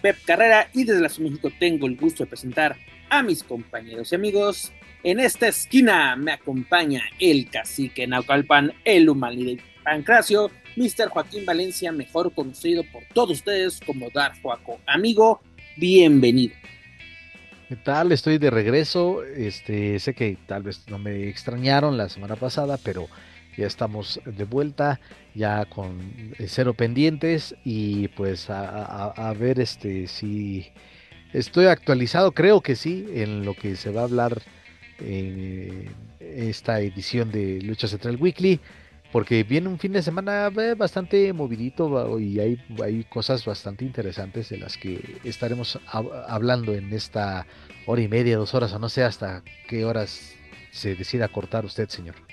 [0.00, 2.76] Pep Carrera y desde la Ciudad de México tengo el gusto de presentar
[3.10, 4.72] a mis compañeros y amigos.
[5.02, 9.40] En esta esquina me acompaña el cacique Naucalpan, el humano
[9.84, 11.08] Pancracio, Mr.
[11.08, 14.80] Joaquín Valencia, mejor conocido por todos ustedes como Dar Joaco.
[14.86, 15.40] Amigo,
[15.76, 16.54] bienvenido.
[17.68, 18.12] ¿Qué tal?
[18.12, 19.22] Estoy de regreso.
[19.24, 23.08] Este, sé que tal vez no me extrañaron la semana pasada, pero
[23.58, 25.00] ya estamos de vuelta,
[25.34, 26.00] ya con
[26.38, 30.68] eh, cero pendientes y pues a, ver este si
[31.32, 34.42] estoy actualizado, creo que sí, en lo que se va a hablar
[35.00, 38.60] en esta edición de Lucha Central Weekly,
[39.10, 44.50] porque viene un fin de semana eh, bastante movidito y hay, hay cosas bastante interesantes
[44.50, 45.80] de las que estaremos
[46.28, 47.44] hablando en esta
[47.86, 50.34] hora y media, dos horas, o no sé hasta qué horas
[50.70, 52.27] se decida cortar usted, señor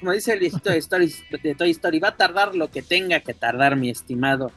[0.00, 3.76] como dice el viejito de, Toy Story, va a tardar lo que tenga que tardar,
[3.76, 4.50] mi estimado.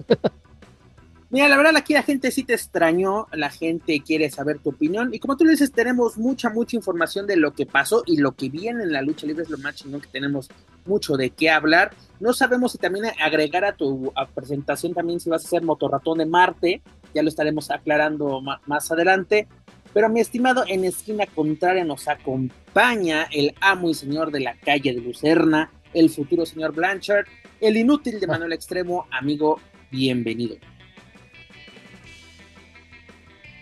[1.32, 5.14] Mira, la verdad aquí la gente sí te extrañó, la gente quiere saber tu opinión
[5.14, 8.34] y como tú le dices, tenemos mucha, mucha información de lo que pasó y lo
[8.34, 10.50] que viene en la lucha libre es lo más chingón que tenemos
[10.86, 11.96] mucho de qué hablar.
[12.20, 16.26] No sabemos si también agregar a tu presentación también si vas a ser motorratón de
[16.26, 16.82] Marte,
[17.14, 19.48] ya lo estaremos aclarando más adelante.
[19.94, 24.94] Pero mi estimado, en esquina contraria nos acompaña el amo y señor de la calle
[24.94, 27.26] de Lucerna, el futuro señor Blanchard,
[27.60, 29.60] el inútil de Manuel Extremo, amigo,
[29.92, 30.56] bienvenido.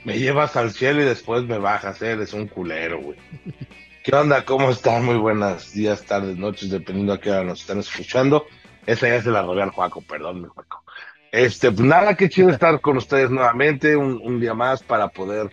[0.06, 2.12] Me llevas al cielo y después me bajas, ¿eh?
[2.12, 3.18] eres un culero, güey.
[4.04, 4.46] ¿Qué onda?
[4.46, 5.06] ¿Cómo están?
[5.06, 8.46] Muy buenos días, tardes, noches, dependiendo a qué hora nos están escuchando.
[8.86, 10.84] Esa ya se la robé al Juaco, perdón, mi Juaco.
[11.32, 15.52] Este, pues nada, qué chido estar con ustedes nuevamente, un día más para poder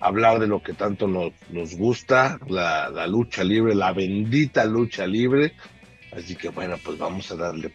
[0.00, 5.52] hablar de lo que tanto nos, gusta, la, lucha libre, la bendita lucha libre.
[6.12, 7.72] Así que bueno, pues vamos a darle.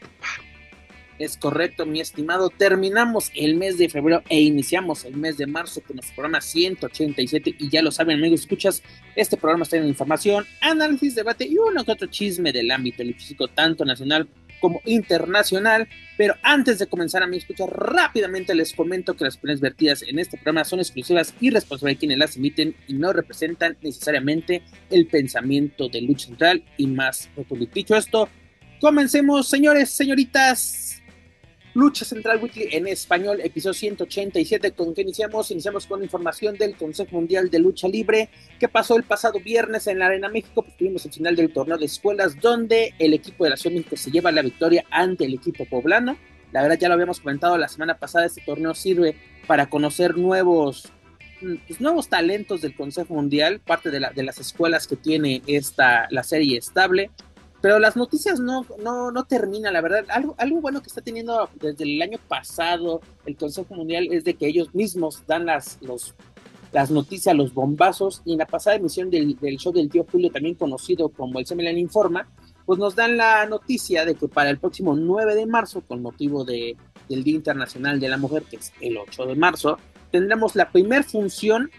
[1.19, 2.49] Es correcto, mi estimado.
[2.49, 7.55] Terminamos el mes de febrero e iniciamos el mes de marzo con nuestro programa 187.
[7.59, 8.81] Y ya lo saben, amigos, escuchas,
[9.15, 13.47] este programa está en información, análisis, debate y uno que otro chisme del ámbito luchístico,
[13.47, 14.27] tanto nacional
[14.61, 15.89] como internacional.
[16.17, 20.19] Pero antes de comenzar a mi escucha, rápidamente les comento que las opiniones vertidas en
[20.19, 25.07] este programa son exclusivas y responsables de quienes las emiten y no representan necesariamente el
[25.07, 27.29] pensamiento de Lucha Central y más.
[27.73, 28.29] Dicho esto,
[28.79, 31.00] comencemos, señores, señoritas.
[31.73, 34.73] Lucha Central Weekly en español, episodio 187.
[34.73, 35.51] ¿Con qué iniciamos?
[35.51, 39.99] Iniciamos con información del Consejo Mundial de Lucha Libre que pasó el pasado viernes en
[39.99, 40.63] la Arena México.
[40.63, 43.79] Pues tuvimos el final del torneo de escuelas donde el equipo de la Ciudad de
[43.79, 46.17] México se lleva la victoria ante el equipo poblano.
[46.51, 49.15] La verdad ya lo habíamos comentado la semana pasada, este torneo sirve
[49.47, 50.91] para conocer nuevos,
[51.39, 56.23] pues, nuevos talentos del Consejo Mundial, parte de, de las escuelas que tiene esta, la
[56.23, 57.11] serie estable.
[57.61, 60.05] Pero las noticias no, no, no terminan, la verdad.
[60.09, 64.33] Algo, algo bueno que está teniendo desde el año pasado el Consejo Mundial es de
[64.33, 66.15] que ellos mismos dan las, los,
[66.71, 68.23] las noticias, los bombazos.
[68.25, 71.77] Y en la pasada emisión del, show del tío Julio, también conocido como el Semelan
[71.77, 72.27] Informa,
[72.65, 76.43] pues nos dan la noticia de que para el próximo 9 de marzo, con motivo
[76.43, 76.75] de,
[77.09, 79.77] del Día Internacional de la Mujer, que es el 8 de marzo,
[80.11, 81.69] tendremos la primer función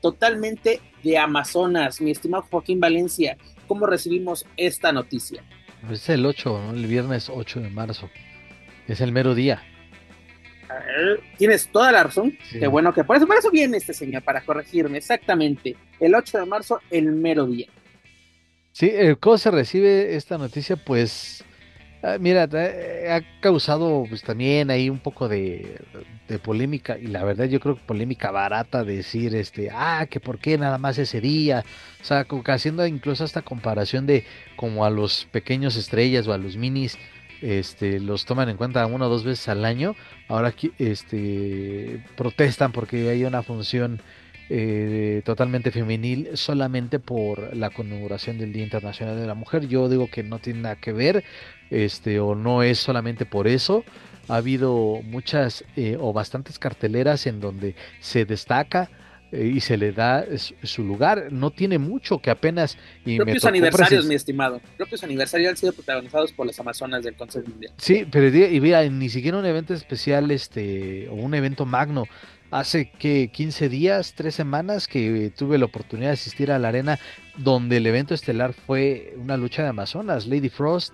[0.00, 2.00] totalmente de Amazonas.
[2.00, 5.42] Mi estimado Joaquín Valencia, ¿Cómo recibimos esta noticia?
[5.86, 8.10] Pues es el 8, el viernes 8 de marzo.
[8.88, 9.62] Es el mero día.
[11.36, 12.36] tienes toda la razón.
[12.50, 14.98] Qué bueno que por eso, por eso viene este señor, para corregirme.
[14.98, 15.76] Exactamente.
[16.00, 17.68] El 8 de marzo, el mero día.
[18.72, 20.76] Sí, eh, ¿cómo se recibe esta noticia?
[20.76, 21.44] Pues
[22.06, 25.80] Ah, mira, eh, ha causado pues también ahí un poco de,
[26.42, 30.58] polémica y la verdad yo creo que polémica barata decir este, ah, que por qué
[30.58, 31.64] nada más ese día,
[32.02, 34.26] o sea, haciendo incluso esta comparación de
[34.56, 36.98] como a los pequeños estrellas o a los minis,
[37.40, 39.96] este, los toman en cuenta una o dos veces al año,
[40.28, 44.02] ahora este, protestan porque hay una función
[44.50, 49.68] eh, totalmente femenil solamente por la conmemoración del Día Internacional de la Mujer.
[49.68, 51.24] Yo digo que no tiene nada que ver,
[51.70, 53.84] este, o no es solamente por eso.
[54.28, 58.88] Ha habido muchas eh, o bastantes carteleras en donde se destaca
[59.32, 60.24] eh, y se le da
[60.62, 61.28] su, lugar.
[61.30, 62.78] No tiene mucho que apenas.
[63.04, 64.60] Y Propios aniversarios, mi estimado.
[64.76, 67.72] Propios aniversarios han sido protagonizados por las Amazonas del Consejo Mundial.
[67.76, 72.04] Sí, pero y mira, ni siquiera un evento especial este o un evento magno.
[72.50, 77.00] Hace que 15 días, 3 semanas que tuve la oportunidad de asistir a la arena
[77.36, 80.26] donde el evento estelar fue una lucha de Amazonas.
[80.26, 80.92] Lady Frost.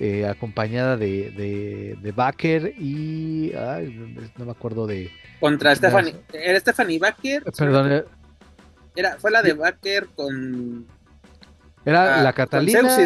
[0.00, 3.52] Eh, acompañada de, de, de Baker y
[4.36, 5.10] no me acuerdo de
[5.40, 6.14] contra Stephanie.
[6.32, 7.42] ¿Era Stephanie Baker?
[7.42, 7.92] Perdón.
[7.92, 8.04] Eh,
[8.94, 10.86] era, fue la de Baker con.
[11.84, 12.96] Era ah, la Catalina.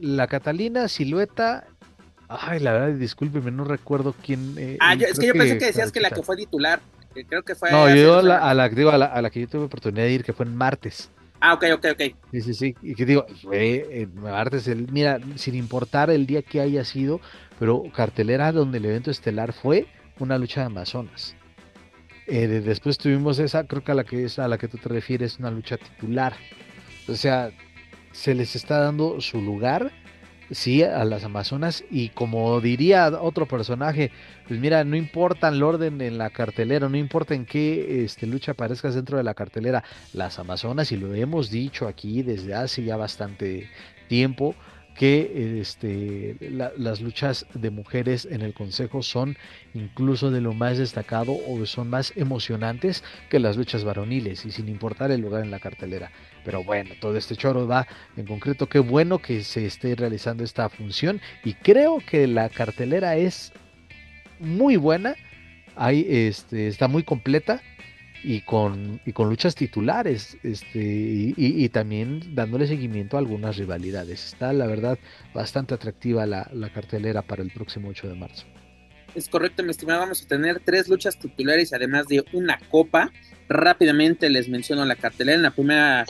[0.00, 1.66] la Catalina, Silueta.
[2.28, 4.54] Ay, la verdad, discúlpeme, no recuerdo quién.
[4.56, 6.80] Eh, ah, es que yo pensé que decías que la que fue titular.
[7.28, 7.70] creo que fue.
[7.70, 10.12] No, yo la, a la, digo, a la, a la que yo tuve oportunidad de
[10.12, 11.10] ir, que fue en martes.
[11.44, 12.02] Ah, ok, ok, ok.
[12.30, 12.74] Sí, sí, sí.
[12.82, 17.20] Y que digo, el, mira, sin importar el día que haya sido,
[17.58, 19.88] pero cartelera donde el evento estelar fue
[20.20, 21.34] una lucha de Amazonas.
[22.28, 24.88] Eh, después tuvimos esa, creo que a la que es a la que tú te
[24.88, 26.32] refieres, una lucha titular.
[27.08, 27.50] O sea,
[28.12, 29.90] se les está dando su lugar,
[30.52, 31.84] sí, a las Amazonas.
[31.90, 34.10] Y como diría otro personaje,
[34.46, 38.52] pues mira, no importa el orden en la cartelera, no importa en qué este, lucha
[38.52, 39.82] aparezcas dentro de la cartelera,
[40.12, 43.68] las Amazonas, y lo hemos dicho aquí desde hace ya bastante
[44.08, 44.54] tiempo,
[44.94, 46.36] que este,
[46.76, 49.36] las luchas de mujeres en el Consejo son
[49.74, 54.68] incluso de lo más destacado o son más emocionantes que las luchas varoniles y sin
[54.68, 56.10] importar el lugar en la cartelera.
[56.44, 57.86] Pero bueno, todo este choro va
[58.16, 58.68] en concreto.
[58.68, 63.52] Qué bueno que se esté realizando esta función y creo que la cartelera es
[64.38, 65.14] muy buena.
[65.76, 67.62] Ahí este, está muy completa
[68.22, 70.78] y con, y con luchas titulares este,
[71.36, 74.24] y, también dándole seguimiento a algunas rivalidades.
[74.26, 74.98] Está, la verdad,
[75.34, 78.46] bastante atractiva la, cartelera para el próximo 8 de marzo.
[79.14, 80.00] Es correcto, mi estimado.
[80.00, 83.10] Vamos a tener tres luchas titulares, además de una copa.
[83.48, 85.36] Rápidamente les menciono la cartelera.
[85.36, 86.06] En la primera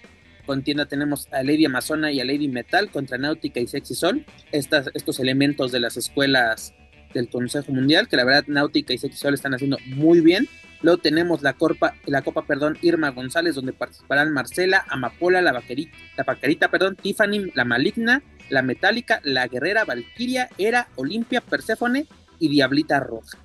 [0.47, 4.25] contienda tenemos a Lady Amazona y a Lady Metal contra Náutica y Sexy Sol.
[4.51, 6.75] Estas, estos elementos de las escuelas
[7.15, 10.49] del Consejo Mundial, que la verdad Náutica y Sexy Sol están haciendo muy bien.
[10.83, 15.97] Luego tenemos la Copa, la Copa perdón, Irma González, donde participarán Marcela, Amapola, la Vaquerita,
[16.17, 22.07] la Vaquerita, perdón, Tiffany, la Maligna, la Metálica, la Guerrera, Valkyria, Era, Olimpia, Perséfone
[22.41, 23.39] y Diablita Roja.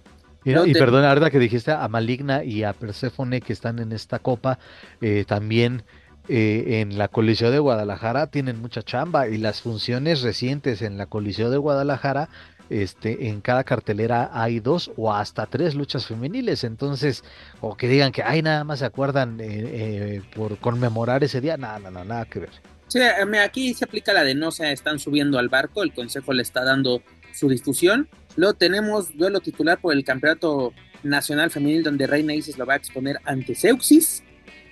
[0.43, 4.17] y perdón, la verdad que dijiste a Maligna y a Perséfone que están en esta
[4.17, 4.57] copa,
[5.01, 5.83] eh, también
[6.29, 11.06] eh, en la Coliseo de Guadalajara tienen mucha chamba y las funciones recientes en la
[11.06, 12.29] Coliseo de Guadalajara
[12.69, 16.63] este, en cada cartelera hay dos o hasta tres luchas femeniles.
[16.63, 17.24] Entonces,
[17.62, 21.57] o que digan que hay nada más se acuerdan eh, eh, por conmemorar ese día,
[21.57, 22.50] nada, nada, nada que ver.
[22.88, 26.41] Sí, aquí se aplica la de no se están subiendo al barco, el consejo le
[26.41, 27.01] está dando
[27.33, 28.07] su difusión.
[28.35, 32.77] Luego tenemos duelo titular por el campeonato nacional femenil donde Reina Isis lo va a
[32.77, 34.24] exponer ante Seuxis.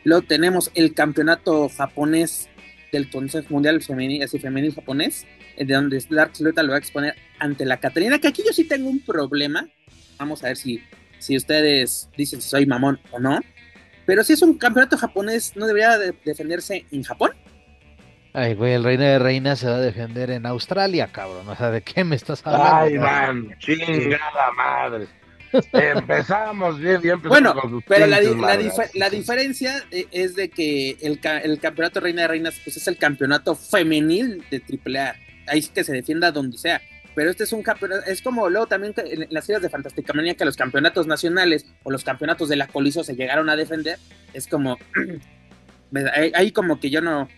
[0.05, 2.47] Luego tenemos el campeonato japonés
[2.91, 5.25] del Consejo Mundial Femenil, así femenil japonés,
[5.57, 8.65] de donde Dark Silueta lo va a exponer ante la Catarina, que aquí yo sí
[8.65, 9.67] tengo un problema.
[10.19, 10.81] Vamos a ver si,
[11.17, 13.39] si ustedes dicen si soy mamón o no.
[14.05, 17.31] Pero si es un campeonato japonés, ¿no debería defenderse en Japón?
[18.31, 21.49] Ay, güey, el reino de reina se va a defender en Australia, cabrón.
[21.49, 22.75] O sea, ¿de qué me estás hablando?
[22.75, 25.07] Ay, man, chingada madre.
[25.73, 27.21] Empezamos bien, bien.
[27.21, 27.53] Bueno,
[27.87, 28.19] pero la,
[28.93, 32.97] la, diferencia e, es de que el, el, campeonato Reina de Reinas pues es el
[32.97, 35.15] campeonato femenil de AAA.
[35.47, 36.81] Ahí sí que se defienda donde sea.
[37.15, 40.35] Pero este es un campeonato, es como luego también en las series de Fantástica Manía
[40.35, 43.97] que los campeonatos nacionales o los campeonatos de la Coliseo se llegaron a defender.
[44.33, 44.77] Es como,
[46.33, 47.29] ahí como que yo no,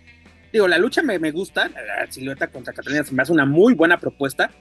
[0.51, 3.73] digo, la lucha me, me gusta, la silueta contra Catalina se me hace una muy
[3.73, 4.51] buena propuesta,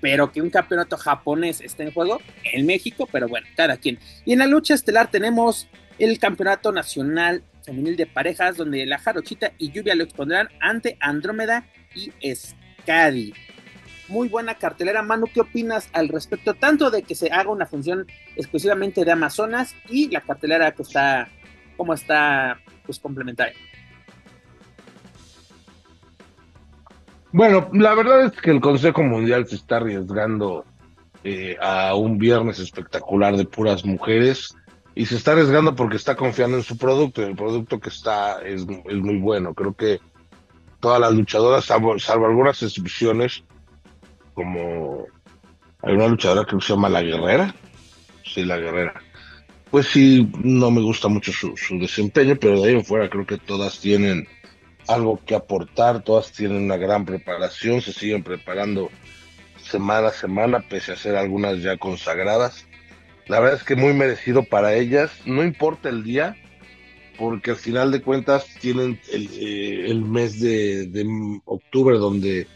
[0.00, 3.98] pero que un campeonato japonés esté en juego en México, pero bueno, cada quien.
[4.24, 9.52] Y en la lucha estelar tenemos el campeonato nacional femenil de parejas, donde la Jarochita
[9.58, 13.34] y Lluvia lo expondrán ante Andrómeda y Scadi.
[14.08, 16.54] Muy buena cartelera, Manu, ¿qué opinas al respecto?
[16.54, 21.28] Tanto de que se haga una función exclusivamente de Amazonas y la cartelera que está,
[21.76, 23.56] como está, pues complementaria.
[27.36, 30.64] Bueno, la verdad es que el Consejo Mundial se está arriesgando
[31.22, 34.56] eh, a un viernes espectacular de puras mujeres
[34.94, 38.40] y se está arriesgando porque está confiando en su producto y el producto que está
[38.40, 39.52] es, muy bueno.
[39.52, 40.00] Creo que
[40.80, 43.44] todas las luchadoras, salvo, algunas excepciones,
[44.32, 45.04] como
[45.82, 47.54] hay una luchadora que se llama La Guerrera,
[48.24, 48.94] sí, La Guerrera,
[49.70, 53.26] pues sí, no me gusta mucho su, su desempeño, pero de ahí en fuera creo
[53.26, 54.26] que todas tienen
[54.88, 58.90] algo que aportar, todas tienen una gran preparación, se siguen preparando
[59.62, 62.66] semana a semana, pese a ser algunas ya consagradas.
[63.26, 66.36] La verdad es que muy merecido para ellas, no importa el día,
[67.18, 70.88] porque al final de cuentas tienen el, eh, mes de,
[71.44, 72.46] octubre donde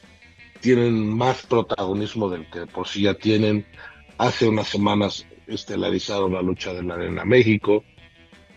[0.60, 3.66] tienen más protagonismo del que por sí ya tienen.
[4.18, 7.82] Hace unas semanas estelarizaron la lucha de la Arena México.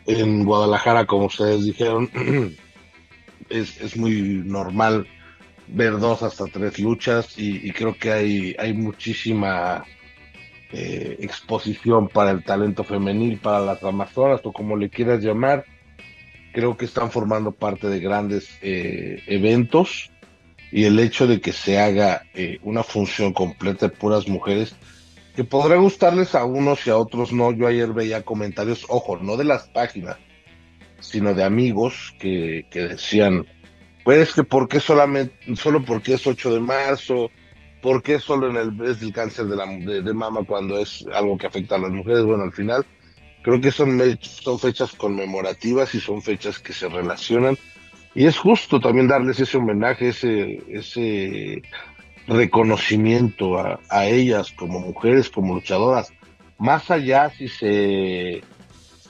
[0.06, 2.10] En Guadalajara, como ustedes dijeron,
[3.50, 5.08] es, es muy normal
[5.68, 9.86] ver dos hasta tres luchas y, creo que hay, hay muchísima
[10.72, 15.66] eh, exposición para el talento femenil, para las amazonas o como le quieras llamar.
[16.52, 20.12] Creo que están formando parte de grandes eh, eventos
[20.72, 24.76] y el hecho de que se haga eh, una función completa de puras mujeres
[25.36, 27.52] que podrá gustarles a unos y a otros no.
[27.52, 30.18] Yo ayer veía comentarios, ojo, no de las páginas,
[31.04, 33.46] sino de amigos que, que decían,
[34.04, 37.30] pues que por qué solamente, solo porque es 8 de marzo,
[37.82, 41.38] por qué solo en el mes del cáncer de, la, de, mama cuando es algo
[41.38, 42.24] que afecta a las mujeres.
[42.24, 42.86] Bueno, al final
[43.44, 47.58] creo que son, son fechas conmemorativas y son fechas que se relacionan.
[48.16, 51.62] Y es justo también darles ese homenaje, ese, ese
[52.28, 56.14] reconocimiento a, a ellas como mujeres, como luchadoras.
[56.58, 58.42] Más allá si se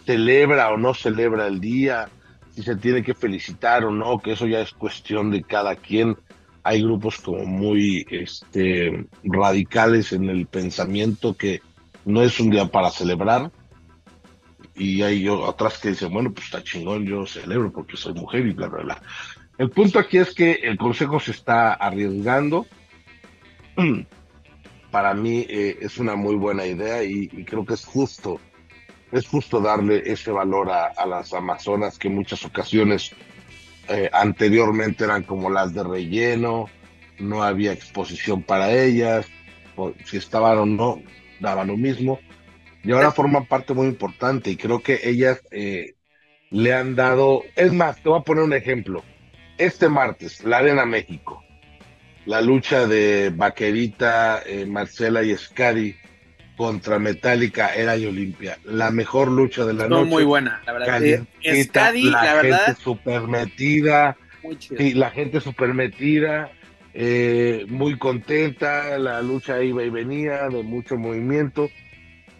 [0.05, 2.09] celebra o no celebra el día,
[2.55, 6.17] si se tiene que felicitar o no, que eso ya es cuestión de cada quien.
[6.63, 11.61] Hay grupos como muy este, radicales en el pensamiento que
[12.05, 13.51] no es un día para celebrar.
[14.75, 18.53] Y hay otras que dicen, bueno, pues está chingón, yo celebro porque soy mujer y
[18.53, 19.01] bla, bla, bla.
[19.57, 22.65] El punto aquí es que el Consejo se está arriesgando.
[24.91, 28.39] Para mí eh, es una muy buena idea y creo que es justo
[29.13, 33.11] es justo darle ese valor a, las Amazonas que en muchas ocasiones
[33.87, 36.67] eh, anteriormente eran como las de relleno,
[37.19, 39.27] no había exposición para ellas,
[40.05, 41.01] si estaban o no,
[41.39, 42.19] daba lo mismo.
[42.83, 45.93] Y ahora forman parte muy importante y creo que ellas eh,
[46.49, 49.03] le han dado, es más, te voy a poner un ejemplo.
[49.57, 51.43] Este martes, la Arena México,
[52.25, 55.95] la lucha de Vaquerita, eh, Marcela y Scadi
[56.55, 58.57] contra Metallica era y Olimpia.
[58.63, 60.09] La mejor lucha de la noche.
[60.09, 61.25] muy buena, la verdad.
[61.63, 62.65] Scadi, la, la verdad.
[62.65, 64.17] Gente super metida.
[64.59, 66.51] Sí, la gente super metida.
[66.93, 68.97] Eh, muy contenta.
[68.97, 71.69] La lucha iba y venía, de mucho movimiento.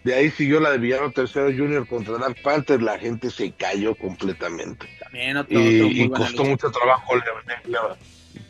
[0.04, 2.82] De ahí siguió la de Villano Tercero Junior contra Dark Panther.
[2.82, 4.86] La gente se cayó completamente.
[5.00, 7.14] También otro, y, costó mucho trabajo.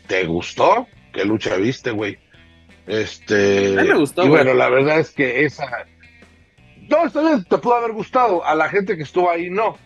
[0.07, 0.87] ¿Te gustó?
[1.13, 2.17] ¿Qué lucha viste, güey?
[2.87, 3.71] Este.
[3.71, 4.25] me gustó.
[4.25, 5.65] Y bueno, la verdad es que esa.
[6.89, 8.45] No, bien, te pudo haber gustado.
[8.45, 9.77] A la gente que estuvo ahí, no.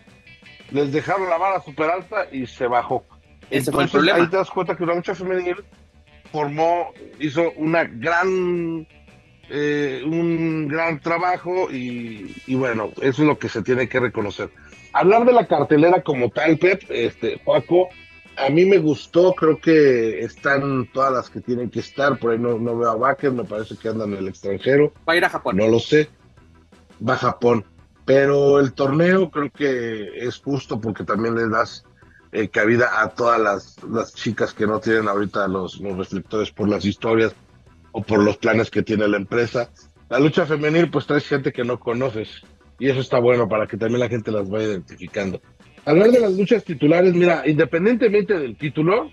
[0.70, 3.04] Les dejaron la vara súper alta y se bajó.
[3.48, 4.18] Ese fue el problema.
[4.18, 5.56] Ahí te das cuenta que la lucha femenil
[6.30, 8.86] formó, hizo una gran.
[9.52, 14.48] Eh, un gran trabajo y, y, bueno, eso es lo que se tiene que reconocer.
[14.92, 17.88] Hablar de la cartelera como tal, Pep, este, Paco,
[18.36, 22.38] a mí me gustó, creo que están todas las que tienen que estar, por ahí
[22.38, 24.92] no, no veo a Baker, me parece que andan en el extranjero.
[25.08, 25.56] Va a ir a Japón.
[25.56, 26.08] No lo sé,
[27.06, 27.64] va a Japón.
[28.04, 31.84] Pero el torneo creo que es justo porque también le das
[32.32, 36.68] eh, cabida a todas las, las, chicas que no tienen ahorita los, los reflectores por
[36.68, 37.34] las historias
[37.92, 39.70] o por los planes que tiene la empresa.
[40.08, 42.28] La lucha femenil pues traes gente que no conoces
[42.78, 45.40] y eso está bueno para que también la gente las vaya identificando.
[45.84, 49.10] Hablar de las luchas titulares, mira, independientemente del título,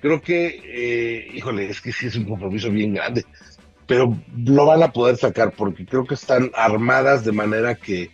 [0.00, 3.24] creo que, eh, híjole, es que sí es un compromiso bien grande,
[3.86, 8.10] pero lo van a poder sacar porque creo que están armadas de manera que,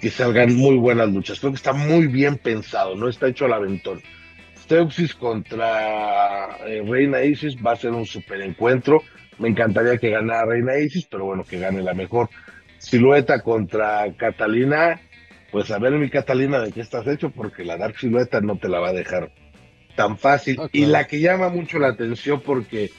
[0.00, 1.40] que salgan muy buenas luchas.
[1.40, 4.02] Creo que está muy bien pensado, no está hecho al aventón.
[4.58, 9.02] Steuxis contra eh, Reina Isis va a ser un super encuentro.
[9.38, 12.28] Me encantaría que ganara Reina Isis, pero bueno, que gane la mejor.
[12.78, 15.00] Silueta contra Catalina,
[15.50, 18.68] pues a ver mi Catalina de qué estás hecho, porque la Dark Silueta no te
[18.68, 19.30] la va a dejar
[19.94, 20.60] tan fácil.
[20.72, 22.90] Y la que llama mucho la atención porque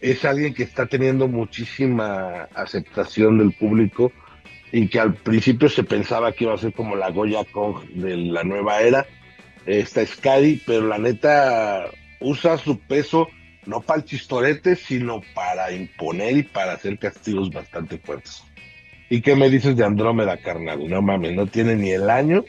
[0.00, 4.12] es alguien que está teniendo muchísima aceptación del público
[4.72, 8.16] y que al principio se pensaba que iba a ser como la Goya Kong de
[8.16, 9.06] la nueva era,
[9.66, 13.28] esta Scadi, pero la neta usa su peso
[13.66, 18.42] no para el chistorete, sino para imponer y para hacer castigos bastante fuertes.
[19.10, 20.88] ¿Y qué me dices de Andrómeda, carnal?
[20.88, 22.44] No mames, no tiene ni el año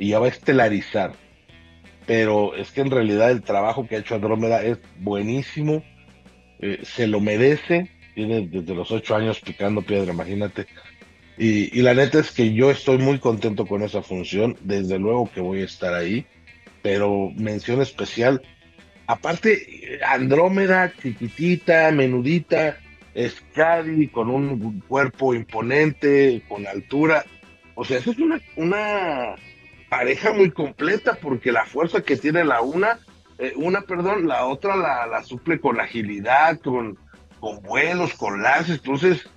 [0.00, 1.12] y ya va a estelarizar.
[2.06, 5.84] Pero es que en realidad el trabajo que ha hecho Andrómeda es buenísimo,
[6.58, 10.66] eh, se lo merece, tiene desde los ocho años picando piedra, imagínate.
[11.38, 15.30] Y, y, la neta es que yo estoy muy contento con esa función, desde luego
[15.32, 16.26] que voy a estar ahí,
[16.82, 18.42] pero mención especial,
[19.06, 22.76] aparte, Andrómeda, chiquitita, menudita,
[23.14, 23.42] es
[24.12, 27.24] con un cuerpo imponente, con altura.
[27.74, 28.18] O sea, eso es
[28.56, 29.36] una,
[29.88, 32.98] pareja muy completa porque la fuerza que tiene la una,
[33.38, 36.96] eh, una, perdón, la otra la, la suple con agilidad, con,
[37.40, 38.78] con vuelos, con lances.
[38.78, 39.28] Entonces,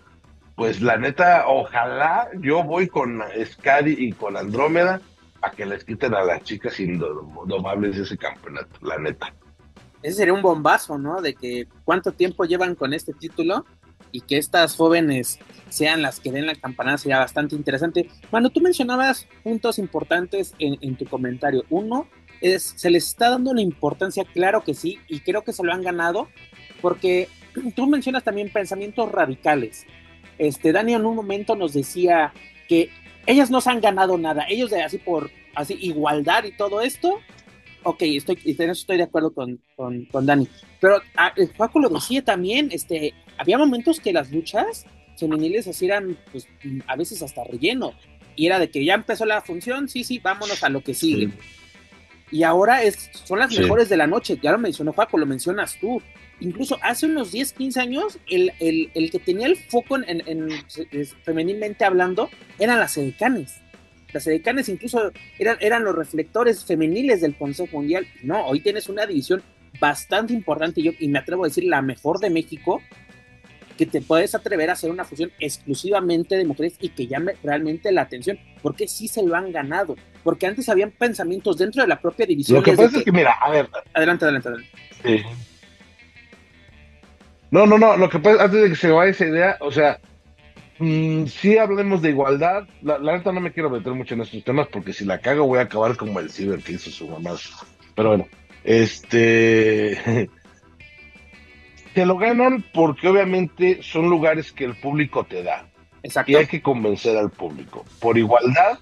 [0.56, 5.02] pues la neta, ojalá yo voy con Scadi y con Andrómeda
[5.42, 9.34] a que les quiten a las chicas indomables ese campeonato, la neta.
[10.06, 11.20] Ese sería un bombazo, ¿no?
[11.20, 13.66] De que cuánto tiempo llevan con este título
[14.12, 18.08] y que estas jóvenes sean las que den la campanada sería bastante interesante.
[18.30, 21.64] Cuando tú mencionabas puntos importantes en, en tu comentario.
[21.72, 22.08] Uno
[22.40, 25.74] es, se les está dando una importancia, claro que sí, y creo que se lo
[25.74, 26.28] han ganado,
[26.84, 27.28] porque
[27.76, 29.88] tú mencionas también pensamientos radicales.
[30.38, 32.32] Este, Dani en un momento nos decía
[32.68, 32.92] que
[33.26, 37.22] ellas no se han ganado nada, ellos de así por así igualdad y todo esto.
[37.88, 40.48] Ok, estoy, en eso estoy de acuerdo con, con, Dani.
[40.82, 44.88] Pero a, ah, Paco lo decía también, este, había momentos que las luchas
[45.20, 46.48] femeniles así eran, pues,
[46.88, 47.94] a veces hasta relleno.
[48.36, 51.30] Y era de que ya empezó la función, sí, sí, vámonos a lo que sigue.
[52.32, 55.78] Y ahora es, son las mejores de la noche, ya lo mencionó Paco, lo mencionas
[55.80, 56.02] tú
[56.40, 58.52] incluso hace unos 10, 15 años, el,
[59.12, 60.50] que tenía el foco en, en,
[61.24, 63.62] femenilmente hablando eran las edecanes.
[64.16, 68.08] Las edecanes incluso eran, eran los reflectores femeniles del Consejo Mundial.
[68.24, 69.44] No, hoy tienes una división
[69.78, 72.82] bastante importante, yo, y me atrevo a decir la mejor de México,
[73.78, 77.92] que te puedes atrever a hacer una fusión exclusivamente de mujeres y que llame realmente
[77.92, 82.00] la atención, porque sí se lo han ganado, porque antes habían pensamientos dentro de la
[82.00, 82.60] propia división.
[82.60, 83.68] Lo que pasa es que, mira, a ver.
[83.94, 84.72] Adelante, adelante, adelante.
[85.04, 85.24] Sí.
[87.52, 90.00] No, no, no, lo que pasa, antes de que se vaya esa idea, o sea,
[90.80, 94.68] mm, si hablemos de igualdad, la, neta no me quiero meter mucho en estos temas
[94.68, 97.32] porque si la cago voy a acabar como el ciber que hizo su mamá.
[97.96, 98.28] Pero bueno,
[98.64, 100.30] este...
[101.94, 105.70] te lo ganan porque obviamente son lugares que el público te da.
[106.04, 106.32] Exacto.
[106.32, 107.86] Y hay que convencer al público.
[108.00, 108.80] Por igualdad,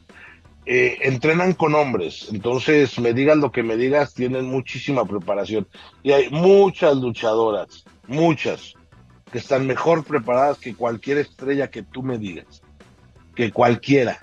[0.66, 5.68] eh, entrenan con hombres, entonces me digas lo que me digas, tienen muchísima preparación
[6.04, 8.74] y hay muchas luchadoras muchas,
[9.32, 12.62] que están mejor preparadas que cualquier estrella que tú me digas,
[13.36, 14.20] que cualquiera.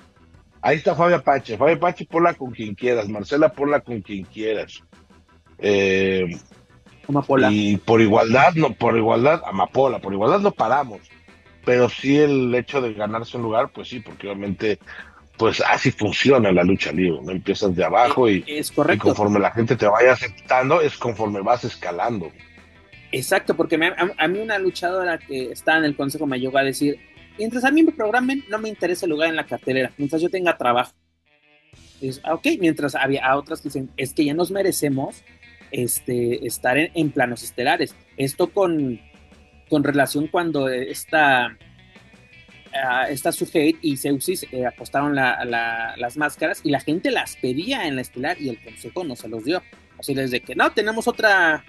[0.62, 4.82] Ahí está Fabia Pache, Fabia Pache ponla con quien quieras, Marcela ponla con quien quieras.
[5.58, 6.38] Eh,
[7.08, 7.50] Amapola.
[7.50, 11.00] Y por igualdad, no, por igualdad, Amapola, por igualdad no paramos.
[11.64, 14.78] Pero sí el hecho de ganarse un lugar, pues sí, porque obviamente,
[15.36, 17.32] pues así funciona la lucha libre, ¿no?
[17.32, 18.94] Empiezas de abajo y, es correcto.
[18.94, 22.30] y conforme la gente te vaya aceptando, es conforme vas escalando.
[23.12, 23.76] Exacto, porque
[24.16, 26.98] a, mí una luchadora que está en el consejo me llegó a decir,
[27.38, 30.30] mientras a mí me programen, no me interesa el lugar en la cartelera, mientras yo
[30.30, 30.92] tenga trabajo.
[32.00, 35.24] Es, ah, ok, mientras había a otras que dicen, es que ya nos merecemos
[35.72, 37.96] este, estar en, planos estelares.
[38.16, 39.00] Esto con,
[39.68, 41.58] con relación cuando esta,
[42.72, 47.96] uh, esta Sujeit y Seusis eh, apostaron las máscaras y la gente las pedía en
[47.96, 49.62] la estelar y el consejo no se los dio.
[49.98, 51.64] Así desde que no, tenemos otra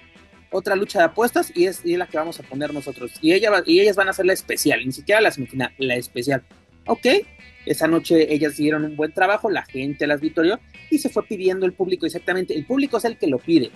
[0.51, 3.11] otra lucha de apuestas y es, la que vamos a poner nosotros.
[3.21, 6.43] Y, ella y ellas van a hacer la especial, ni siquiera la semifinal, la especial.
[6.85, 7.07] Ok,
[7.65, 10.59] esa noche ellas hicieron un buen trabajo, la gente las victorió
[10.89, 12.53] y se fue pidiendo el público exactamente.
[12.53, 13.71] El público es el que lo pide,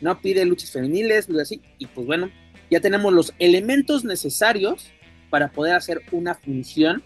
[0.00, 1.62] no pide luchas femeniles, así.
[1.78, 2.30] Y pues bueno,
[2.70, 4.92] ya tenemos los elementos necesarios
[5.30, 7.02] para poder hacer una función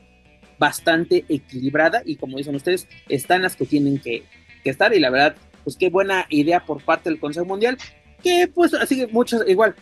[0.58, 4.24] bastante equilibrada y como dicen ustedes, están las que tienen que,
[4.62, 7.78] que estar y la verdad, pues qué buena idea por parte del Consejo Mundial
[8.20, 9.74] que pues así que muchos, igual,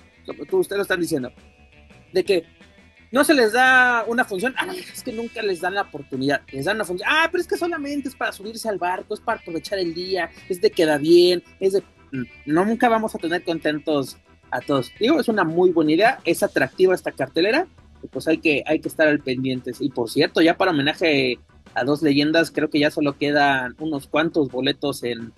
[0.49, 1.33] como ustedes lo están diciendo,
[2.13, 2.45] de que
[3.11, 6.67] no se les da una función, ah, es que nunca les dan la oportunidad, les
[6.67, 9.41] dan una función, ah, pero es que solamente es para subirse al barco, es para
[9.41, 13.43] aprovechar el día, es de queda bien, es de, mm, no, nunca vamos a tener
[13.45, 14.19] contentos
[14.51, 14.93] a todos.
[14.99, 17.67] Digo, es una muy buena idea, es atractiva esta cartelera,
[18.11, 19.73] pues hay que, hay que estar al pendiente.
[19.81, 21.39] Y por cierto, ya para homenaje
[21.75, 25.33] a dos leyendas, creo que ya solo quedan unos cuantos boletos en,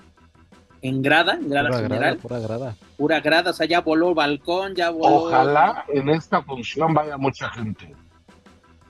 [0.83, 2.17] en grada, en grada general.
[2.19, 2.77] pura grada.
[2.97, 5.27] Pura grada, o sea, ya voló balcón, ya voló.
[5.27, 7.95] Ojalá en esta función vaya mucha gente.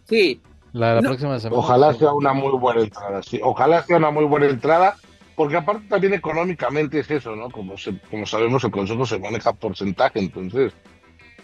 [0.04, 0.40] Sí.
[0.72, 1.58] La, próxima semana.
[1.58, 3.40] Ojalá sea una muy buena entrada, sí.
[3.42, 4.96] Ojalá sea una muy buena entrada,
[5.34, 7.50] porque aparte también económicamente es eso, ¿no?
[7.50, 7.74] Como,
[8.10, 10.72] como sabemos, el consejo se maneja porcentaje, entonces,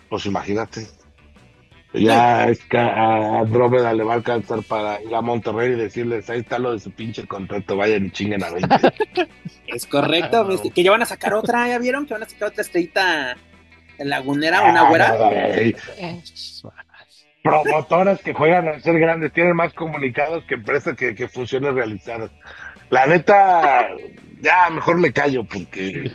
[0.09, 0.87] pues imagínate.
[1.97, 6.29] Ya es que a Andrómeda le va a alcanzar para ir a Monterrey y decirles,
[6.31, 8.77] ahí está lo de su pinche contrato, vayan y chinguen a 20.
[9.67, 12.07] es correcto, que ya van a sacar otra, ¿ya vieron?
[12.07, 13.37] Que van a sacar otra estrellita
[13.99, 15.17] lagunera, una ah, güera.
[17.43, 22.31] Promotoras que juegan a ser grandes, tienen más comunicados que empresas que, que funciones realizadas.
[22.91, 23.89] La neta,
[24.41, 26.11] ya mejor me callo porque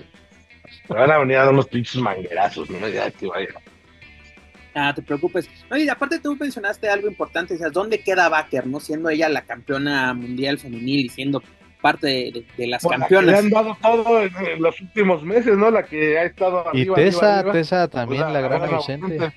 [0.90, 3.48] me van a venir a dar unos pinches manguerazos, no ya que vaya.
[4.74, 5.50] Ah, te preocupes.
[5.70, 8.80] No, y aparte tú mencionaste algo importante, ¿dónde queda Baker, no?
[8.80, 11.44] Siendo ella la campeona mundial femenil y siendo
[11.82, 13.26] parte de, de, las Bueno, la campeonas.
[13.26, 15.72] que le han dado todo en, en los últimos meses, ¿no?
[15.72, 17.54] La que ha estado Y arriba, Tessa, arriba, arriba.
[17.54, 19.34] Tessa también, Pues la gran ausente.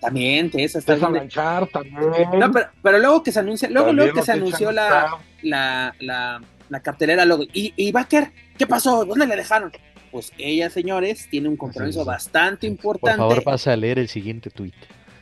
[0.00, 1.98] También, Tessa está Tessa Blanchard también.
[2.38, 5.94] No, pero, pero luego que se anuncia, luego, También luego que se anunció la, la,
[6.00, 9.04] la, la cartelera, luego, y, y Baker, ¿qué pasó?
[9.04, 9.72] ¿Dónde le dejaron?
[10.10, 12.06] Pues ella, señores, tiene un compromiso Sí, sí.
[12.06, 13.18] bastante Por importante.
[13.18, 14.74] favor, pasa a leer el siguiente tuit.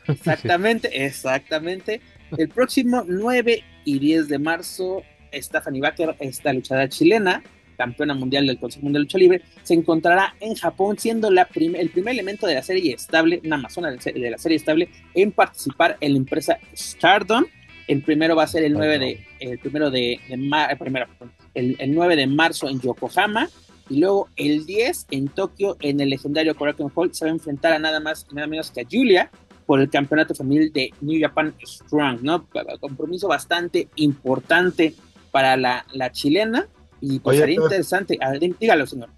[0.07, 2.01] Exactamente, exactamente.
[2.37, 7.43] El próximo 9 y 10 de marzo, Stephanie Baker, esta luchadora chilena,
[7.77, 11.77] campeona mundial del Consejo Mundial de Lucha Libre, se encontrará en Japón siendo la prim-
[11.77, 15.97] el primer elemento de la serie estable, una amazona de, la serie estable, en participar
[16.01, 17.45] en la empresa Stardom.
[17.87, 21.77] El primero va a ser el 9 de, el primero de, eh, primero, perdón, el,
[21.79, 23.49] el 9 de marzo en Yokohama.
[23.89, 27.73] Y luego el 10 en Tokio, en el legendario Korakuen Hall, se va a enfrentar
[27.73, 29.31] a nada más y nada menos que a Julia
[29.65, 32.47] por el campeonato femenil de New Japan Strong, ¿no?
[32.81, 34.95] Compromiso bastante importante
[35.31, 36.67] para la, la chilena
[37.01, 38.19] y pues Oye, sería interesante.
[38.21, 39.09] A ver, dí- dígalo, señor.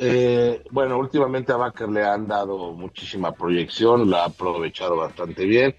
[0.00, 5.74] Eh, bueno, últimamente a Baker le han dado muchísima proyección, la ha aprovechado bastante bien.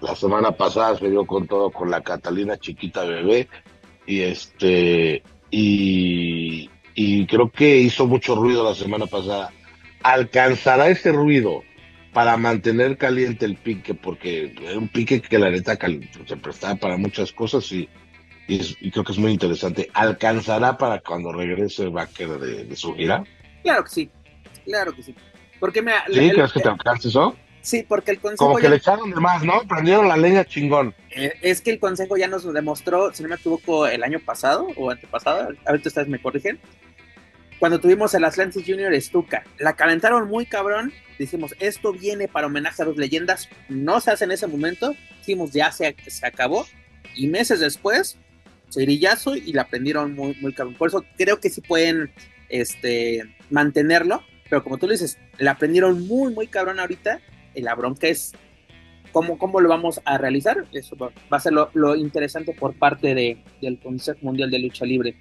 [0.00, 3.48] La semana pasada se dio con todo con la Catalina chiquita bebé
[4.06, 9.50] y este y, y creo que hizo mucho ruido la semana pasada.
[10.02, 11.62] ¿Alcanzará ese ruido
[12.12, 13.94] para mantener caliente el pique?
[13.94, 15.78] Porque es un pique que la neta
[16.26, 17.88] se prestaba para muchas cosas y,
[18.48, 19.90] y, es- y creo que es muy interesante.
[19.94, 23.22] ¿Alcanzará para cuando regrese Baker de, de su gira?
[23.62, 24.10] Claro que sí,
[24.64, 25.14] claro que sí.
[25.58, 26.18] Porque mira, ¿Sí?
[26.18, 27.36] el- ¿Crees que te alcance eso?
[27.62, 29.62] Sí, porque el consejo Como que ya- le echaron de más, ¿no?
[29.68, 30.94] Prendieron la leña chingón.
[31.10, 34.66] eh, es que el consejo ya nos demostró, si no me equivoco, el año pasado
[34.76, 36.58] o antepasado, ahorita ustedes me corrigen,
[37.58, 42.82] cuando tuvimos el Atlantis Junior Stuka, la calentaron muy cabrón, dijimos, esto viene para homenaje
[42.82, 46.66] a las leyendas, no se hace en ese momento, dijimos, ya se, se acabó,
[47.14, 48.16] y meses después,
[48.70, 50.76] cerillazo y la prendieron muy, muy cabrón.
[50.76, 52.10] Por eso creo que sí pueden
[52.48, 57.20] este, mantenerlo, pero como tú le dices, la prendieron muy, muy cabrón ahorita,
[57.54, 58.32] y la bronca es
[59.12, 60.64] cómo, cómo lo vamos a realizar.
[60.72, 65.14] Eso va, a ser lo, interesante por parte de, del Consejo Mundial de Lucha Libre.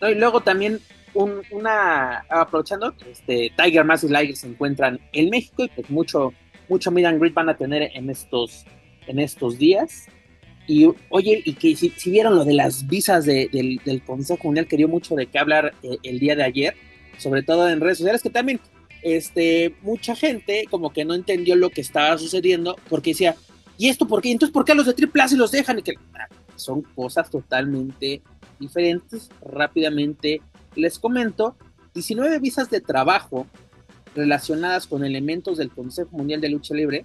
[0.00, 0.78] No, y luego también
[1.14, 6.32] un- una aprovechando, este, Tiger Mask y Liger se encuentran en México y pues mucho,
[6.68, 8.64] mucho meet and greet van a tener en estos,
[9.06, 10.06] en estos días.
[10.66, 14.66] Y oye, y que si, vieron lo de las visas de- del, del Consejo Mundial,
[14.68, 16.74] que dio mucho de qué hablar eh, el día de ayer,
[17.16, 18.60] sobre todo en redes sociales, que también
[19.16, 23.36] este, mucha gente como que no entendió lo que estaba sucediendo, porque decía,
[23.76, 24.30] ¿y esto por qué?
[24.30, 25.78] Entonces, ¿por qué a los de Triple A se los dejan?
[25.78, 28.22] Y que ah, son cosas totalmente
[28.58, 29.30] diferentes.
[29.40, 30.40] Rápidamente
[30.74, 31.56] les comento,
[31.94, 33.46] 19 visas de trabajo
[34.14, 37.04] relacionadas con elementos del Consejo Mundial de Lucha Libre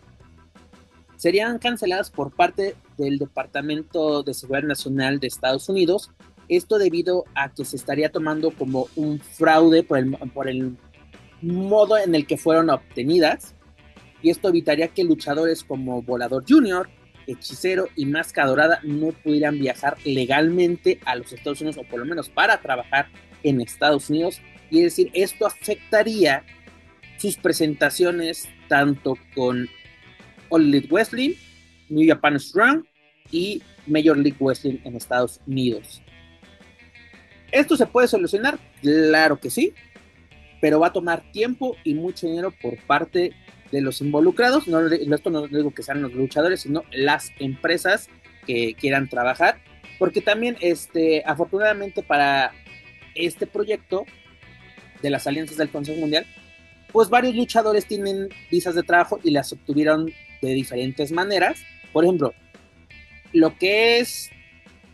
[1.24, 6.12] serían canceladas por parte del Departamento de Seguridad Nacional de Estados Unidos.
[6.50, 10.76] Esto debido a que se estaría tomando como un fraude por el, por el
[11.44, 13.56] modo en el que fueron obtenidas.
[14.22, 16.90] Y esto evitaría que luchadores como Volador Junior,
[17.28, 22.06] Hechicero y Máscara Dorada no pudieran viajar legalmente a los Estados Unidos, o por lo
[22.06, 23.08] menos para trabajar
[23.44, 24.42] en Estados Unidos.
[24.70, 26.44] Y es decir, esto afectaría
[27.18, 29.70] sus presentaciones tanto con
[30.50, 31.36] All Elite Wrestling,
[31.90, 32.86] New Japan Strong
[33.32, 36.02] y Major League Wrestling en Estados Unidos.
[37.52, 38.58] ¿Esto se puede solucionar?
[38.82, 39.74] Claro que sí,
[40.64, 43.34] pero va a tomar tiempo y mucho dinero por parte
[43.70, 44.66] de los involucrados.
[44.66, 48.08] No, esto no digo que sean los luchadores, sino las empresas
[48.48, 49.60] que quieran trabajar,
[50.00, 52.54] porque también, este, afortunadamente para
[53.14, 54.06] este proyecto
[55.02, 56.26] de las alianzas del Consejo Mundial,
[56.94, 61.60] pues varios luchadores tienen visas de trabajo y las obtuvieron de diferentes maneras.
[61.92, 62.34] Por ejemplo,
[63.34, 64.30] lo que es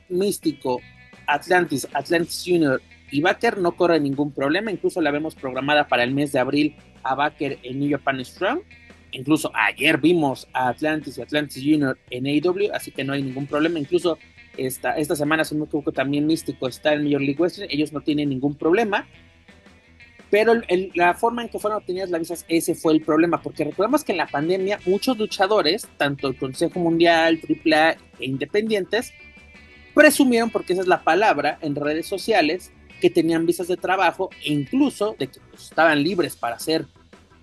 [0.10, 0.82] Místico,
[1.28, 4.72] Atlantis, Atlantis Junior y Baker no corre ningún problema.
[4.72, 8.62] Incluso la vemos programada para el mes de abril a Baker en New Japan Strong.
[9.12, 13.48] Incluso ayer vimos a Atlantis y Atlantis Junior en AEW, así que no hay ningún
[13.48, 13.80] problema.
[13.80, 14.20] Incluso
[14.58, 17.68] esta, esta semana, si no me equivoco, también Místico está en Major League Wrestling.
[17.70, 19.08] Ellos no tienen ningún problema.
[20.30, 20.54] Pero
[20.94, 24.12] la forma en que fueron obtenidas las visas, ese fue el problema, porque recordemos que
[24.12, 29.12] en la pandemia muchos luchadores, tanto el Consejo Mundial, AAA e independientes,
[29.96, 34.54] presumieron, porque esa es la palabra en redes sociales, que tenían visas de trabajo e
[34.54, 36.86] incluso de que pues, estaban libres para ser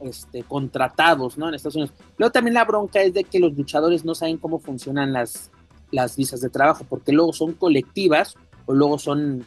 [0.00, 1.48] este, contratados ¿no?
[1.48, 1.94] en Estados Unidos.
[2.18, 5.50] Luego también la bronca es de que los luchadores no saben cómo funcionan las,
[5.90, 8.34] las visas de trabajo, porque luego son colectivas
[8.66, 9.44] o luego son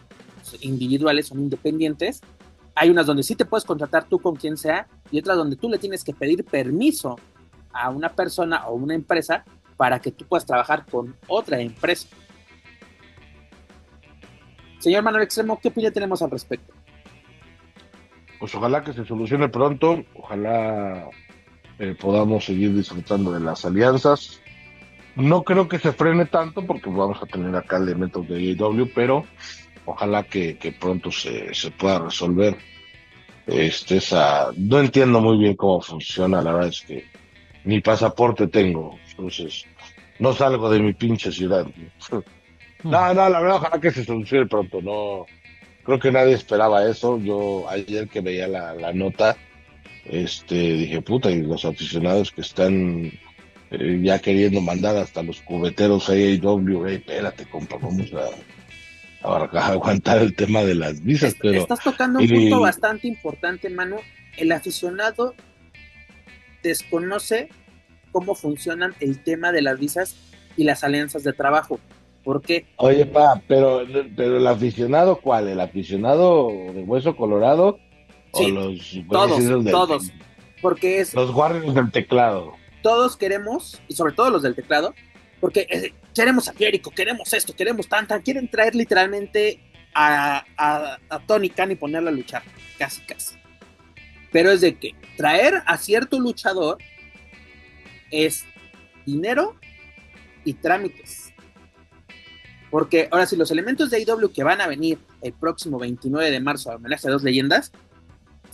[0.61, 2.21] individuales, son independientes.
[2.75, 5.69] Hay unas donde sí te puedes contratar tú con quien sea y otras donde tú
[5.69, 7.17] le tienes que pedir permiso
[7.71, 9.43] a una persona o una empresa
[9.77, 12.07] para que tú puedas trabajar con otra empresa.
[14.79, 16.73] Señor Manuel Extremo, ¿qué opinión tenemos al respecto?
[18.39, 21.09] Pues ojalá que se solucione pronto, ojalá
[21.77, 24.41] eh, podamos seguir disfrutando de las alianzas.
[25.15, 29.25] No creo que se frene tanto porque vamos a tener acá elementos de AEW, pero
[29.83, 32.55] ojalá que, que pronto se, se, pueda resolver.
[33.45, 37.05] Este, esa, no entiendo muy bien cómo funciona, la verdad es que
[37.65, 39.65] ni pasaporte tengo, entonces
[40.19, 41.67] no salgo de mi pinche ciudad.
[42.83, 44.81] No, no, la verdad, ojalá que se solucione pronto.
[44.81, 45.25] No,
[45.83, 47.19] creo que nadie esperaba eso.
[47.19, 49.35] Yo ayer que veía la, la nota,
[50.05, 53.11] este, dije, puta, y los aficionados que están
[53.71, 59.67] eh, ya queriendo mandar hasta los cubeteros a AEW, hey, espérate, compa, vamos a, a,
[59.67, 61.35] aguantar el tema de las visas.
[61.39, 63.97] Pero, Estás tocando un y- punto bastante importante, Manu.
[64.37, 65.35] El aficionado
[66.63, 67.49] desconoce
[68.11, 70.15] cómo funcionan el tema de las visas
[70.57, 71.79] y las alianzas de trabajo.
[72.29, 72.67] ¿Por qué?
[72.75, 73.81] Oye, pa, pero,
[74.15, 75.47] pero el aficionado, ¿cuál?
[75.47, 77.79] ¿El aficionado de hueso colorado?
[78.35, 80.11] Sí, o los todos, del- todos.
[80.61, 82.53] Porque es, Los guardias del teclado.
[82.83, 84.93] todos queremos, y sobre todo los del teclado,
[85.39, 89.59] porque eh, queremos a Jericho, queremos esto, queremos tanta, quieren traer literalmente
[89.95, 92.43] a, a, a Tony Khan y ponerlo a luchar,
[92.77, 93.37] casi, casi.
[94.31, 96.77] Pero es de que traer a cierto luchador
[98.11, 98.45] es
[99.03, 99.55] dinero
[100.45, 101.28] y trámites.
[102.71, 106.39] Porque ahora sí, los elementos de IW que van a venir el próximo 29 de
[106.39, 107.71] marzo a homenaje a dos leyendas,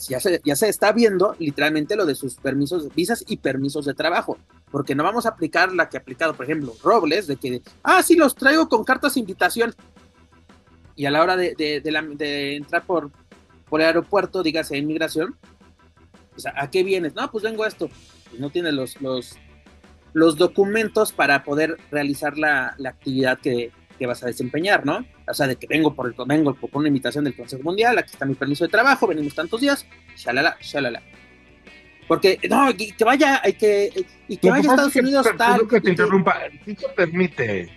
[0.10, 3.94] ya se, ya se está viendo literalmente lo de sus permisos, visas y permisos de
[3.94, 4.38] trabajo.
[4.72, 8.02] Porque no vamos a aplicar la que ha aplicado, por ejemplo, Robles, de que, ah,
[8.04, 9.74] sí, los traigo con cartas de invitación.
[10.96, 13.12] Y a la hora de, de- de la- de entrar por,
[13.70, 15.36] por el aeropuerto, dígase inmigración,
[16.38, 17.16] sea, ¿a qué vienes?
[17.16, 17.90] No, pues vengo a esto.
[18.30, 19.36] Pues no tiene los, los,
[20.14, 25.06] los documentos para poder realizar la, la actividad que, que vas a desempeñar, ¿no?
[25.28, 28.12] O sea, de que vengo por, el, vengo por una invitación del Consejo Mundial, aquí
[28.14, 29.86] está mi permiso de trabajo, venimos tantos días,
[30.18, 31.02] shalala, shalala.
[32.08, 35.28] Porque, no, y que vaya, y que, y que vaya a Estados es que- Unidos
[35.38, 35.68] tal.
[35.68, 37.70] que te interrumpa, sí te permite.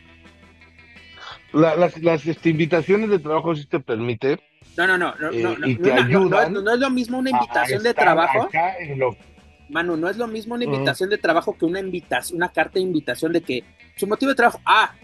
[1.52, 4.38] La- las las este, invitaciones de trabajo sí te permite.
[4.76, 6.74] No, no, no, no, Eh, no, no, y no, te no, no, ayudan no, no
[6.74, 9.16] es lo mismo una invitación de trabajo, acá en lo-
[9.70, 12.80] Manu, no es lo mismo una invitación de trabajo que una invitación, una carta de
[12.80, 13.64] invitación de que
[13.96, 14.94] su motivo de trabajo, ah,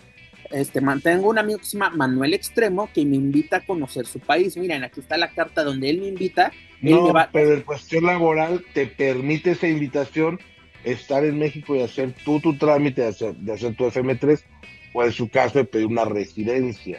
[0.54, 4.20] este, tengo un amigo que se llama Manuel Extremo que me invita a conocer su
[4.20, 4.56] país.
[4.56, 6.52] Miren, aquí está la carta donde él me invita.
[6.82, 10.38] Él No, me va- pero en cuestión laboral te permite esa invitación
[10.84, 14.44] estar en México y hacer tú tu trámite de hacer, de hacer tu FM3
[14.92, 16.98] o en su caso de pedir una residencia.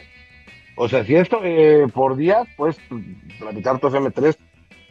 [0.76, 2.76] O sea, si esto eh, por día, puedes
[3.38, 4.36] tramitar tu FM3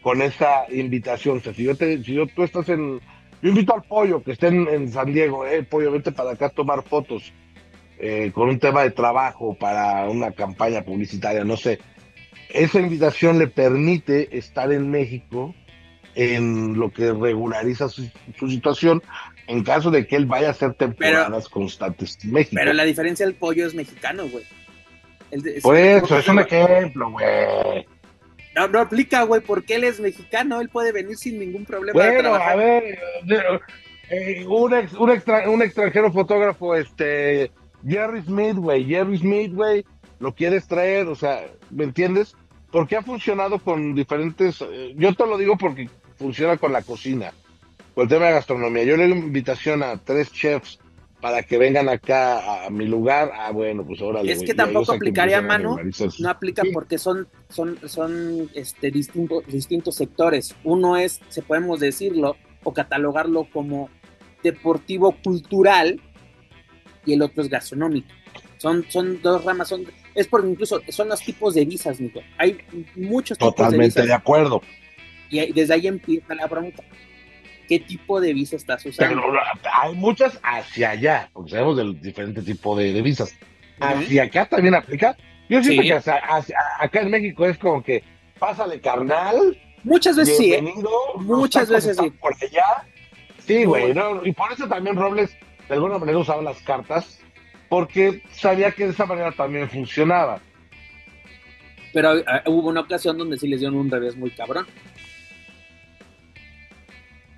[0.02, 1.38] con esa invitación.
[1.38, 3.00] O sea, si yo te, si yo, tú estás en,
[3.42, 6.48] yo invito al pollo que esté en, en San Diego, eh, pollo, vete para acá
[6.48, 7.32] a tomar fotos
[8.00, 11.80] eh, con un tema de trabajo para una campaña publicitaria, no sé.
[12.50, 15.54] Esa invitación le permite estar en México
[16.14, 19.02] en lo que regulariza su, su situación
[19.48, 22.56] en caso de que él vaya a hacer temporadas constantes en México.
[22.58, 24.46] Pero la diferencia del pollo es mexicano, güey.
[25.62, 27.86] Por eso, es un ejemplo, güey.
[28.56, 32.36] No, no aplica, güey, porque él es mexicano, él puede venir sin ningún problema Bueno,
[32.36, 32.98] a ver,
[34.10, 37.52] eh, un, ex- un, extra- un extranjero fotógrafo, este,
[37.88, 39.86] Jerry Smith, güey, Jerry Smith, güey,
[40.20, 42.36] lo quieres traer, o sea, ¿me entiendes?
[42.72, 47.32] Porque ha funcionado con diferentes, eh, yo te lo digo porque funciona con la cocina,
[47.94, 48.84] con el tema de gastronomía.
[48.84, 50.80] Yo le doy invitación a tres chefs
[51.22, 55.42] para que vengan acá a mi lugar, ah, bueno, pues ahora Es que tampoco aplicaría,
[55.42, 55.78] mano,
[56.20, 56.70] No aplica Sí.
[56.72, 60.56] porque son, son, son este, distintos, distintos sectores.
[60.64, 63.90] Uno es, se podemos decirlo, o catalogarlo como
[64.44, 66.00] deportivo cultural
[67.06, 68.08] y el otro es gastronómico.
[68.58, 72.22] Son, son dos ramas, son, es por incluso, son los tipos de visas, Nico.
[72.38, 72.58] Hay
[72.96, 74.62] muchos tipos de Totalmente visas de acuerdo.
[75.30, 76.84] y ahí- desde ahí empieza la pregunta.
[77.68, 79.22] ¿Qué tipo de visa estás usando?
[79.24, 79.40] Pero
[79.82, 83.36] hay muchas hacia allá, porque sabemos del diferente tipo de, de visas.
[83.80, 85.18] Hacia acá también aplica.
[85.50, 85.88] Yo siento Sí.
[85.90, 88.04] que hacia- hacia- acá en México es como que
[88.40, 90.64] pásale carnal, Muchas veces sí, ¿eh?
[91.18, 92.10] Muchas veces sí.
[92.20, 92.88] Por allá.
[93.46, 95.36] Sí, güey, no, y por eso también Robles
[95.68, 97.20] de alguna manera usaba las cartas,
[97.70, 100.40] porque sabía que de esa manera también funcionaba.
[101.94, 104.68] pero eh, hubo una ocasión donde sí les dieron un revés muy cabrón.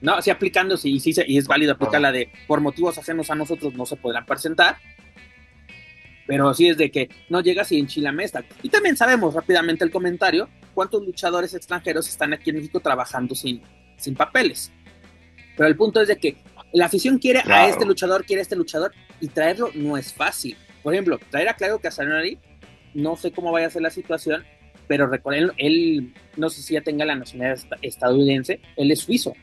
[0.02, 3.36] No, sí aplicando, sí, sí, y es válido aplicar la de por motivos ajenos a
[3.36, 4.78] nosotros no se podrán presentar.
[6.28, 8.44] Pero sí es de que no llegas y enchilame esta.
[8.62, 13.62] Y también sabemos rápidamente el comentario cuántos luchadores extranjeros están aquí en México trabajando sin,
[13.98, 14.72] sin papeles.
[15.56, 16.38] Pero el punto es de que
[16.74, 20.56] la afición quiere a este luchador, quiere a este luchador, y traerlo no es fácil.
[20.84, 22.38] Por ejemplo, traer a Claudio Casanari,
[22.94, 24.44] no sé cómo vaya a ser la situación,
[24.88, 29.34] pero recuerden, él, no sé si ya tenga la nacionalidad estadounidense, él es suizo.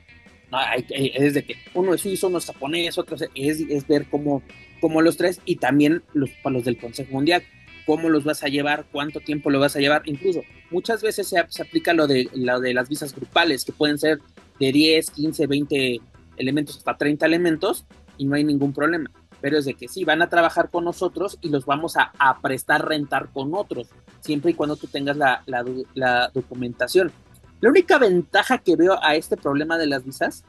[0.51, 0.59] No,
[0.89, 4.43] es de que uno es suizo, uno es japonés, otro es, es ver cómo,
[4.81, 7.43] cómo los tres y también los, para los del Consejo Mundial,
[7.87, 10.03] cómo los vas a llevar, cuánto tiempo lo vas a llevar.
[10.07, 13.99] Incluso muchas veces se, se aplica lo de, lo de las visas grupales, que pueden
[13.99, 14.19] ser
[14.61, 16.01] de 10, 15, 20
[16.37, 19.11] elementos, hasta 30 elementos, y no hay ningún problema
[19.45, 22.89] pero es de que sí, van a trabajar con nosotros y los vamos a, prestar
[22.89, 27.13] rentar con otros, siempre y cuando tú tengas la, documentación.
[27.61, 30.47] La única ventaja que veo a este problema de las visas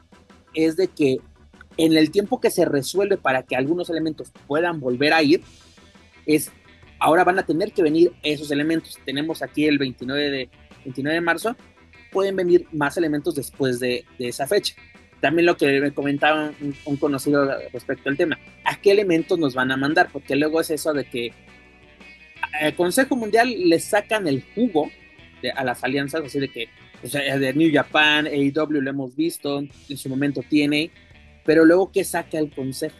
[0.53, 1.17] es de que
[1.75, 5.41] en el tiempo que se resuelve para que algunos elementos puedan volver a ir,
[6.25, 6.49] es
[6.97, 8.97] ahora van a tener que venir esos elementos.
[9.03, 10.49] Tenemos aquí el 29 de,
[10.85, 11.57] 29 de marzo,
[12.13, 14.73] pueden venir más elementos después de esa fecha
[15.25, 16.53] también lo que me comentaba
[16.85, 20.09] un, conocido respecto al tema, ¿a qué elementos nos van a mandar?
[20.13, 21.33] Porque luego es eso de que
[22.61, 24.91] el Consejo Mundial le sacan el jugo
[25.55, 26.69] a las alianzas, así de que
[27.01, 30.91] o sea, de New Japan, AEW lo hemos visto, en su momento tiene,
[31.43, 32.95] pero luego ¿qué saca el Consejo?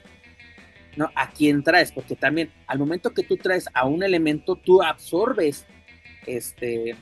[0.95, 1.11] ¿No?
[1.13, 1.91] ¿A quién traes?
[1.91, 5.67] Porque también al momento que tú traes a un elemento, tú absorbes
[6.25, 6.95] este,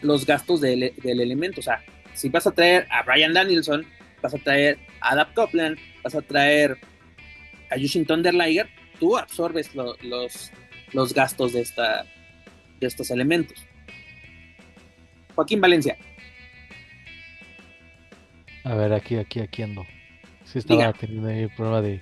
[0.00, 1.58] los gastos del, del elemento.
[1.58, 1.82] O sea,
[2.14, 3.84] si vas a traer a Brian Danielson,
[4.22, 6.78] vas a traer a Adam Copeland, vas a traer
[7.70, 10.52] a Yushin Thunderliger, tú absorbes los,
[10.92, 12.04] los gastos de, esta,
[12.80, 13.64] de estos elementos.
[15.34, 15.96] Joaquín Valencia.
[18.64, 19.86] A ver, aquí, aquí, aquí ando.
[20.44, 22.00] Sí estaba teniendo ahí un problema de...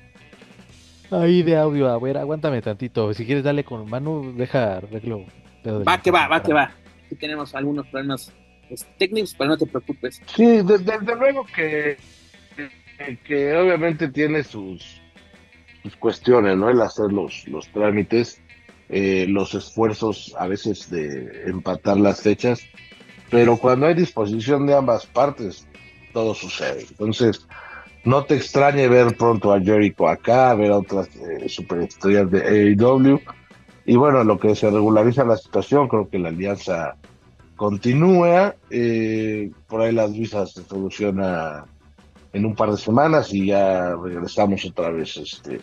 [1.11, 3.13] Ahí de audio, a ver, aguántame tantito.
[3.15, 5.27] Si quieres, dale con mano, deja arreglo.
[5.67, 6.73] Va que va, va que va.
[7.05, 8.33] Aquí tenemos algunos problemas
[8.99, 10.21] técnicos, pero no te preocupes.
[10.35, 11.97] Sí, desde, luego que,
[13.25, 15.01] que, obviamente tiene sus,
[15.83, 16.71] sus cuestiones, ¿no?
[16.71, 18.41] El hacer los, los trámites,
[18.89, 22.61] eh, los esfuerzos a veces de empatar las fechas,
[23.31, 25.67] pero cuando hay disposición de ambas partes,
[26.13, 26.87] todo sucede.
[26.89, 27.47] Entonces,
[28.05, 33.21] no te extrañe ver pronto a Jericho acá, ver a otras eh, superestrellas de AEW.
[33.85, 36.97] Y bueno, lo que se regulariza la situación, creo que la alianza
[37.57, 38.55] continúa.
[38.71, 41.65] Eh, por ahí las visas se soluciona
[42.33, 45.61] en un par de semanas y ya regresamos otra vez este,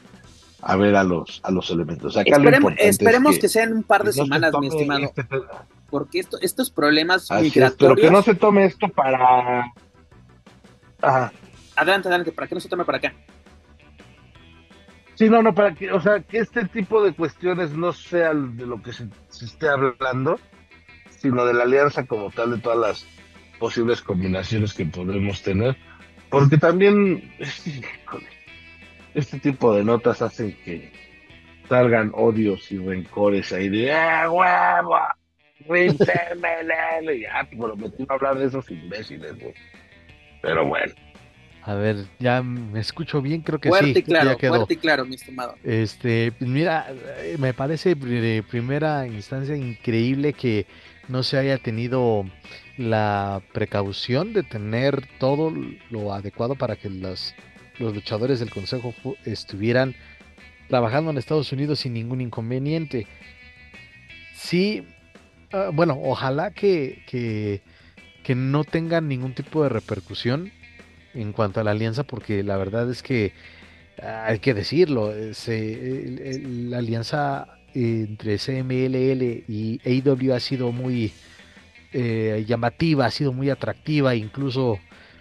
[0.62, 2.16] a ver a los, a los elementos.
[2.18, 5.04] esperemos, que, sean un par de semanas, mi estimado.
[5.04, 5.24] Este
[5.90, 7.76] porque esto, estos problemas migratorios.
[7.78, 9.72] pero que no se tome esto para.
[11.76, 13.14] Adelante, adelante, para que no se tome para acá.
[15.14, 18.66] Sí, no, no, para que, o sea, que este tipo de cuestiones no sean de
[18.66, 19.08] lo que se
[19.46, 20.40] esté hablando,
[21.24, 23.08] sino de la alianza como tal, de todas las
[23.58, 25.78] posibles combinaciones que podremos tener,
[26.30, 27.34] porque también
[29.16, 30.92] este tipo de notas hacen que
[31.70, 34.98] salgan odios y rencores ahí de ¡ah, huevo!
[37.22, 39.34] ya, pero me a hablar de esos imbéciles,
[40.42, 40.94] Pero bueno.
[41.62, 44.00] A ver, ya me escucho bien, creo que fuerte sí.
[44.00, 45.56] Y claro, fuerte y claro, mi estimado.
[45.64, 46.88] Este, pues mira,
[47.20, 50.66] eh, me parece de primera instancia increíble que
[51.14, 52.26] no se haya tenido
[52.76, 55.54] la precaución de tener todo
[55.92, 57.36] lo adecuado para que los,
[57.78, 59.94] los luchadores del Consejo estuvieran
[60.70, 63.06] trabajando en Estados Unidos sin ningún inconveniente.
[64.34, 64.88] Sí,
[65.52, 67.62] ah, bueno, ojalá que, que,
[68.24, 70.52] que, no tengan ningún tipo de repercusión
[71.14, 73.34] en cuanto a la alianza, porque la verdad es que
[74.02, 81.12] ah, hay que decirlo, se, la alianza entre CMLL y AEW ha sido muy
[81.92, 84.80] eh, llamativa, ha sido muy atractiva, incluso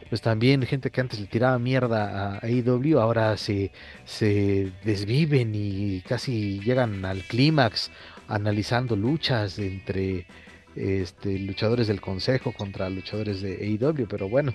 [0.08, 3.72] pues también gente que antes le tiraba mierda a AEW ahora se,
[4.04, 7.90] se desviven y casi llegan al clímax
[8.28, 10.26] analizando luchas entre
[10.76, 14.54] este, luchadores del consejo contra luchadores de AEW, pero bueno,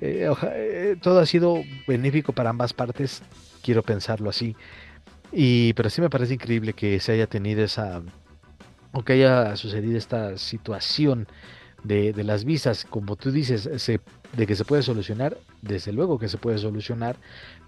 [0.00, 3.22] eh, eh, todo ha sido benéfico para ambas partes,
[3.62, 4.56] quiero pensarlo así.
[5.32, 8.02] Y, pero sí me parece increíble que se haya tenido esa,
[8.92, 11.26] o que haya sucedido esta situación
[11.84, 14.00] de, de las visas, como tú dices, se,
[14.36, 17.16] de que se puede solucionar, desde luego que se puede solucionar,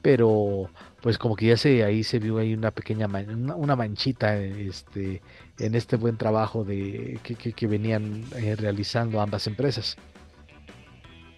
[0.03, 0.71] pero
[1.01, 5.23] pues como que ya se ahí se vio ahí una pequeña una, manchita este
[5.59, 9.97] en este buen trabajo de que, que, venían eh, realizando ambas empresas.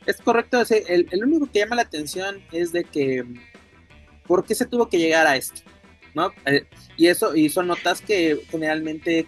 [0.04, 3.24] Es correcto, el, el único que llama la atención es de que
[4.26, 5.62] ¿por qué se tuvo que llegar a esto?
[6.16, 6.32] ¿No?
[6.46, 6.64] Eh,
[6.96, 9.26] y eso, y son notas que generalmente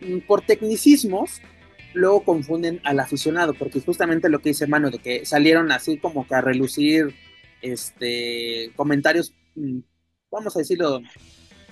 [0.00, 1.42] mm, por tecnicismos
[1.92, 6.26] luego confunden al aficionado, porque justamente lo que dice Mano, de que salieron así como
[6.26, 7.12] que a relucir
[7.60, 9.80] este comentarios mm,
[10.30, 11.02] vamos a decirlo,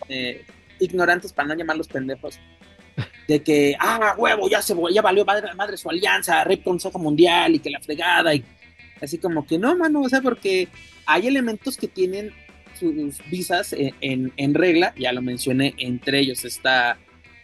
[0.09, 0.45] eh,
[0.81, 2.41] ignorantes para no llamarlos pendejos,
[3.29, 7.55] de que, ah, huevo, ya se ya valió madre, madre su alianza, Rip Consejo Mundial
[7.55, 8.45] y que la fregada, y
[9.01, 10.69] así como que no, mano, o sea, porque
[11.05, 12.33] hay elementos que tienen
[12.77, 16.99] sus visas en, regla, ya lo mencioné, entre ellos está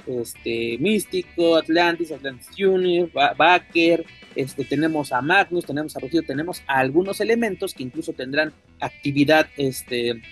[0.07, 4.05] este Místico, Atlantis, Atlantis Junior, Baker,
[4.35, 9.47] este, tenemos a Magnus, tenemos a Rocío, tenemos a algunos elementos que incluso tendrán actividad
[9.57, 10.22] este, en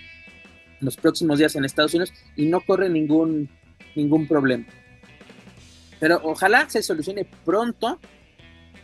[0.81, 3.49] los próximos días en Estados Unidos y no corre ningún,
[3.95, 4.65] ningún problema.
[5.99, 7.99] Pero ojalá se solucione pronto,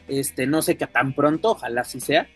[0.08, 2.28] este, no sé qué tan pronto, ojalá sí sea.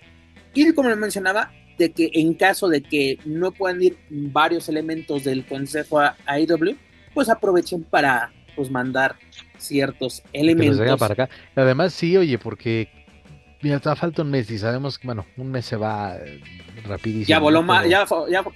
[0.54, 1.52] Y como le mencionaba,
[1.82, 6.78] de que en caso de que no puedan ir varios elementos del consejo a, IW,
[7.14, 9.16] pues aprovechen para pues mandar
[9.58, 11.00] ciertos elementos.
[11.00, 11.30] para acá.
[11.56, 12.90] Además, sí, oye, porque
[13.62, 16.40] ya falta un mes y sabemos que, bueno, un mes se va eh,
[16.86, 17.28] rapidísimo.
[17.28, 18.06] Ya voló, ya,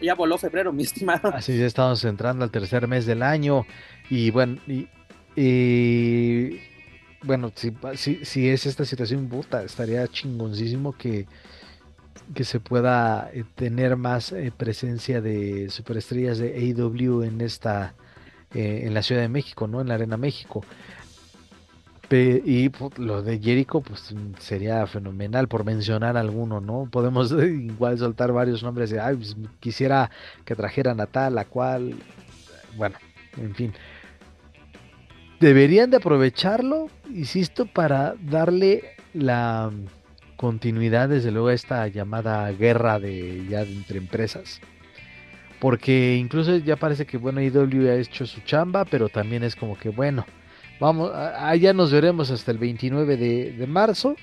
[0.01, 1.29] ya, voló febrero, mi estimado.
[1.33, 3.65] Así ya estamos entrando al tercer mes del año
[4.09, 4.59] y bueno,
[5.35, 6.59] y,
[7.23, 11.25] bueno, si, si, si, es esta situación, puta, estaría chingoncísimo que,
[12.33, 17.93] que se pueda eh, tener más eh, presencia de superestrellas de AEW en esta
[18.57, 19.81] en la Ciudad de México, ¿no?
[19.81, 20.63] En la Arena México
[22.09, 26.87] y pues, lo de Jericho, pues sería fenomenal por mencionar alguno, ¿no?
[26.89, 30.11] Podemos igual soltar varios nombres de, ay, pues, quisiera
[30.43, 31.95] que trajeran a tal, a cual,
[32.77, 32.97] bueno,
[33.37, 33.73] en fin.
[35.39, 39.71] Deberían de aprovecharlo, insisto, para darle la
[40.35, 44.61] continuidad, desde luego, a esta llamada guerra de ya entre empresas.
[45.59, 49.77] Porque incluso ya parece que, bueno, IW ha hecho su chamba, pero también es como
[49.77, 50.25] que, bueno,
[50.79, 54.15] Vamos, allá nos veremos hasta el 29 de, marzo.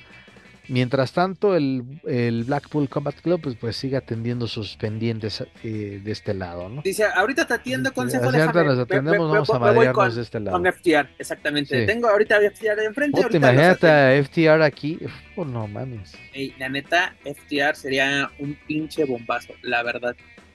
[0.68, 1.82] Mientras tanto, el,
[2.46, 6.82] Blackpool Combat Club pues, pues sigue atendiendo sus pendientes eh, de este lado, ¿no?
[6.82, 10.56] Dice, ahorita te atiendo consejo de nos atendemos, vamos a madrearnos de este lado.
[10.56, 11.86] Con FTR, exactamente.
[11.86, 13.24] Tengo ahorita FTR de enfrente.
[13.28, 14.98] te imagínate a FTR aquí.
[15.36, 16.14] Oh, no mames.
[16.58, 20.14] la neta, FTR sería un pinche bombazo, la verdad.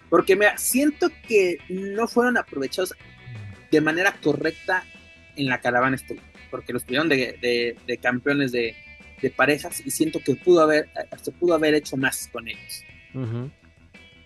[0.10, 2.94] Porque me siento que no fueron aprovechados
[3.72, 4.86] de manera correcta
[5.36, 8.76] en la caravana estelar, porque los pidieron de, campeones de,
[9.36, 10.90] parejas y siento que pudo haber,
[11.22, 12.84] se pudo haber hecho más con ellos.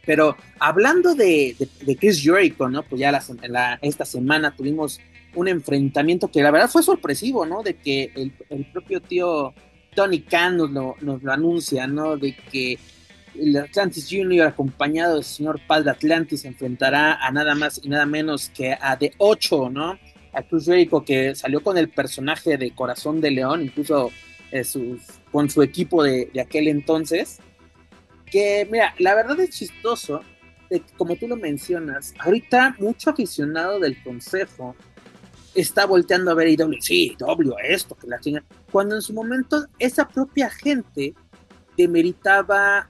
[0.06, 1.56] Pero hablando de,
[2.00, 2.84] Chris Jericho, ¿no?
[2.84, 5.00] Pues ya la, esta semana tuvimos
[5.36, 7.64] un enfrentamiento que la verdad fue sorpresivo, ¿no?
[7.64, 9.54] De que el, propio tío
[9.96, 10.72] Tony Khan nos
[11.02, 12.18] lo, anuncia, ¿no?
[12.18, 12.78] De que
[13.36, 18.06] el Atlantis Junior acompañado del señor Paz de Atlantis enfrentará a nada más y nada
[18.06, 19.98] menos que a The 8, ¿no?
[20.34, 24.12] a Cruz Jericho que salió con el personaje de Corazón de León, incluso
[24.52, 24.64] eh,
[25.32, 27.40] con su equipo de, aquel entonces.
[28.26, 30.22] Que, mira, la verdad es chistoso,
[30.98, 34.76] como tú lo mencionas, ahorita mucho aficionado del consejo
[35.54, 39.66] está volteando a ver IW, sí, IW, esto, que la chinga, cuando en su momento
[39.80, 41.14] esa propia gente
[41.78, 42.90] demeritaba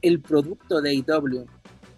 [0.00, 1.46] el producto de IW,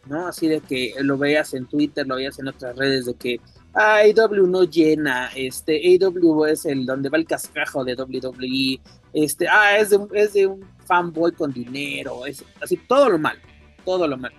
[0.07, 0.27] ¿no?
[0.27, 3.41] Así de que lo veías en Twitter, lo veías en otras redes, de que
[3.75, 8.81] AEW no llena, este, AEW es el donde va el cascajo de WWE,
[9.15, 13.41] este, ah, es de, es de un fanboy con dinero, es así, todo lo malo,
[13.85, 14.37] todo lo malo.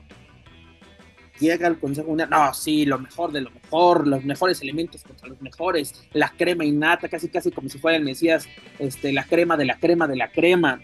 [1.39, 5.27] Llega el Consejo Mundial, no, sí, lo mejor de lo mejor, los mejores elementos contra
[5.27, 9.57] los mejores, la crema innata, casi casi como si fuera el Mesías, este, la crema
[9.57, 10.79] de la crema de la crema.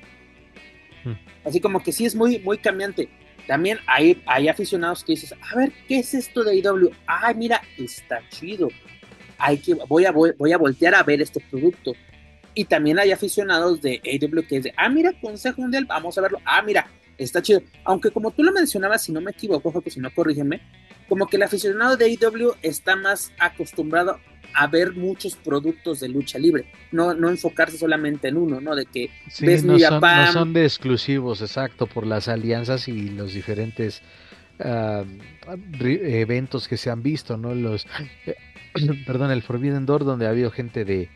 [1.03, 1.13] Hmm.
[1.45, 3.09] Así como que sí es muy, muy cambiante
[3.49, 6.91] también hay, hay aficionados que dices, a ver, ¿qué es esto de IW?
[7.07, 8.67] Ay, mira, está chido.
[9.39, 11.93] Hay que, voy, a, voy, a voltear a ver este producto.
[12.53, 16.39] Y también hay aficionados de AW que dicen, ah, mira, Consejo Mundial, vamos a verlo.
[16.45, 17.61] Ah, mira, está chido.
[17.83, 20.61] Aunque como tú lo mencionabas, si no me equivoco, que si no corrígeme,
[21.07, 24.19] como que el aficionado de AW está más acostumbrado
[24.53, 28.75] a ver muchos productos de lucha libre, no, no enfocarse solamente en uno, ¿no?
[28.75, 29.11] De que
[29.41, 34.01] ves no, son, no son de exclusivos, exacto, por las alianzas y los diferentes
[34.59, 35.03] ah,
[35.77, 37.53] eventos que se han visto, ¿no?
[37.53, 37.85] Los,
[38.25, 38.35] eh,
[39.05, 41.09] perdón, el Forbidden Door donde ha habido gente de,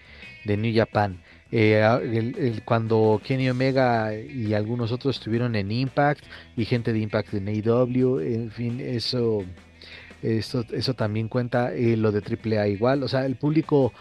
[0.45, 1.19] de New Japan.
[1.55, 6.23] Eh, el, cuando Kenny Omega y algunos otros estuvieron en Impact
[6.57, 9.45] y gente de Impact en AEW, en fin, eso
[10.23, 13.03] eso, eso también cuenta eh, lo de AAA igual.
[13.03, 13.93] O sea, el público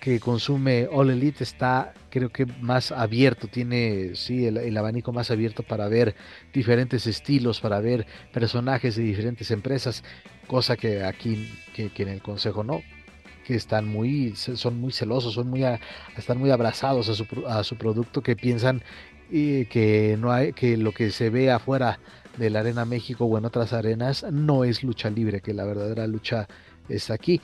[0.00, 5.64] que consume All Elite está, creo que más abierto, tiene sí el, abanico más abierto
[5.64, 6.14] para ver
[6.52, 10.04] diferentes estilos, para ver personajes de diferentes empresas,
[10.46, 12.82] cosa que aquí, que, en el consejo no
[13.46, 15.64] que están muy, son muy celosos, son muy,
[16.16, 18.82] están muy abrazados a su, a su producto, que piensan
[19.30, 22.00] y que no hay, que lo que se ve afuera
[22.36, 26.06] de la Arena México o en otras arenas, no es lucha libre, que la verdadera
[26.08, 26.48] lucha
[26.88, 27.40] está aquí.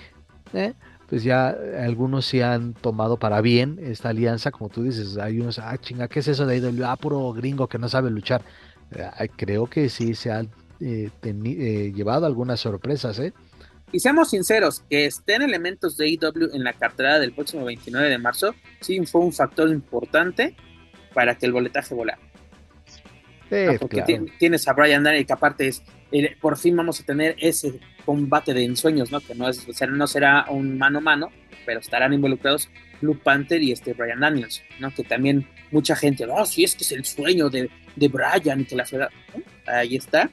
[0.53, 0.74] ¿eh?
[1.09, 5.61] Pues ya algunos se han tomado para bien esta alianza, como tú dices, hay unos,
[5.61, 6.84] ah, chinga, ¿qué es eso de IW?
[6.84, 8.42] Ah, puro gringo que no sabe luchar.
[8.90, 10.50] Eh, creo que sí se han
[10.80, 13.32] eh, llevado algunas sorpresas, ¿eh?
[13.93, 18.18] Y seamos sinceros, que estén elementos de IW en la cartera del próximo 29 de
[18.18, 20.57] marzo, sí fue un factor importante
[21.12, 22.18] para que el boletaje volara.
[23.78, 24.03] porque
[24.38, 25.82] tienes a Brian Daniel, que aparte es,
[26.40, 29.20] por fin vamos a tener ese combate de ensueños, ¿no?
[29.20, 31.28] Que no, es, no será un mano a mano,
[31.66, 32.70] pero estarán involucrados
[33.03, 34.93] Blue Panther y este Brian Daniels, ¿no?
[34.95, 38.64] Que también mucha gente, oh, sí, es que es el sueño de, de Brian y
[38.64, 39.11] que la ciudad,
[39.66, 40.30] ahí está.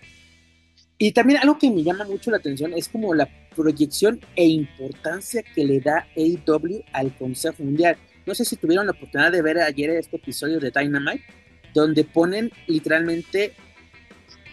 [0.97, 3.27] Y también algo que me llama mucho la atención es como la
[3.59, 7.97] proyección e importancia que le da AEW al Consejo Mundial.
[8.25, 11.25] No sé si tuvieron la oportunidad de ver ayer este episodio de Dynamite,
[11.73, 13.51] donde ponen literalmente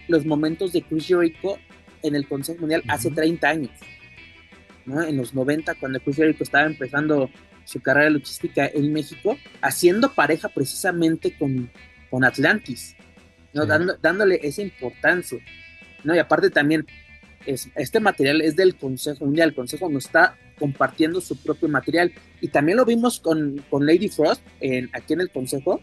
[0.09, 1.57] los momentos de Chris Jericho
[2.03, 3.71] en el Consejo Mundial hace 30 años.
[4.87, 5.01] ¿no?
[5.03, 7.31] En los 90, cuando Chris Jericho estaba empezando
[7.65, 11.71] su carrera luchística en México, haciendo pareja precisamente con,
[12.11, 12.97] con Atlantis,
[13.53, 13.67] ¿no?
[13.67, 15.39] dándole esa importancia.
[16.03, 16.13] ¿no?
[16.13, 16.85] Y aparte también,
[17.47, 22.13] es, este material es del Consejo Mundial, el Consejo nos está compartiendo su propio material.
[22.41, 25.81] Y también lo vimos con, Lady Frost en, aquí en el Consejo.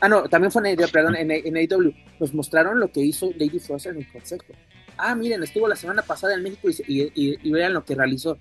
[0.00, 1.92] Ah, no, también fue en, perdón, en, en AW.
[2.18, 4.44] Nos mostraron lo que hizo Lady Frost en el Consejo.
[4.96, 8.36] Ah, miren, estuvo la semana pasada en México y, vean lo que realizó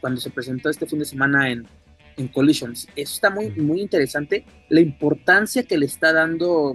[0.00, 1.66] cuando se presentó este fin de semana en,
[2.16, 2.88] en Collisions.
[2.96, 4.44] Eso está muy, muy interesante.
[4.68, 6.74] La importancia que le está dando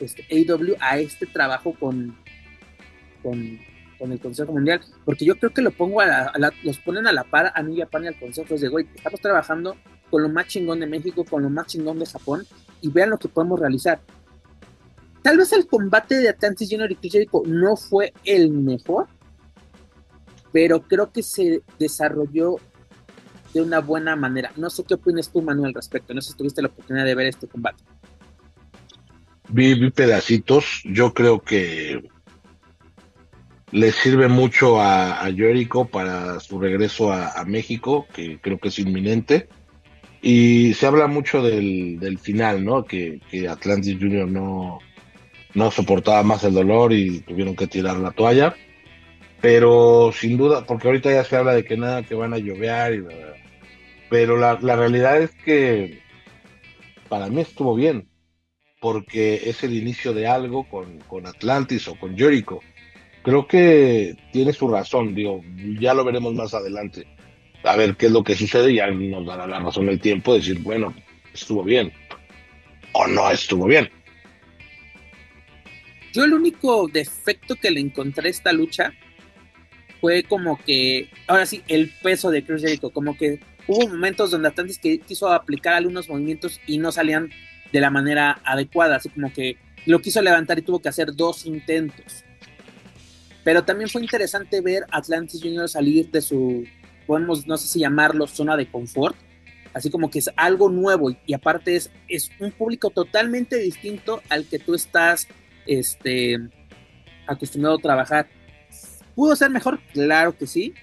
[0.00, 2.16] este, AW a este trabajo con,
[3.22, 3.58] con,
[4.10, 6.32] el Consejo Mundial, porque yo creo que lo pongo a,
[6.64, 9.20] los ponen a la par a New Japan y al Consejo, es de, güey, estamos
[9.20, 9.76] trabajando
[10.10, 12.44] con lo más chingón de México, con lo más chingón de Japón,
[12.80, 14.00] y vean lo que podemos realizar.
[15.22, 19.06] Tal vez el combate de Atlantis Junior y Chris no fue el mejor,
[20.52, 22.56] pero creo que se desarrolló
[23.54, 24.52] de una buena manera.
[24.56, 26.12] No sé qué opinas tú, Manuel, al respecto.
[26.12, 27.82] No sé si tuviste la oportunidad de ver este combate.
[29.48, 30.82] Vi, vi pedacitos.
[30.84, 32.10] Yo creo que
[33.72, 39.48] le sirve mucho a, Jericho para su regreso a, México, que creo que es inminente.
[40.20, 42.84] Y se habla mucho del, final, ¿no?
[42.84, 44.78] Que, Atlantis Junior no,
[45.54, 48.54] no soportaba más el dolor y tuvieron que tirar la toalla.
[49.40, 52.94] Pero sin duda, porque ahorita ya se habla de que nada, que van a llover.
[52.94, 53.04] Y,
[54.10, 56.00] pero la, la realidad es que
[57.08, 58.06] para mí estuvo bien,
[58.80, 62.60] porque es el inicio de algo con, con Atlantis o con Jericho
[63.22, 65.42] creo que tiene su razón, digo,
[65.80, 67.06] ya lo veremos más adelante.
[67.64, 70.40] A ver qué es lo que sucede ya nos dará la razón el tiempo de
[70.40, 70.92] decir, bueno,
[71.32, 71.92] estuvo bien
[72.92, 73.88] o no estuvo bien.
[76.12, 78.92] Yo el único defecto que le encontré a esta lucha
[80.00, 84.48] fue como que, ahora sí, el peso de Chris Jericho, como que hubo momentos donde
[84.48, 87.30] Atlantis quiso aplicar algunos movimientos y no salían
[87.72, 89.56] de la manera adecuada, así como que
[89.86, 92.24] lo quiso levantar y tuvo que hacer dos intentos.
[93.44, 96.64] Pero también fue interesante ver Atlantis Junior salir de su,
[97.06, 99.16] podemos, no sé si llamarlo, zona de confort.
[99.74, 104.44] Así como que es algo nuevo y, aparte es, es un público totalmente distinto al
[104.44, 105.26] que tú estás
[105.66, 106.38] este,
[107.26, 108.28] acostumbrado a trabajar.
[109.14, 109.80] ¿Pudo ser mejor?
[109.92, 110.74] Claro que sí.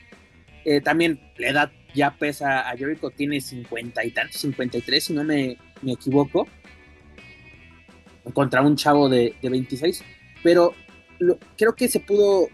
[0.66, 5.24] Eh, también la edad ya pesa a Jericho, tiene 50 y tantos, 53 si no
[5.24, 6.48] me, me equivoco.
[8.34, 10.04] Contra un chavo de, de 26.
[10.44, 10.74] Pero
[11.58, 12.48] creo que se pudo,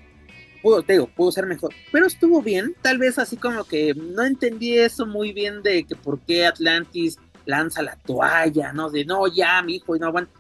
[0.62, 4.24] pudo, te digo, pudo ser mejor, pero estuvo bien, tal vez así como que no
[4.24, 8.90] entendí eso muy bien de que por qué Atlantis lanza la toalla, ¿no?
[8.90, 10.32] De no, ya, mi hijo, y no aguanta.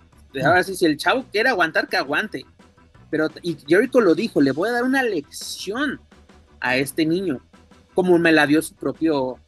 [0.43, 2.45] Ahora sí, si el chavo quiere aguantar, que aguante.
[3.09, 6.01] Pero, y Jericho lo dijo, le voy a dar una lección
[6.59, 7.39] a este niño,
[7.93, 9.39] como me la dio su propio,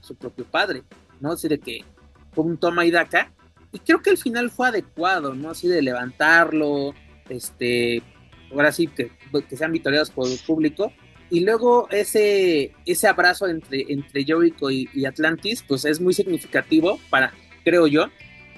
[0.00, 0.82] su propio padre,
[1.20, 1.32] ¿no?
[1.32, 1.84] Así de que
[2.32, 3.32] fue un toma y daca.
[3.72, 5.50] Y creo que el final fue adecuado, ¿no?
[5.50, 6.92] Así de levantarlo,
[7.30, 8.02] este,
[8.50, 9.10] ahora sí, que,
[9.48, 10.92] que sean victoriados por el público.
[11.30, 17.32] Y luego ese, ese abrazo entre, entre Jericho y, Atlantis, pues es muy significativo para,
[17.64, 18.06] creo yo,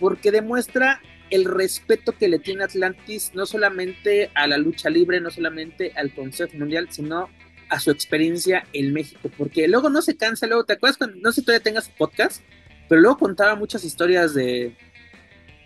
[0.00, 5.30] porque demuestra el respeto que le tiene Atlantis no solamente a la lucha libre, no
[5.30, 7.28] solamente al Consejo Mundial, sino
[7.68, 11.32] a su experiencia en México, porque luego no se cansa, luego te acuerdas, cuando, no
[11.32, 12.42] sé si todavía tengas podcast,
[12.88, 14.76] pero luego contaba muchas historias de,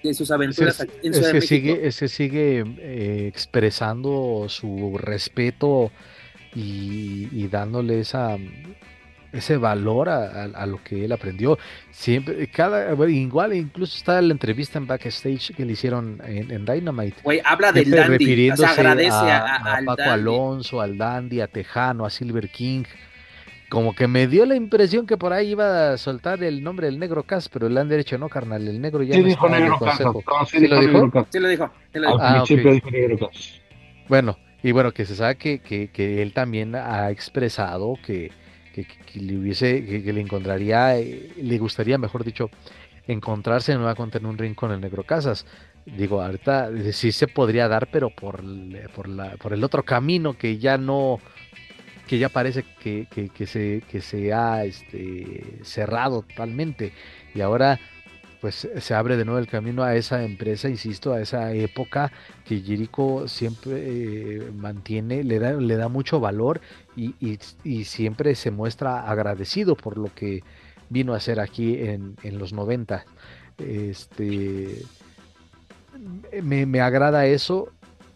[0.09, 5.91] de sus aventuras es, en es que Sigue, es que sigue eh, expresando su respeto
[6.55, 8.37] y, dándole esa
[9.33, 11.59] ese valor a, lo que él aprendió.
[11.91, 17.17] Siempre, cada, igual, incluso está la entrevista en backstage que le hicieron en, Dynamite.
[17.23, 22.49] Güey, habla del Dandy, refiriéndose agradece a, Paco Alonso, al Dandy, a Tejano, a Silver
[22.49, 22.85] King.
[23.69, 26.99] Como que me dio la impresión que por ahí iba a soltar el nombre del
[26.99, 29.99] negro Cas, pero le han derecho no, carnal, el negro ya sí dijo negro Cas,
[30.49, 31.27] sí, lo dijo?
[31.31, 31.71] Sí lo dijo.
[32.21, 33.31] Ah, dijo negro
[34.09, 38.31] Bueno, y bueno, que se sabe que, que, que él también ha expresado que,
[38.85, 42.51] que, le hubiese, que, le encontraría, eh, le gustaría, mejor dicho,
[43.07, 45.47] encontrarse de nueva cuenta en un ring con el Negro Casas.
[45.87, 48.43] Digo, ahorita eh, sí se podría dar, pero por,
[48.95, 51.21] por, la, por el otro camino que ya no,
[52.07, 56.93] que ya parece que, que, se, que se ha este, cerrado totalmente.
[57.35, 57.79] Y ahora
[58.41, 62.13] pues se abre de nuevo el camino a esa empresa, insisto, a esa época
[62.45, 66.61] que Jericho siempre eh, mantiene, le da, le da mucho valor
[66.95, 67.39] y,
[67.85, 70.43] siempre se muestra agradecido por lo que
[70.91, 73.05] vino a hacer aquí en, los 90.
[73.59, 74.83] Este,
[76.43, 77.73] me, agrada eso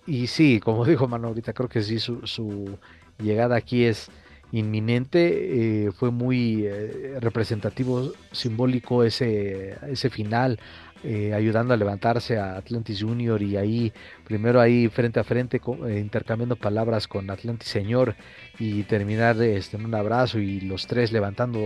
[0.06, 2.78] y sí, como dijo Mano ahorita, creo que sí, su, su
[3.20, 4.10] llegada aquí es
[4.52, 5.86] inminente.
[5.86, 10.58] Eh, fue muy eh, representativo, simbólico ese, ese final,
[11.02, 13.92] eh, ayudando a levantarse a Atlantis Junior y ahí,
[14.24, 18.16] primero ahí frente a frente, intercambiando palabras con Atlantis Señor
[18.58, 21.60] y terminar este, en un abrazo y los tres levantando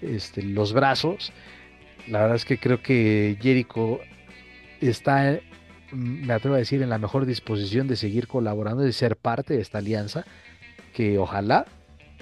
[0.00, 1.32] este, los brazos.
[2.06, 4.00] La verdad es que creo que Jericho
[4.80, 5.40] está,
[5.92, 9.60] me atrevo a decir, en la mejor disposición de seguir colaborando, de ser parte de
[9.60, 10.24] esta alianza,
[10.92, 11.66] que ojalá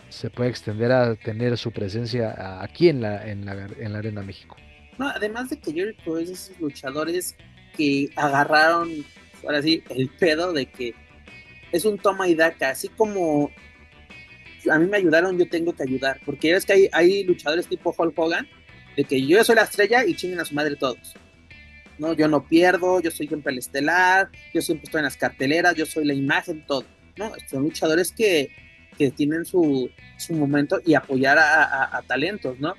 [0.08, 4.22] se puede extender a tener su presencia aquí en la, en la, en la Arena
[4.22, 4.56] México.
[4.98, 7.36] No, además de que Jericho es esos luchadores
[7.76, 9.04] que agarraron,
[9.44, 10.94] ahora sí, el pedo de que
[11.72, 13.50] es un toma y daca, así como
[14.70, 17.94] a mí me ayudaron, yo tengo que ayudar, porque es que hay, hay luchadores tipo
[17.96, 18.46] Hulk Hogan,
[18.96, 21.14] de que yo soy la estrella y chinguen a su madre todos.
[21.98, 25.74] No, yo no pierdo, yo soy siempre el estelar, yo siempre estoy en las carteleras,
[25.74, 26.84] yo soy la imagen, todo.
[27.20, 28.50] No, son luchadores que
[29.00, 32.74] que tienen su, su momento y apoyar a, talentos, ¿no?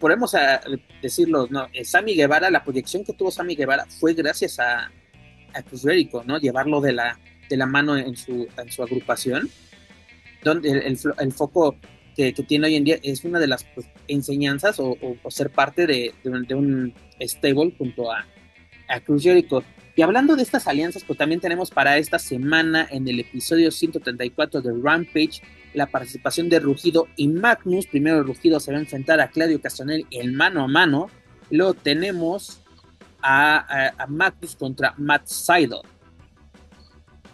[0.00, 0.62] Podemos a,
[1.02, 1.68] decirlo, ¿no?
[1.74, 4.90] Eh, Sammy Guevara, la proyección que tuvo Sammy Guevara fue gracias a,
[5.52, 5.84] a Cruz
[6.24, 6.38] ¿no?
[6.38, 7.18] Llevarlo de la,
[7.50, 9.50] de la mano en su, en su agrupación,
[10.42, 11.76] donde el, el, foco
[12.16, 15.50] que, que, tiene hoy en día es una de las pues, enseñanzas o, o, ser
[15.50, 18.26] parte de, de, un, stable junto a,
[18.88, 19.62] a Cruz Jericho.
[19.98, 24.60] Y hablando de estas alianzas, pues también tenemos para esta semana en el episodio 134
[24.60, 25.42] de Rampage
[25.74, 27.88] la participación de Rugido y Magnus.
[27.88, 31.08] Primero Rugido se va a enfrentar a Claudio Castanel en mano a mano.
[31.50, 32.60] Luego tenemos
[33.20, 35.80] a, Magnus contra Matt Seidel.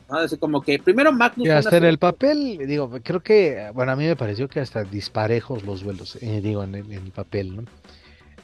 [0.09, 0.39] ¿no?
[0.41, 1.47] como que primero Magnus.
[1.47, 4.85] Y hasta en el papel, digo, creo que, bueno, a mí me pareció que hasta
[4.85, 7.65] disparejos los vuelos, eh, digo, en, el papel, ¿no?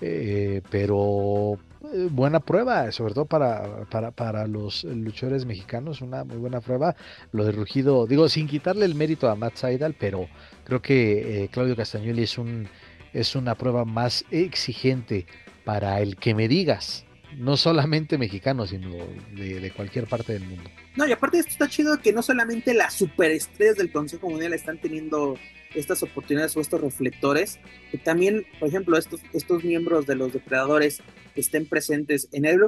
[0.03, 6.61] Eh, pero eh, buena prueba, sobre todo para, para, los luchadores mexicanos, una muy buena
[6.61, 6.95] prueba.
[7.33, 10.29] Lo de Rugido, digo, sin quitarle el mérito a Matt Seidel, pero
[10.65, 12.69] creo que eh, Claudio Castagnoli es, un,
[13.13, 15.27] es una prueba más exigente
[15.65, 17.07] para el que me digas,
[17.37, 18.91] no solamente mexicano, sino
[19.35, 20.71] de, cualquier parte del mundo.
[20.97, 24.79] No, y aparte esto está chido que no solamente las superestrellas del Consejo Mundial están
[24.79, 25.37] teniendo
[25.75, 27.59] estas oportunidades o estos reflectores,
[27.91, 31.01] que también, por ejemplo, estos, estos miembros de los depredadores
[31.35, 32.61] estén presentes en el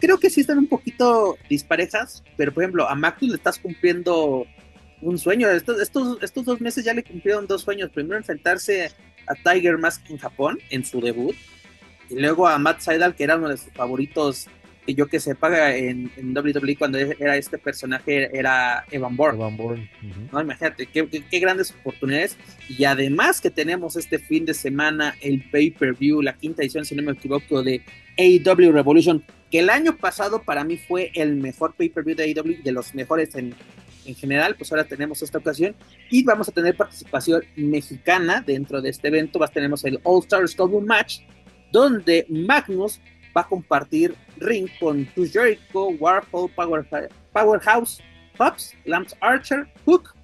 [0.00, 4.46] creo que sí están un poquito disparejas, pero por ejemplo, a Magnus le estás cumpliendo
[5.02, 5.48] un sueño.
[5.50, 7.90] Estos, estos, estos dos meses ya le cumplieron dos sueños.
[7.90, 8.90] Primero enfrentarse
[9.26, 11.36] a Tiger Mask en Japón, en su debut,
[12.08, 14.48] y luego a Matt Seidel, que era uno de sus favoritos
[14.90, 19.38] que yo que sepa en, en WWE cuando era este personaje era Evan Bourne.
[19.38, 19.90] Evan Bourne.
[20.32, 22.36] no, imagínate, qué, qué, grandes oportunidades.
[22.68, 27.02] Y además que tenemos este fin de semana el pay-per-view, la quinta edición, si no
[27.02, 27.82] me equivoco, de
[28.18, 32.72] AEW Revolution, que el año pasado para mí fue el mejor pay-per-view de AEW, de
[32.72, 33.54] los mejores en,
[34.06, 35.76] en general, pues ahora tenemos esta ocasión
[36.10, 39.38] y vamos a tener participación mexicana dentro de este evento.
[39.54, 41.20] Tenemos el All Stars Double Match,
[41.70, 43.00] donde Magnus
[43.36, 46.50] va a compartir ring con Chris Jericho, Warhol,
[47.32, 48.00] Powerhouse,
[48.36, 50.14] Pops, Lance Archer, Hook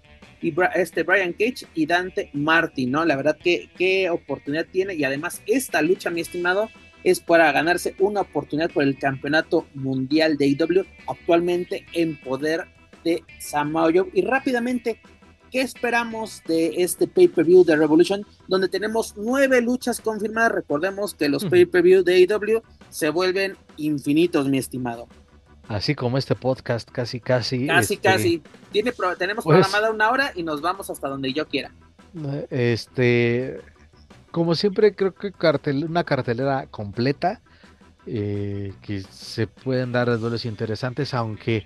[0.41, 3.05] y este Brian Cage y Dante Martin, ¿no?
[3.05, 6.69] La verdad que qué oportunidad tiene y además esta lucha, mi estimado,
[7.05, 12.67] es para ganarse una oportunidad por el campeonato mundial de IW actualmente en poder
[13.05, 13.93] de Samoa.
[14.13, 15.01] Y rápidamente,
[15.51, 18.26] ¿qué esperamos de este pay-per-view de Revolution?
[18.49, 20.53] Donde tenemos nueve luchas confirmadas.
[20.53, 25.09] Recordemos que los pay-per-view de IW se vuelven infinitos, mi estimado.
[25.68, 27.66] Así como este podcast, casi, casi.
[27.66, 28.42] Casi, este, casi.
[29.18, 31.72] tenemos pues programada una hora y nos vamos hasta donde yo quiera.
[32.51, 33.61] Este.
[34.30, 37.40] como siempre, creo que cartel, una cartelera completa.
[38.09, 41.64] Eh, que se pueden dar duelos interesantes, aunque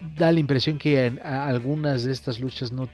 [0.00, 2.88] da la impresión que en, algunas de estas luchas no,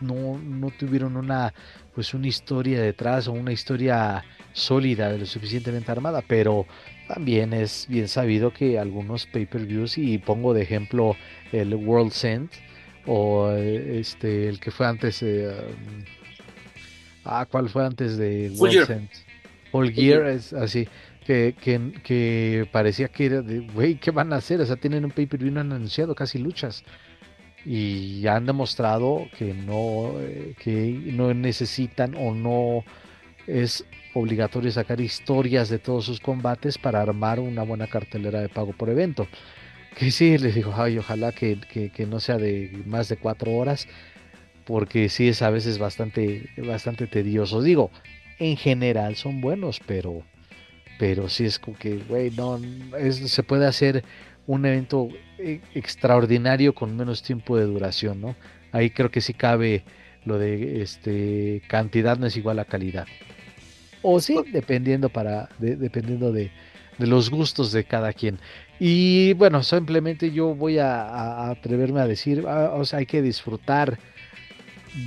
[0.00, 1.52] no, no, tuvieron una
[1.94, 6.66] pues una historia detrás o una historia sólida, de lo suficientemente armada, pero
[7.06, 11.16] también es bien sabido que algunos pay-per-views, y pongo de ejemplo
[11.52, 12.50] el World End
[13.06, 16.04] o este el que fue antes eh, um,
[17.24, 19.08] ah cuál fue antes de World End
[19.72, 20.26] All Gear.
[20.26, 20.86] es así
[21.26, 24.60] que, que, que, parecía que era de, güey, ¿qué van a hacer?
[24.60, 26.84] O sea, tienen un pay-per-view, no han anunciado casi luchas.
[27.64, 32.84] Y han demostrado que no, eh, que no necesitan o no
[33.46, 38.72] es obligatorio sacar historias de todos sus combates para armar una buena cartelera de pago
[38.72, 39.26] por evento.
[39.96, 41.58] Que sí, les digo, ay, ojalá que,
[41.94, 43.86] que, no sea de más de cuatro horas,
[44.64, 47.62] porque sí es a veces bastante, bastante tedioso.
[47.62, 47.90] Digo,
[48.38, 50.22] en general son buenos, pero,
[51.02, 52.60] pero sí es como que, güey, no,
[53.10, 54.04] se puede hacer
[54.46, 58.36] un evento e, extraordinario con menos tiempo de duración, ¿no?
[58.70, 59.82] Ahí creo que sí cabe
[60.24, 63.08] lo de este cantidad no es igual a calidad.
[64.02, 66.52] O sí, dependiendo para, dependiendo de,
[66.98, 68.38] los gustos de cada quien.
[68.78, 73.98] Y bueno, simplemente yo voy a, atreverme a decir, ah, o sea, hay que disfrutar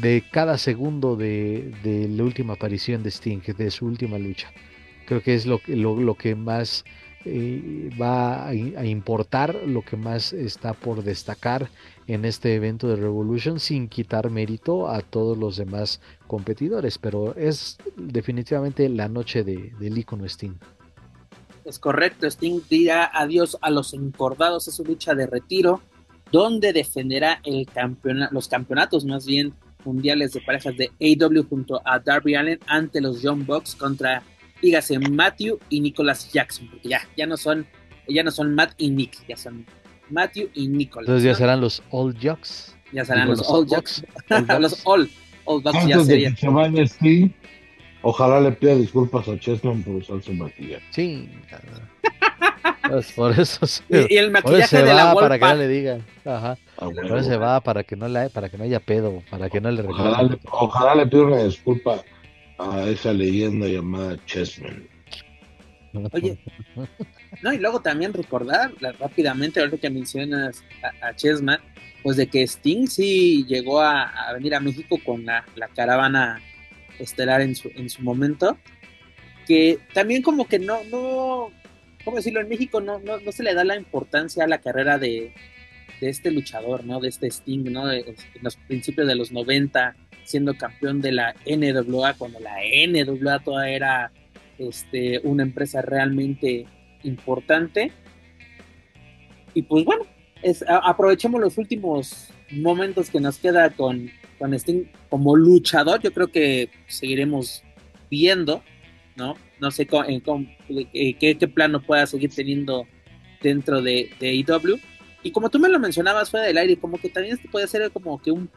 [0.02, 1.72] de cada segundo de,
[2.10, 4.52] la última aparición de Sting, de su última lucha.
[5.06, 6.84] Creo que es lo, lo, lo que más
[7.28, 11.70] eh, va a, importar, lo que más está por destacar
[12.06, 17.78] en este evento de Revolution sin quitar mérito a todos los demás competidores, pero es
[17.96, 20.54] definitivamente la noche de, del icono Sting.
[21.64, 25.82] Es correcto, Sting dirá adiós a los encordados, es su lucha de retiro,
[26.32, 27.68] donde defenderá el
[28.30, 29.52] los campeonatos más bien
[29.84, 34.22] mundiales de parejas de AW junto a Darby Allen ante los Young Bucks contra
[34.62, 37.66] dígase Matthew y Nicholas Jackson, porque ya, ya no son,
[38.08, 39.66] ya no son Matt y Nick, ya son
[40.10, 41.08] Matthew y Nicholas.
[41.08, 42.76] Entonces ya serán los Old Jocks.
[42.92, 44.04] Ya serán los, Old Jocks.
[44.60, 45.10] los Old,
[45.46, 46.36] Old Bucks ya serían.
[48.02, 50.84] ojalá le pida disculpas a Chessman por usar su maquillaje.
[50.92, 51.30] Sí.
[52.88, 56.06] Pues por eso se, y, el maquillaje de la para que no le digan.
[56.24, 56.58] Ajá.
[56.78, 59.50] Ah, por eso se va para que no le para que no haya pedo, para
[59.50, 62.04] que no le ojalá, le, ojalá le pida una disculpa
[62.58, 64.88] a esa leyenda llamada Chessman.
[66.12, 66.38] Oye,
[67.42, 70.64] no, y luego también recordar rápidamente, ahorita que mencionas
[71.02, 71.60] a, Chessman,
[72.04, 76.42] pues de que Sting sí llegó a, venir a México con la, caravana
[77.00, 78.58] estelar en su, en su momento,
[79.48, 81.52] que también como que no, no,
[82.04, 82.42] ¿cómo decirlo?
[82.42, 85.34] En México no, no, no se le da la importancia a la carrera de,
[86.02, 87.00] de este luchador, ¿no?
[87.00, 87.88] De este Sting, ¿no?
[87.88, 89.96] De, en los principios de los 90,
[90.26, 92.56] siendo campeón de la NWA, cuando la
[92.88, 94.12] NWA todavía era
[94.58, 96.66] este, una empresa realmente
[97.04, 97.92] importante.
[99.54, 100.06] Y pues bueno,
[100.84, 106.02] aprovechemos los últimos momentos que nos queda con, con Sting como luchador.
[106.02, 107.64] Yo creo que seguiremos
[108.10, 108.64] viendo,
[109.16, 109.36] ¿no?
[109.60, 112.86] No sé eh, qué, qué, plano pueda seguir teniendo
[113.42, 114.76] dentro de, de IW.
[114.76, 114.80] E
[115.24, 117.90] y como tú me lo mencionabas fuera del aire, como que también esto puede ser
[117.92, 118.50] como que un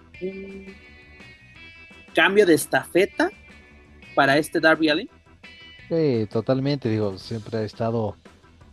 [2.19, 3.31] cambio de estafeta
[4.17, 5.09] para este Darby Allin?
[5.89, 8.17] Sí, totalmente, digo, siempre ha estado,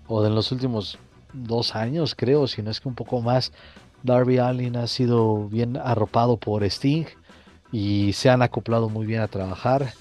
[0.07, 0.97] o en los últimos
[1.31, 3.53] dos años creo, si no es que un poco más,
[4.01, 7.05] Darby Allin ha sido bien arropado por Sting
[7.71, 9.93] y se han acoplado muy bien a trabajar.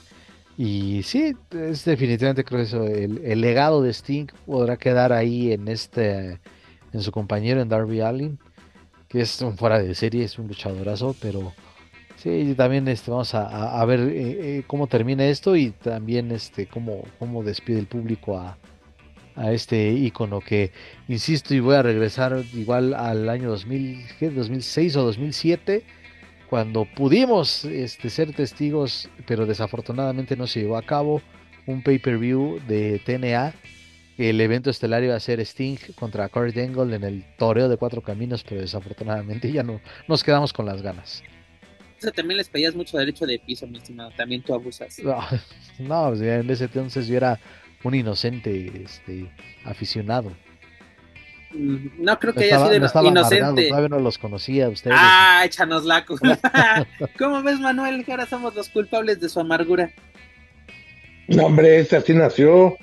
[0.56, 6.40] Y sí, es definitivamente creo eso, el, legado de Sting podrá quedar ahí en este,
[6.94, 8.38] en su compañero en Darby Allin,
[9.06, 11.52] que es un fuera de serie, es un luchadorazo, pero
[12.24, 17.02] Sí, también este, vamos a, ver eh, eh, cómo termina esto y también este, cómo,
[17.18, 18.56] cómo despide el público a,
[19.52, 20.72] este icono que,
[21.06, 25.82] insisto, y voy a regresar igual al año 2000, 2006 o 2007,
[26.48, 31.20] cuando pudimos este, ser testigos, pero desafortunadamente no se llevó a cabo,
[31.66, 33.52] un pay-per-view de TNA.
[34.16, 38.00] El evento estelar iba a ser Sting contra Kurt Angle en el toreo de cuatro
[38.00, 41.22] caminos, pero desafortunadamente ya no nos quedamos con las ganas
[42.14, 44.10] también les pedías mucho derecho de piso, mi estimado.
[44.16, 44.98] También tú abusas.
[45.78, 47.38] No, en ese entonces yo era
[47.82, 49.30] un inocente este,
[49.64, 50.32] aficionado.
[51.52, 53.68] Mm, no creo que haya sido inocente.
[53.68, 54.96] todavía no los conocía ustedes.
[54.98, 56.04] Ah, échanos la
[57.18, 59.90] ¿Cómo ves, Manuel, que ahora somos los culpables de su amargura?
[61.28, 62.76] No, hombre, ese así nació.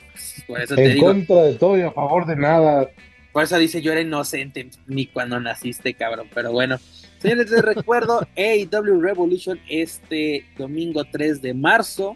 [0.48, 2.90] en contra de todo y a favor de nada.
[3.32, 6.28] Por eso dice yo era inocente, ni cuando naciste, cabrón.
[6.34, 6.80] Pero bueno,
[7.22, 12.16] Señores, les recuerdo AEW Revolution este domingo 3 de marzo.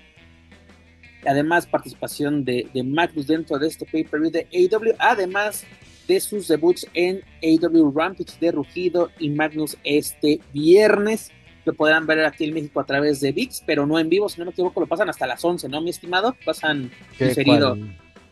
[1.27, 5.63] Además, participación de, de Magnus dentro de este pay-per-view de AEW, además
[6.07, 11.31] de sus debuts en AEW Rampage de Rugido y Magnus este viernes.
[11.65, 14.39] Lo podrán ver aquí en México a través de VIX, pero no en vivo, si
[14.39, 16.35] no me equivoco, lo pasan hasta las 11, ¿no, mi estimado?
[16.45, 17.77] Pasan diferido.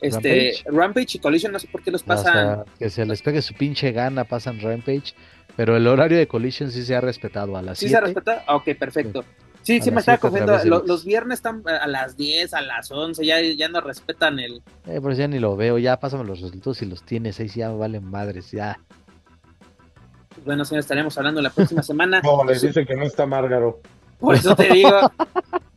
[0.04, 1.18] Este, Rampage?
[1.18, 2.64] y Collision, no sé por qué los pasan.
[2.78, 5.14] que se les pegue su pinche gana, pasan Rampage,
[5.56, 8.42] pero el horario de Collision sí se ha respetado a las ¿Sí se ha respetado?
[8.48, 9.24] Ok, perfecto.
[9.62, 10.58] Sí, sí, me estaba cogiendo.
[10.66, 14.62] Los, viernes están a las 10, a las 11, ya, ya no respetan el.
[14.86, 17.62] Eh, pues ya ni lo veo, ya pásame los resultados si los tienes, ahí sí
[17.62, 18.78] ya valen madres, ya.
[20.44, 22.22] Bueno, señor, estaremos hablando la próxima semana.
[22.22, 23.80] No, les dice que no está Márgaro.
[24.20, 24.92] Por eso te digo.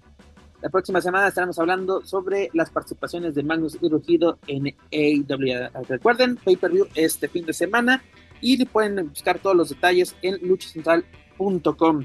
[0.66, 5.70] La próxima semana estaremos hablando sobre las participaciones de Magnus y Rugido en AEW.
[5.88, 8.02] Recuerden, pay-per-view este fin de semana
[8.40, 12.04] y pueden buscar todos los detalles en luchacentral.com.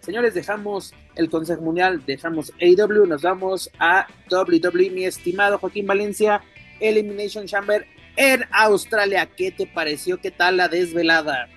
[0.00, 6.42] Señores, dejamos el Consejo Mundial, dejamos AEW, nos vamos a WWE, mi estimado Joaquín Valencia,
[6.80, 7.86] Elimination Chamber
[8.16, 9.30] en Australia.
[9.36, 10.20] ¿Qué te pareció?
[10.20, 11.48] ¿Qué tal la desvelada?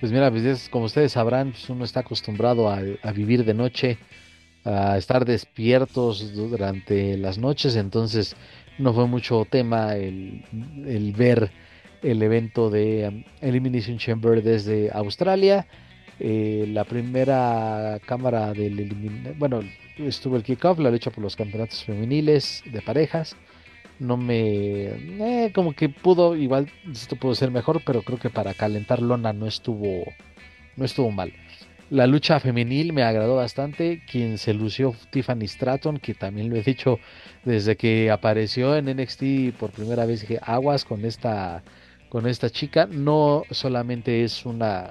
[0.00, 3.98] Pues mira, pues como ustedes sabrán, pues uno está acostumbrado a, vivir de noche,
[4.96, 8.36] estar despiertos durante las noches, entonces
[8.78, 10.44] no fue mucho tema el,
[10.86, 11.50] el ver
[12.02, 15.66] el evento de um, Elimination Chamber desde Australia.
[16.20, 19.60] Eh, la primera cámara del bueno,
[19.98, 23.36] estuvo el kickoff, la lucha por los campeonatos femeniles de parejas.
[24.00, 24.86] No me.
[24.86, 29.32] Eh, como que pudo, igual esto pudo ser mejor, pero creo que para calentar lona
[29.32, 30.04] no estuvo,
[30.76, 31.32] no estuvo mal.
[31.90, 34.02] La lucha femenil me agradó bastante.
[34.10, 36.98] Quien se lució Tiffany Stratton, que también lo he dicho
[37.44, 41.62] desde que apareció en NXT por primera vez, dije aguas con esta,
[42.08, 42.86] con esta chica.
[42.90, 44.90] No solamente es una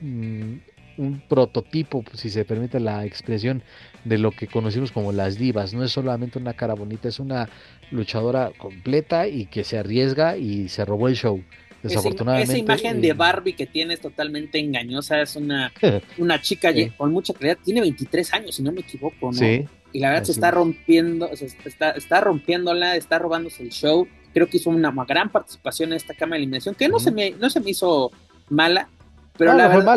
[0.00, 0.58] Mm,
[0.98, 3.62] un prototipo, si se permite la expresión,
[4.04, 5.74] de lo que conocimos como las divas.
[5.74, 7.48] No es solamente una cara bonita, es una
[7.90, 11.42] luchadora completa y que se arriesga y se robó el show.
[11.88, 12.52] Desafortunadamente.
[12.52, 15.20] Esa, imagen de Barbie que tiene es totalmente engañosa.
[15.20, 15.72] Es una,
[16.18, 17.58] una chica con mucha claridad.
[17.64, 19.46] Tiene 23 años, si no me equivoco, ¿no?
[19.92, 24.06] Y la verdad se está rompiendo, está, está rompiéndola, está robándose el show.
[24.34, 27.30] Creo que hizo una gran participación en esta cama de eliminación, que no, se me,
[27.30, 28.10] no se me hizo
[28.50, 28.88] mala,
[29.36, 29.96] pero la, verdad,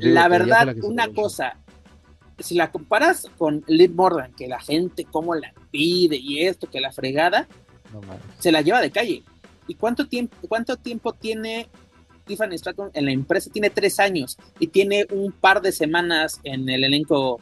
[0.00, 1.56] la verdad, una cosa,
[2.38, 6.80] si la comparas con Liv Morgan, que la gente cómo la pide y esto, que
[6.80, 7.48] la fregada,
[8.38, 9.22] se la lleva de calle.
[9.66, 11.68] ¿Y cuánto tiempo, cuánto tiempo tiene
[12.24, 13.50] Tiffany Stratton en la empresa?
[13.50, 17.40] Tiene tres años y tiene un par de semanas en el elenco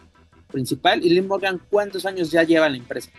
[0.51, 1.05] principal.
[1.05, 3.11] ¿Y Liv Morgan cuántos años ya lleva en la empresa?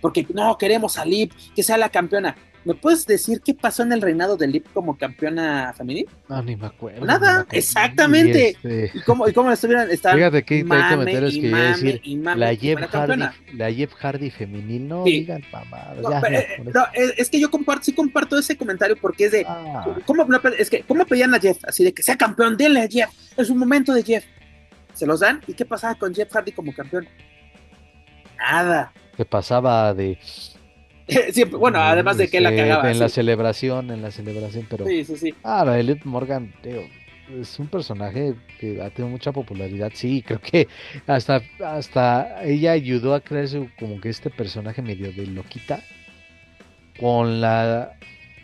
[0.00, 2.36] Porque no, queremos a Liv, que sea la campeona.
[2.66, 6.08] ¿Me puedes decir qué pasó en el reinado de Lip como campeona femenil?
[6.28, 7.06] No, ni me acuerdo.
[7.06, 8.48] Nada, exactamente.
[8.48, 9.88] Este ¿Y, cómo, ¿Y cómo estuvieron?
[9.88, 12.00] Fíjate que hay comentarios que decir.
[12.24, 15.94] la, Jeff Hardy, la Jeff Hardy femenil, no digan mamá.
[16.28, 19.46] Eh, no, es que yo comparto, sí comparto ese comentario porque es de.
[19.46, 19.96] Ah.
[20.04, 20.26] ¿cómo,
[20.58, 21.58] es que, ¿Cómo pedían a Jeff?
[21.68, 23.10] Así de que sea campeón, denle a Jeff.
[23.36, 24.24] Es un momento de Jeff.
[24.92, 25.40] Se los dan.
[25.46, 27.06] ¿Y qué pasaba con Jeff Hardy como campeón?
[28.38, 28.92] Nada.
[29.16, 30.18] ¿Qué pasaba de
[31.52, 32.90] bueno, además de que la cagaba.
[32.90, 34.86] En la celebración, en la celebración, pero.
[34.86, 35.34] Sí, sí, sí.
[35.42, 36.52] Ah, la Elite Morgan,
[37.40, 39.92] es un personaje que ha tenido mucha popularidad.
[39.94, 40.68] Sí, creo que
[41.06, 43.46] hasta, hasta ella ayudó a crear
[43.78, 45.80] como que este personaje medio de loquita
[46.98, 47.96] con la.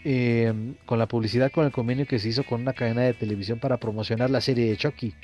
[0.04, 3.60] Em, con la publicidad, con el convenio que se hizo con una cadena de televisión
[3.60, 5.14] para promocionar la serie de Chucky.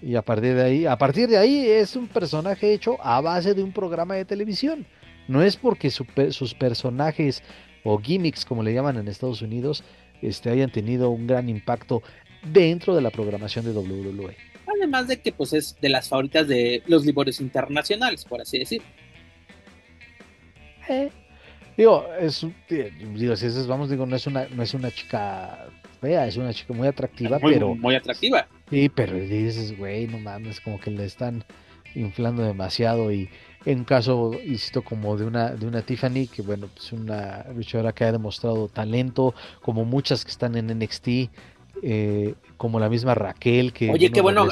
[0.00, 3.54] Y a partir de ahí, a partir de ahí es un personaje hecho a base
[3.54, 4.86] de un programa de televisión.
[5.28, 7.42] No es porque sus personajes
[7.84, 9.84] o gimmicks, como le llaman en Estados Unidos,
[10.20, 12.02] este, hayan tenido un gran impacto
[12.52, 14.36] dentro de la programación de WWE.
[14.66, 18.82] Además de que pues es de las favoritas de los libros internacionales, por así decir.
[20.88, 21.10] Eh,
[21.76, 25.68] digo, es digo, si es, vamos, digo, no es una, no es una chica
[26.00, 27.74] fea, es una chica muy atractiva, pero.
[27.74, 28.48] Muy atractiva.
[28.70, 31.44] Sí, pero dices, güey, no mames, como que le están
[31.94, 33.28] inflando demasiado y
[33.64, 38.04] en caso, insisto, como de una, de una Tiffany, que bueno, pues una luchadora que
[38.04, 41.08] ha demostrado talento, como muchas que están en NXT,
[41.82, 44.46] eh, como la misma Raquel que oye qué bueno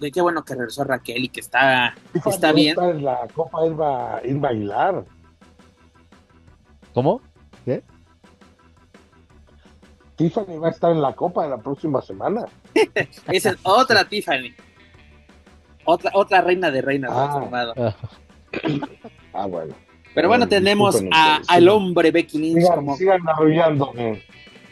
[0.00, 1.94] de qué bueno que regresó Raquel y que está
[2.26, 2.76] está bien.
[2.78, 5.04] en la Copa Irba, bailar
[6.92, 7.22] ¿cómo?
[7.64, 7.82] ¿qué?
[10.16, 12.44] Tiffany va a estar en la Copa de la próxima semana.
[13.28, 14.52] Esa es otra Tiffany.
[15.84, 17.94] Otra otra reina de reinas ah.
[19.32, 19.74] Ah, bueno.
[20.14, 22.96] Pero bueno, tenemos al hombre Becky Lynch como.
[22.96, 23.20] Sigan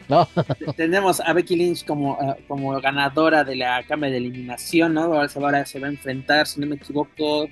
[0.08, 0.28] No.
[0.76, 5.02] tenemos a Becky Lynch como, eh, como ganadora de la cámara de eliminación, ¿no?
[5.02, 7.48] Ahora se, va, a enfrentar, si no me equivoco,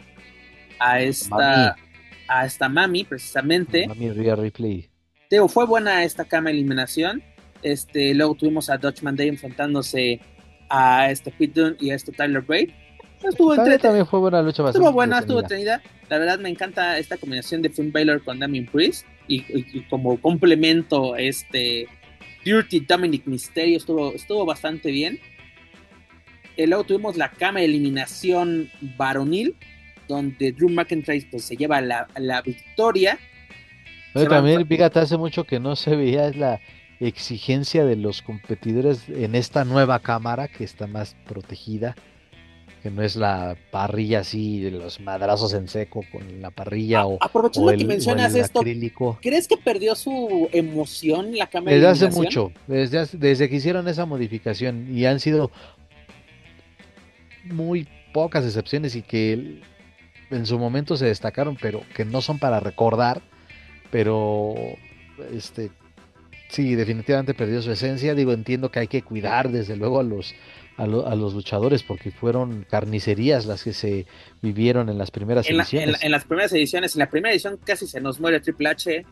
[0.80, 1.76] a esta.
[2.26, 3.86] a esta Mami, precisamente.
[3.86, 4.88] Mami Rhea Ripley.
[5.28, 7.22] Teo, fue buena esta cama eliminación.
[7.62, 10.20] Este, luego tuvimos a Dutchman Day enfrentándose
[10.68, 12.74] a este Pete Dunne y a este Tyler Bate.
[13.28, 15.82] Estuvo También, también fue buena lucha Estuvo buena, estuvo entretenida.
[16.08, 19.80] La verdad me encanta esta combinación de Finn Balor con Damien Priest y, y- y
[19.88, 21.86] como complemento este
[22.44, 25.18] Dirty Dominic Mysterio estuvo, estuvo bastante bien.
[26.56, 29.56] Y luego tuvimos la cama de eliminación varonil
[30.06, 33.18] donde Drew McIntyre pues, se lleva la, la victoria.
[34.12, 36.60] Pero también, fíjate, hace mucho que no se veía la
[37.00, 41.96] exigencia de los competidores en esta nueva cámara que está más protegida,
[42.84, 47.16] que no es la parrilla así de los madrazos en seco con la parrilla o,
[47.18, 49.18] Aprovechando o el, que mencionas esto, acrílico.
[49.22, 53.56] ¿crees que perdió su emoción la cama de Desde hace mucho, desde, hace- desde que
[53.56, 55.50] hicieron esa modificación y han sido
[57.44, 59.62] muy pocas excepciones y que
[60.30, 63.22] en su momento se destacaron, pero que no son para recordar,
[63.90, 64.54] pero
[65.32, 65.70] este
[66.50, 68.14] sí, definitivamente perdió su esencia.
[68.14, 70.34] Digo, entiendo que hay que cuidar desde luego a los
[70.76, 74.06] a, lo- a los luchadores porque fueron carnicerías las que se
[74.42, 75.86] vivieron en las primeras En, la- ediciones.
[75.88, 78.68] en la- en las primeras ediciones, en la primera edición casi se nos muere Triple
[78.70, 79.06] H,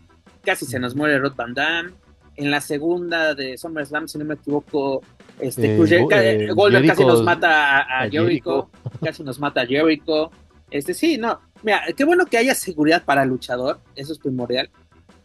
[0.44, 1.90] casi se nos muere Rod Van Damme.
[2.36, 5.02] En la segunda de SummerSlam, si no me equivoco,
[5.38, 8.70] este Eh, ca- eh, Goldberg casi nos mata a, a a Jericho,
[9.04, 10.30] casi nos mata a Jericho.
[10.70, 14.70] Este sí, no, mira, qué bueno que haya seguridad para el luchador, eso es primordial.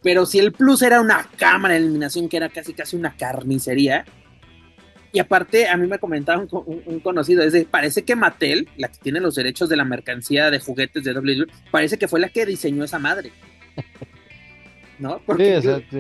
[0.04, 4.04] Pero si el plus era una cámara de eliminación que era casi casi una carnicería,
[5.18, 8.16] y aparte, a mí me comentaba un, co- un- un conocido, es de, parece que
[8.16, 12.08] Mattel, la que tiene los derechos de la mercancía de juguetes de WWE, parece que
[12.08, 13.32] fue la que diseñó esa madre.
[15.00, 15.16] ¿No?
[15.18, 16.00] Sí, Porque sí.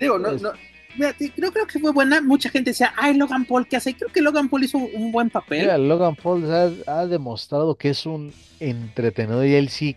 [0.00, 0.52] digo, no, no,
[0.96, 2.22] mira, sí, creo, que fue buena.
[2.22, 3.94] Mucha gente decía, ay, Logan Paul, ¿qué hace?
[3.94, 5.60] Creo que Logan Paul hizo un, buen papel.
[5.60, 9.96] Mira, Logan Paul ha, ha demostrado que es un entretenedor y él sí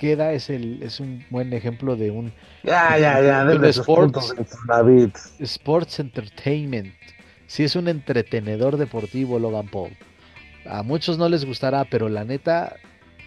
[0.00, 2.32] queda, es, el, es un buen ejemplo de un
[2.64, 4.32] Ya, ya, ya, De denle sus sports.
[4.32, 6.92] puntos sports entertainment.
[7.46, 9.90] Sí es un entretenedor deportivo Logan Paul.
[10.66, 12.76] A muchos no les gustará, pero la neta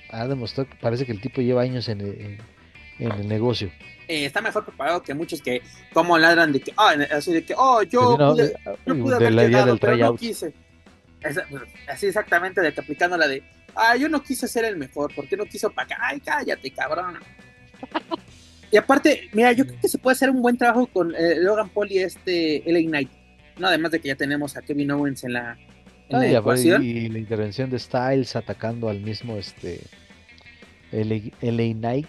[0.09, 2.37] ha demostrado, que parece que el tipo lleva años en, el- en-
[2.99, 3.69] en el negocio.
[4.07, 5.61] Eh, está mejor preparado que muchos que,
[5.93, 8.53] como ladran de que, ah, así de que, oh, yo pude, eh,
[8.85, 10.19] yo pude de haber la idea llegado, del pero no tryout.
[10.19, 10.53] quise.
[11.23, 11.45] Esa-
[11.87, 13.43] así exactamente, de que aplicando la de,
[13.75, 15.97] ah, yo no quise ser el mejor, ¿por qué no quiso para acá?
[16.01, 17.17] Ay, cállate, cabrón.
[18.71, 21.69] y aparte, mira, yo creo que se puede hacer un buen trabajo con eh, Logan
[21.69, 23.09] Paul y este LA Knight.
[23.57, 25.57] No, además de que ya tenemos a Kevin Owens en la,
[26.09, 26.83] en la y, aparte- ecuación.
[26.83, 29.79] y la intervención de Styles atacando al mismo este
[30.91, 32.07] LA, LA Knight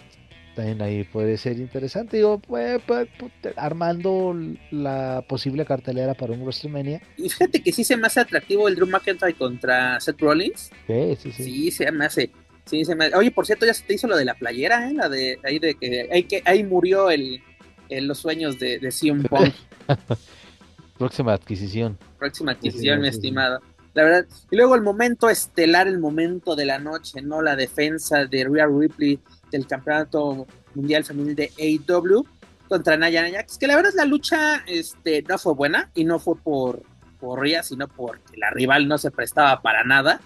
[0.55, 2.17] también ahí puede ser interesante.
[2.17, 3.07] Digo, pues, pues,
[3.55, 4.35] armando
[4.71, 7.01] la posible cartelera para un WrestleMania.
[7.17, 10.69] Y fíjate que sí se me hace atractivo el Drew McIntyre contra Seth Rollins.
[10.87, 11.43] Sí, sí, sí.
[11.43, 12.31] Sí, se me hace.
[12.65, 14.93] Sí, se me Oye, por cierto, ya se te hizo lo de la playera, ¿eh?
[14.93, 17.41] La de ahí de que ahí, que, ahí murió el,
[17.89, 19.53] el- los sueños de, de CM Punk.
[20.97, 21.97] Próxima adquisición.
[22.17, 23.17] Próxima Sí, sí, adquisición, mi sí, sí.
[23.17, 23.59] estimado.
[23.93, 24.25] La verdad.
[24.51, 27.41] Y luego el momento estelar, el momento de la noche, ¿no?
[27.41, 29.19] La defensa de Rhea Ripley
[29.51, 32.25] del campeonato mundial femenil de AEW
[32.67, 33.57] contra Naya Jax.
[33.57, 36.83] Que la verdad la lucha este, no fue buena y no fue por,
[37.19, 40.21] por Rhea, sino porque la rival no se prestaba para nada.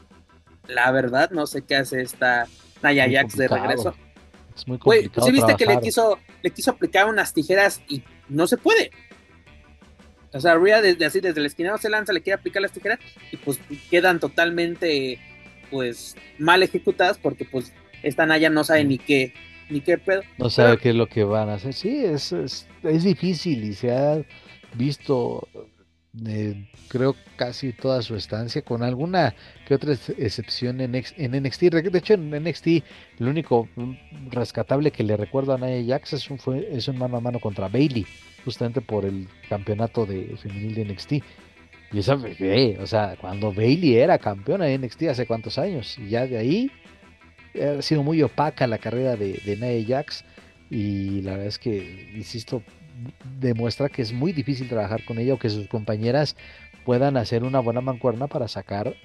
[0.67, 2.47] La verdad, no sé qué hace esta
[2.81, 3.95] Naya Jax de regreso.
[4.55, 5.25] Es muy complicado.
[5.25, 8.91] ¿sí viste que le quiso, le quiso aplicar unas tijeras y no se puede?
[10.31, 12.99] O sea, Rhea desde así, desde el esquinero se lanza, le quiere aplicar las tijeras
[13.31, 13.59] y pues
[13.89, 15.19] quedan totalmente
[15.71, 17.73] pues mal ejecutadas porque pues
[18.03, 19.33] esta Naya no sabe ni qué,
[19.69, 20.21] ni qué pedo.
[20.37, 21.73] No sabe Pero- qué es lo que van a hacer.
[21.73, 24.21] Sí, es, es, es difícil y se ha
[24.75, 25.47] visto,
[26.27, 29.35] eh, creo, casi toda su estancia, con alguna
[29.67, 31.61] que otra ex- excepción en, en NXT.
[31.63, 32.67] De hecho, en NXT,
[33.19, 33.93] lo único mm,
[34.31, 37.39] rescatable que le recuerdo a Nia Jax es un, fue, es un mano a mano
[37.39, 38.05] contra Bailey,
[38.45, 41.11] justamente por el campeonato de femenil de NXT.
[41.91, 46.09] Y esa, eh, o sea, cuando Bailey era campeona de NXT hace cuántos años, y
[46.09, 46.71] ya de ahí
[47.55, 50.23] ha sido muy opaca la carrera de, de Nia Jax
[50.69, 52.63] y la verdad es que, insisto,
[53.39, 56.35] demuestra que es muy difícil trabajar con ella o que sus compañeras
[56.85, 58.95] puedan hacer una buena mancuerna para sacar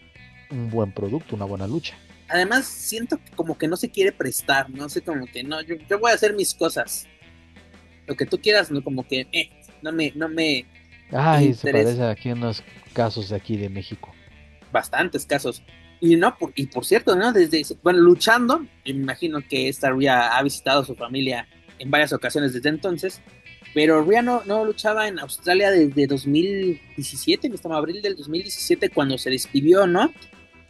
[0.50, 1.96] un buen producto, una buena lucha.
[2.28, 5.76] Además, siento que como que no se quiere prestar, no sé, como que no, yo,
[5.88, 7.08] yo voy a hacer mis cosas.
[8.06, 9.50] Lo que tú quieras, no como que, eh,
[9.82, 10.66] no me, no me,
[11.10, 11.96] Ay, se Interés.
[11.96, 14.16] parece aquí en los casos de aquí de México.
[14.70, 15.62] bastantes casos.
[16.04, 17.32] Y no, por, y por cierto, ¿no?
[17.32, 21.48] Desde, bueno, luchando, me imagino que esta Rhea ha visitado a su familia
[21.78, 23.22] en varias ocasiones desde entonces,
[23.72, 29.30] pero Rhea no, no luchaba en Australia desde 2017, en abril del 2017, cuando se
[29.30, 30.12] despidió, ¿no?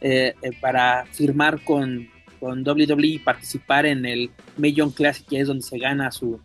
[0.01, 2.09] Eh, eh, para firmar con,
[2.39, 6.41] con WWE participar en el Million Classic, que es donde se gana su,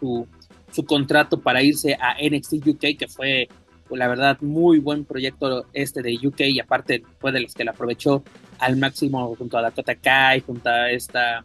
[0.00, 0.26] su,
[0.70, 3.48] su contrato para irse a NXT UK, que fue
[3.96, 7.72] la verdad muy buen proyecto este de UK y aparte fue de los que la
[7.72, 8.22] aprovechó
[8.58, 11.44] al máximo junto a Dakota Kai, junto a esta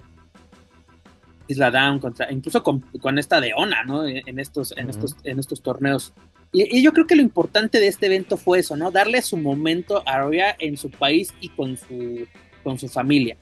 [1.47, 2.83] Isla Down, contra, incluso con,
[3.17, 4.05] esta de Ona, ¿no?
[4.05, 6.13] En estos, en estos, en estos torneos.
[6.51, 8.91] Y, yo creo que lo importante de este evento fue eso, ¿no?
[8.91, 12.27] Darle su momento a Rhea en su país y con su,
[12.63, 13.37] con su familia.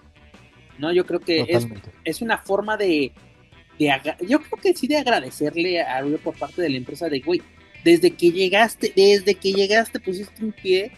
[0.78, 0.92] ¿No?
[0.92, 1.68] Yo creo que es,
[2.04, 3.14] es, una forma de,
[4.28, 7.42] Yo creo que sí de agradecerle a Rhea por parte de la empresa de, güey,
[7.86, 10.92] desde que llegaste, desde que llegaste pusiste un pie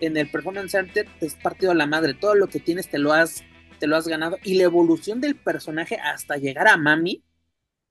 [0.00, 2.14] en el Performance Center, te has partido a la madre.
[2.14, 3.44] Todo lo que tienes te lo has,
[3.78, 4.38] te lo has ganado.
[4.42, 7.22] Y la evolución del personaje hasta llegar a Mami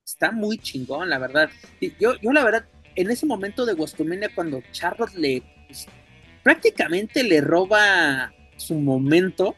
[0.03, 1.51] está muy chingón, la verdad.
[1.99, 5.85] Yo, yo la verdad, en ese momento de Westomania, cuando Charlotte le pues,
[6.41, 9.55] prácticamente le roba su momento,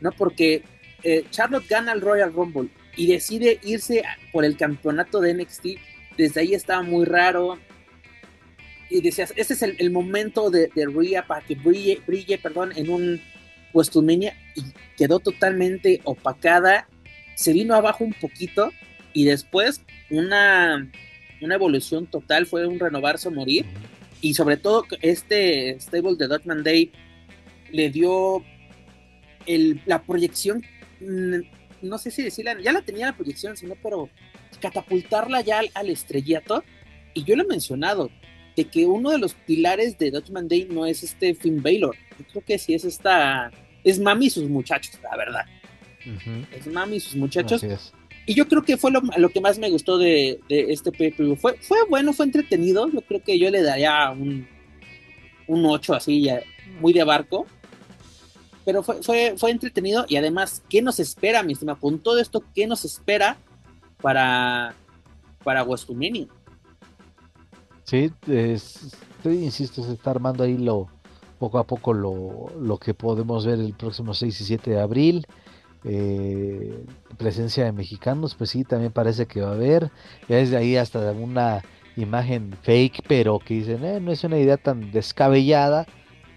[0.00, 0.12] ¿no?
[0.12, 0.62] Porque
[1.02, 5.66] eh, Charlotte gana el Royal Rumble y decide irse por el campeonato de NXT.
[6.16, 7.58] Desde ahí estaba muy raro.
[8.90, 12.90] Y decías, este es el, momento de, de Rhea para que brille, brille perdón, en
[12.90, 13.20] un
[13.72, 14.62] Westomania y
[14.96, 16.88] quedó totalmente opacada.
[17.34, 18.70] Se vino abajo un poquito
[19.12, 20.88] y después una
[21.44, 23.66] una evolución total, fue un renovarse o morir.
[24.20, 26.90] Y sobre todo este stable de Dutchman Day
[27.70, 28.42] le dio
[29.46, 30.62] el, la proyección,
[31.00, 31.36] mm,
[31.82, 34.08] no sé si decirla, ya la tenía la proyección, sino pero
[34.60, 36.64] catapultarla ya al, estrellato.
[37.12, 38.10] Y yo lo he mencionado,
[38.56, 41.96] de que uno de los pilares de Dutchman Day no es este Finn Baylor.
[42.18, 43.50] Yo creo que sí es esta,
[43.82, 45.44] es Mami y sus muchachos, la verdad.
[46.52, 47.64] Es Mami y sus muchachos.
[48.26, 51.36] Y yo creo que fue lo, que más me gustó de, este PPV.
[51.36, 52.88] Fue, fue bueno, fue entretenido.
[52.90, 54.46] Yo creo que yo le daría un,
[55.46, 56.42] un 8 así, ya,
[56.80, 57.46] muy de barco.
[58.64, 61.78] Pero fue, fue, fue entretenido y además, ¿qué nos espera, mi estimado?
[61.80, 63.36] Con todo esto, ¿qué nos espera
[64.00, 64.74] para,
[65.42, 65.66] para?
[67.84, 68.10] Sí,
[69.24, 70.88] insisto, se está armando ahí lo
[71.38, 75.26] poco a poco lo, lo que podemos ver el próximo 6 y 7 de abril.
[75.84, 76.86] Eh,
[77.18, 79.90] presencia de mexicanos, pues sí, también parece que va a haber.
[80.28, 81.62] Ya desde ahí hasta una
[81.96, 85.86] imagen fake, pero que dicen, eh, no es una idea tan descabellada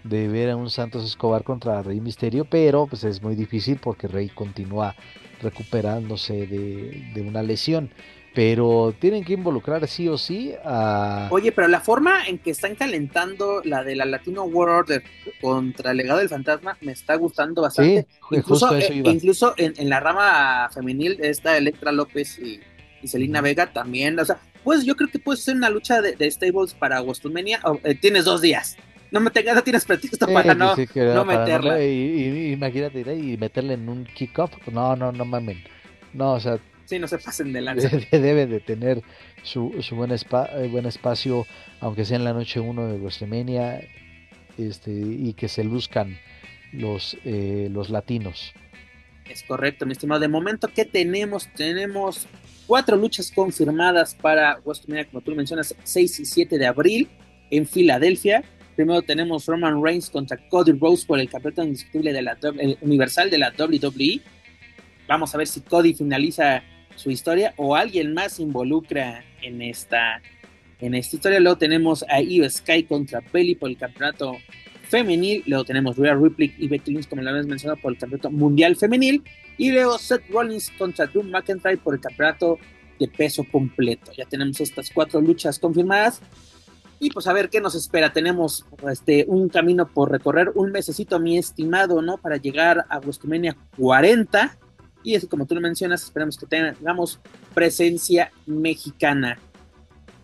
[0.04, 4.06] de ver a un Santos Escobar contra Rey Misterio, pero pues es muy difícil porque
[4.06, 4.94] Rey continúa
[5.40, 7.90] recuperándose de, de una lesión
[8.38, 11.26] pero tienen que involucrar sí o sí a...
[11.32, 15.02] Oye, pero la forma en que están calentando la de la Latino World Order
[15.40, 18.06] contra el legado del fantasma me está gustando bastante.
[18.30, 22.60] incluso, eh, incluso en, la rama femenil está Electra López y,
[23.02, 24.16] y Selina Vega también.
[24.20, 27.60] O sea, pues yo creo que puede ser una lucha de, stables para Westumenia.
[27.82, 28.76] Eh, tienes dos días.
[29.10, 31.82] No me tengas, no tienes pretexto para no, no meterla.
[31.82, 34.52] y, imagínate, y meterle en un kickoff.
[34.68, 35.64] No, no, no mamen.
[36.12, 37.90] No, o sea, Sí, no se pasen de lanza.
[38.10, 39.02] Debe de tener
[39.42, 41.46] su, su buen, eh, buen espacio,
[41.80, 43.86] aunque sea en la noche 1 de WrestleMania,
[44.56, 46.18] este, y que se luzcan
[46.72, 48.54] los, eh, los latinos.
[49.28, 50.18] Es correcto, mi estimado.
[50.18, 51.52] De momento, ¿qué tenemos?
[51.52, 52.26] Tenemos
[52.66, 57.06] cuatro luchas confirmadas para WrestleMania, como tú mencionas, 6 y 7 de abril
[57.50, 58.42] en Filadelfia.
[58.76, 62.38] Primero tenemos Roman Reigns contra Cody Rose por el campeonato indiscutible de la,
[62.80, 64.22] universal de la WWE.
[65.06, 66.62] Vamos a ver si Cody finaliza
[66.98, 70.20] su historia o alguien más involucra en esta,
[70.80, 71.40] en esta historia.
[71.40, 74.36] Luego tenemos a Io Sky contra Bailey por el campeonato
[74.88, 75.42] femenil.
[75.46, 78.76] Luego tenemos Rhea Ripley y Becky Lynch, como lo habíamos mencionado, por el campeonato mundial
[78.76, 79.22] femenil.
[79.56, 82.58] Y luego Seth Rollins contra Drew McIntyre por el campeonato
[82.98, 84.12] de peso completo.
[84.16, 86.20] Ya tenemos estas cuatro luchas confirmadas.
[87.00, 88.12] Y pues a ver qué nos espera.
[88.12, 92.18] Tenemos este, un camino por recorrer, un mesecito, mi estimado, ¿no?
[92.18, 94.58] Para llegar a WrestleMania 40
[95.02, 97.20] y así como tú lo mencionas, esperamos que tengamos
[97.54, 99.38] presencia mexicana.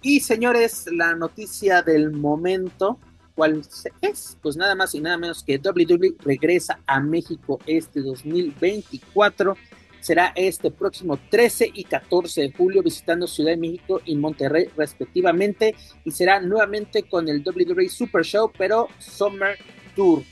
[0.03, 2.99] Y señores, la noticia del momento,
[3.35, 3.63] ¿cuál
[4.03, 4.37] es?
[4.43, 9.57] Pues nada más y nada menos que WWE regresa a México este 2024.
[10.01, 15.75] Será este próximo 13 y 14 de julio visitando Ciudad de México y Monterrey respectivamente.
[16.05, 19.57] Y será nuevamente con el WWE Super Show, pero Summer
[19.97, 20.23] Tour.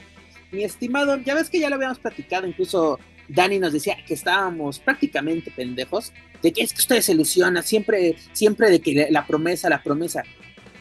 [0.51, 4.78] Mi estimado, ya ves que ya lo habíamos platicado incluso Dani nos decía que estábamos
[4.78, 6.12] prácticamente pendejos,
[6.42, 10.22] de que es que ustedes se ilusionan, siempre, siempre de que la promesa, la promesa.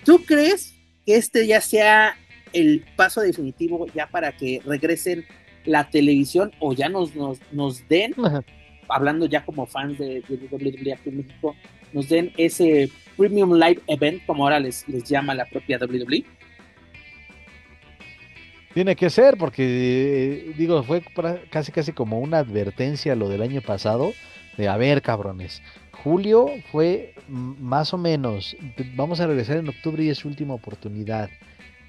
[0.03, 0.73] ¿Tú crees
[1.05, 2.15] que este ya sea
[2.53, 5.25] el paso definitivo ya para que regresen
[5.65, 7.11] la televisión o ya nos,
[7.51, 8.15] nos, den,
[8.89, 11.55] hablando ya como fans de, WWE aquí en México,
[11.93, 16.25] nos den ese Premium Live Event, como ahora les, les llama la propia WWE?
[18.73, 21.03] Tiene que ser, porque eh, digo, fue
[21.49, 24.13] casi casi como una advertencia lo del año pasado,
[24.57, 25.61] de a ver, cabrones.
[26.03, 28.55] Julio fue más o menos,
[28.95, 31.29] vamos a regresar en octubre y es su última oportunidad.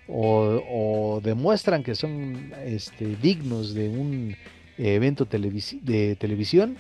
[0.09, 4.36] O, demuestran que son este, dignos de un
[4.76, 6.76] evento de televisión,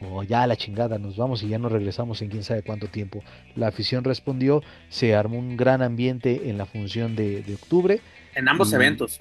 [0.00, 2.86] o ya a la chingada, nos vamos y ya no regresamos en quién sabe cuánto
[2.88, 3.24] tiempo.
[3.54, 8.00] La afición respondió, se armó un gran ambiente en la función de, octubre.
[8.34, 9.20] En ambos eventos.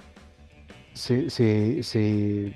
[0.96, 2.56] Se, se, se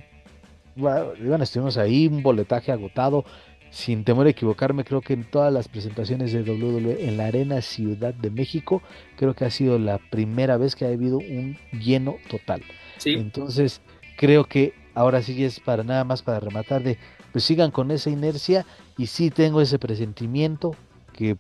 [0.76, 3.26] bueno, estuvimos ahí, un boletaje agotado.
[3.72, 7.62] Sin temor a equivocarme, creo que en todas las presentaciones de WWE en la Arena
[7.62, 8.82] Ciudad de México,
[9.16, 12.64] creo que ha sido la primera vez que ha habido un lleno total.
[13.06, 13.82] Entonces,
[14.18, 16.98] creo que ahora sí es para nada más para rematar de
[17.32, 18.66] pues sigan con esa inercia
[18.98, 20.76] y sí tengo ese presentimiento
[21.14, 21.38] que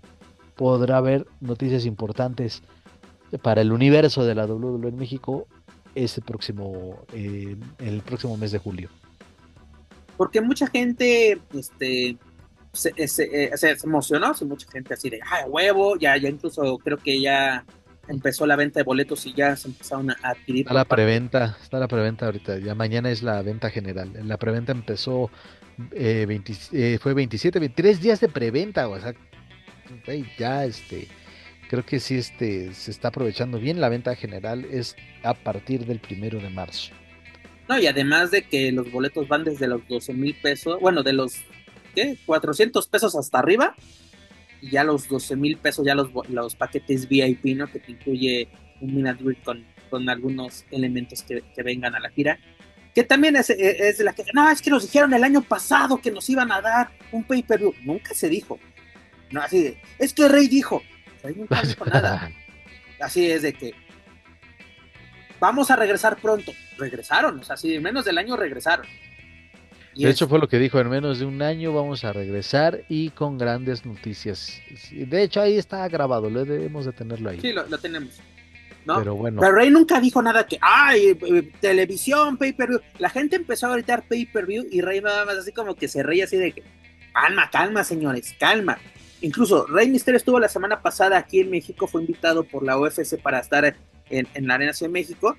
[0.55, 2.61] podrá haber noticias importantes
[3.41, 5.47] para el universo de la WWE en México
[5.95, 8.89] ese próximo eh, el próximo mes de julio
[10.19, 12.17] porque mucha gente este
[12.73, 17.21] se, se, se, emocionó, mucha gente así de, ah, huevo, ya, ya incluso creo que
[17.21, 17.65] ya
[18.09, 20.63] empezó la venta de boletos y ya se empezaron a adquirir.
[20.63, 24.11] Está la preventa, está la preventa ahorita, ya mañana es la venta general.
[24.27, 25.31] La preventa empezó,
[25.93, 26.27] eh,
[26.73, 29.13] eh fue 27, 23 días de preventa, o sea,
[30.37, 31.07] ya este,
[31.69, 33.79] creo que sí este, se está aprovechando bien.
[33.79, 36.91] La venta general es a partir del primero de marzo.
[37.69, 41.13] No, y además de que los boletos van desde los 12 mil pesos, bueno, de
[41.13, 41.35] los,
[41.93, 42.17] ¿qué?
[42.25, 43.75] 400 pesos hasta arriba
[44.59, 47.71] y ya los 12 mil pesos, ya los, los paquetes VIP, ¿no?
[47.71, 48.49] Que te incluye
[48.81, 52.39] un minute con, con algunos elementos que, vengan a la gira.
[52.95, 56.01] Que también es, es, de la que, no, es que nos dijeron el año pasado
[56.01, 57.75] que nos iban a dar un pay-per-view.
[57.83, 58.59] Nunca se dijo.
[59.29, 60.81] No, así de, es que Rey dijo.
[61.23, 62.31] Rey nunca dijo nada.
[62.99, 63.73] Así es de que,
[65.39, 66.51] vamos a regresar pronto.
[66.77, 68.85] Regresaron, o sea, si en menos del año regresaron
[70.05, 73.09] de hecho fue lo que dijo, en menos de un año vamos a regresar y
[73.09, 74.61] con grandes noticias.
[74.91, 77.41] De hecho ahí está grabado, lo debemos de tenerlo ahí.
[77.41, 78.19] Sí, lo, tenemos.
[78.85, 79.41] Pero bueno.
[79.41, 82.79] Pero Rey nunca dijo nada que, ay, eh, televisión, pay-per-view.
[82.97, 86.23] La gente empezó a gritar pay-per-view y Rey nada más así como que se reía
[86.23, 86.63] así de que,
[87.13, 88.77] calma, calma, señores, calma.
[89.21, 93.21] Incluso Rey Misterio estuvo la semana pasada aquí en México, fue invitado por la UFC
[93.21, 93.75] para estar
[94.09, 95.35] en, en la Arena Ciudad de México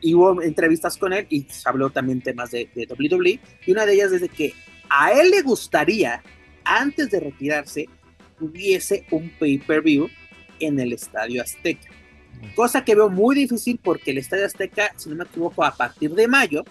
[0.00, 3.40] y hubo entrevistas con él y se habló también temas de, de WWE.
[3.66, 4.54] Y una de ellas es de que
[4.88, 6.22] a él le gustaría,
[6.64, 7.88] antes de retirarse,
[8.40, 10.08] hubiese un pay-per-view
[10.60, 11.90] en el Estadio Azteca.
[12.54, 16.12] Cosa que veo muy difícil porque el Estadio Azteca, si no me equivoco, a partir
[16.12, 16.64] de mayo,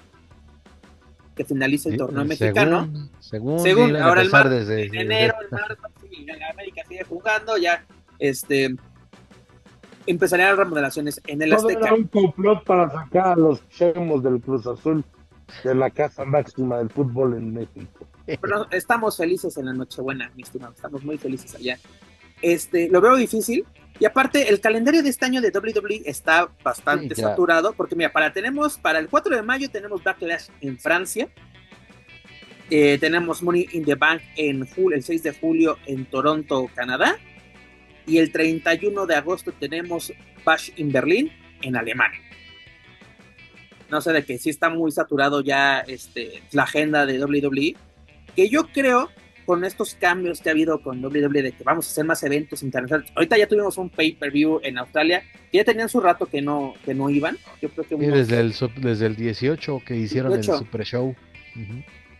[1.35, 2.89] que finaliza el torneo mexicano.
[3.19, 5.75] Según, según ahora el mar, desde, en enero, el marzo,
[6.09, 7.85] sí, América sigue jugando, ya
[8.19, 8.75] este
[10.07, 11.87] empezarían las remodelaciones en el Todo Azteca.
[11.87, 15.03] Era un complot para sacar a los chemos del Cruz Azul
[15.63, 18.07] de la casa máxima del fútbol en México.
[18.25, 21.77] Pero estamos felices en la Nochebuena, mi estimado, estamos muy felices allá.
[22.41, 23.65] Este, lo veo difícil.
[23.99, 28.33] Y aparte, el calendario de este año de WWE está bastante saturado, porque mira, para
[28.33, 31.29] tenemos, para el 4 de mayo tenemos Backlash en Francia.
[32.69, 37.17] Eh, tenemos Money in the Bank en julio, el 6 de julio en Toronto, Canadá
[38.07, 40.13] y el 31 de agosto tenemos
[40.43, 41.31] Bash in Berlín
[41.61, 42.19] en Alemania.
[43.89, 47.75] No sé de que sí está muy saturado ya este, la agenda de WWE,
[48.35, 49.09] que yo creo
[49.45, 52.63] con estos cambios que ha habido con WWE de que vamos a hacer más eventos
[52.63, 53.11] internacionales.
[53.15, 56.93] Ahorita ya tuvimos un pay-per-view en Australia, que ya tenían su rato que no, que
[56.93, 57.37] no iban.
[57.61, 61.15] Yo creo que desde, el, desde el 18 que hicieron el Super Show.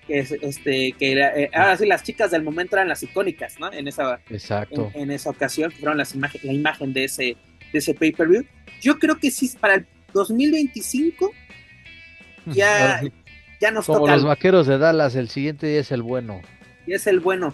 [0.07, 3.59] Que es este que era, eh, ahora sí las chicas del momento eran las icónicas
[3.59, 4.91] no en esa exacto.
[4.93, 7.35] en, esa ocasión fueron las imágenes la imagen de ese
[7.73, 8.45] de ese pay per view
[8.79, 11.31] yo creo que sí para el 2025
[12.45, 13.01] ya
[13.59, 16.39] ya nos como los vaqueros de Dallas el siguiente día es el bueno
[16.85, 17.53] y es el bueno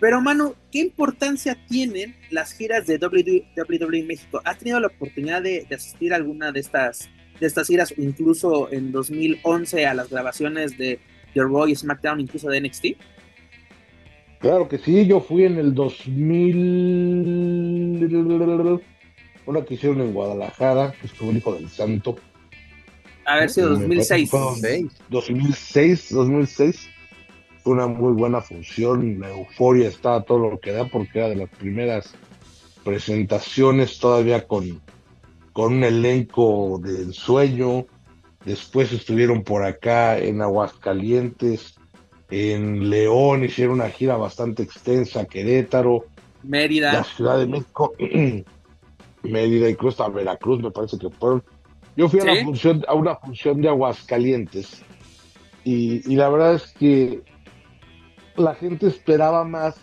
[0.00, 5.66] pero mano qué importancia tienen las giras de WWE México has tenido la oportunidad de,
[5.68, 7.08] de asistir a alguna de estas
[7.40, 11.00] de estas giras, incluso en 2011 a las grabaciones de
[11.34, 12.86] The Raw y SmackDown, incluso de NXT?
[14.40, 18.04] Claro que sí, yo fui en el 2000,
[19.46, 22.14] una que hicieron en Guadalajara, que estuvo el Hijo del Santo.
[23.24, 24.30] A ver si 2006.
[25.10, 26.88] 2006, 2006.
[27.68, 31.36] Fue una muy buena función, la euforia estaba todo lo que da porque era de
[31.36, 32.14] las primeras
[32.82, 34.80] presentaciones todavía con
[35.52, 37.84] con un elenco de ensueño.
[38.46, 41.74] Después estuvieron por acá en Aguascalientes,
[42.30, 46.06] en León, hicieron una gira bastante extensa, Querétaro,
[46.42, 47.92] Mérida, la Ciudad de México,
[49.24, 51.44] Mérida, incluso a Veracruz, me parece que fueron.
[51.98, 54.82] Yo fui a, la función, a una función de Aguascalientes
[55.64, 57.20] y, y la verdad es que
[58.38, 59.76] la gente esperaba más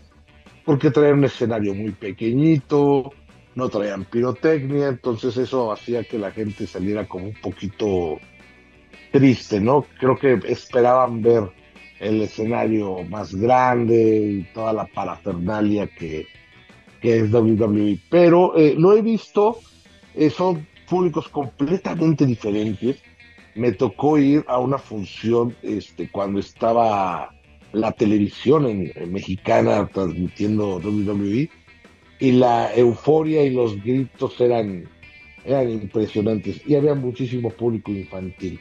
[0.65, 3.13] porque traían un escenario muy pequeñito,
[3.53, 8.17] no traían pirotecnia, entonces eso hacía que la gente saliera como un poquito
[9.11, 9.85] triste, ¿no?
[9.99, 11.43] Creo que esperaban ver
[11.99, 16.27] el escenario más grande y toda la parafernalia que,
[17.01, 19.59] es WWE, pero eh, lo he visto,
[20.15, 22.97] eh, son públicos completamente diferentes.
[23.53, 27.34] Me tocó ir a una función este, cuando estaba
[27.75, 31.49] la televisión en, mexicana transmitiendo WWE
[32.19, 34.89] y la euforia y los gritos eran,
[35.43, 38.59] eran impresionantes y había muchísimo público infantil.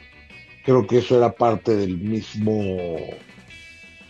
[0.65, 2.53] Creo que eso era parte del mismo,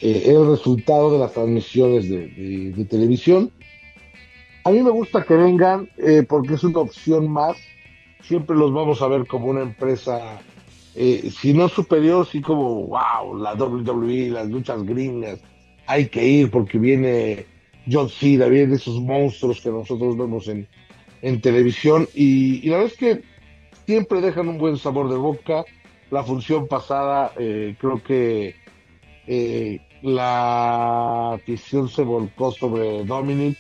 [0.01, 3.51] eh, el resultado de las transmisiones de, televisión.
[4.64, 7.59] A mí me gusta que vengan eh, porque es una opción más.
[8.22, 10.40] Siempre los vamos a ver como una empresa
[10.95, 15.41] eh, si no superior, sí como, wow, la WWE, las luchas gringas,
[15.87, 17.47] hay que ir porque viene
[17.91, 20.69] John Cena, vienen esos monstruos que nosotros vemos en,
[21.23, 23.23] en televisión y, la verdad es que
[23.87, 25.65] siempre dejan un buen sabor de boca.
[26.11, 28.55] La función pasada, eh, creo que
[29.27, 33.59] eh, la afición se volcó sobre Dominic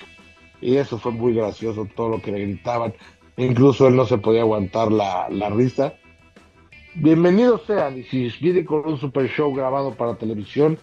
[0.60, 2.94] y eso fue muy gracioso, todo lo que le gritaban.
[3.36, 5.94] Incluso él no se podía aguantar la, la risa.
[6.96, 10.78] Bienvenidos sean, y si viene con un super show grabado para televisión,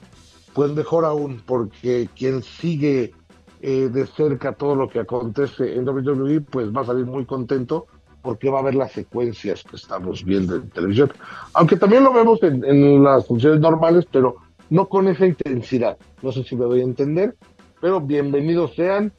[0.54, 3.14] pues mejor aún, porque quien sigue
[3.62, 7.88] eh, de cerca todo lo que acontece en WWE, pues va a salir muy contento
[8.22, 11.14] porque va a ver las secuencias que estamos viendo en televisión.
[11.54, 14.36] Aunque también lo vemos en, las funciones normales, pero
[14.70, 15.98] no con esa intensidad.
[16.22, 17.36] No sé si me doy a entender,
[17.80, 19.14] pero bienvenidos sean.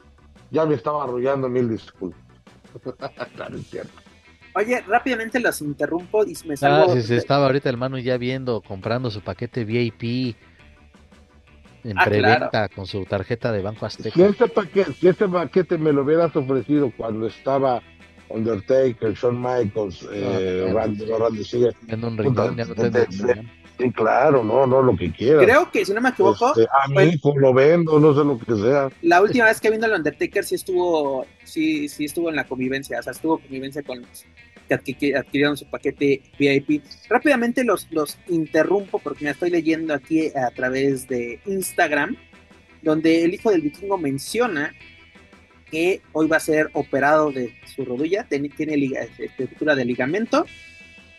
[0.51, 2.21] Ya me estaba arrollando mil disculpas.
[3.35, 4.02] claro, es cierto.
[4.55, 6.93] Oye, rápidamente las interrumpo y me salgo.
[6.93, 10.35] Ah, sí, estaba ahorita el mano ya viendo, comprando su paquete VIP
[11.83, 14.15] en ah, preventa con su tarjeta de Banco Azteca.
[14.15, 17.81] Si este, paquete, si este paquete me lo hubieras ofrecido cuando estaba
[18.29, 21.71] Undertaker, Shawn Michaels, eh, Randy, Randy sigue.
[21.87, 22.75] En un rincón, ya no
[23.77, 25.43] Sí, claro, no, no, lo que quieras.
[25.43, 26.49] Creo que, si no me equivoco.
[26.49, 28.89] Este, a mí, pues, lo vendo, no sé lo que sea.
[29.01, 32.99] La última vez que vino el Undertaker sí estuvo, sí, sí estuvo en la convivencia,
[32.99, 34.25] o sea, estuvo convivencia con los
[34.67, 36.83] que adquirieron su paquete VIP.
[37.09, 42.15] Rápidamente los, los interrumpo porque me estoy leyendo aquí a través de Instagram,
[42.81, 44.73] donde el hijo del vikingo menciona
[45.69, 48.75] que hoy va a ser operado de su rodilla, tiene, tiene
[49.17, 50.45] estructura de ligamento.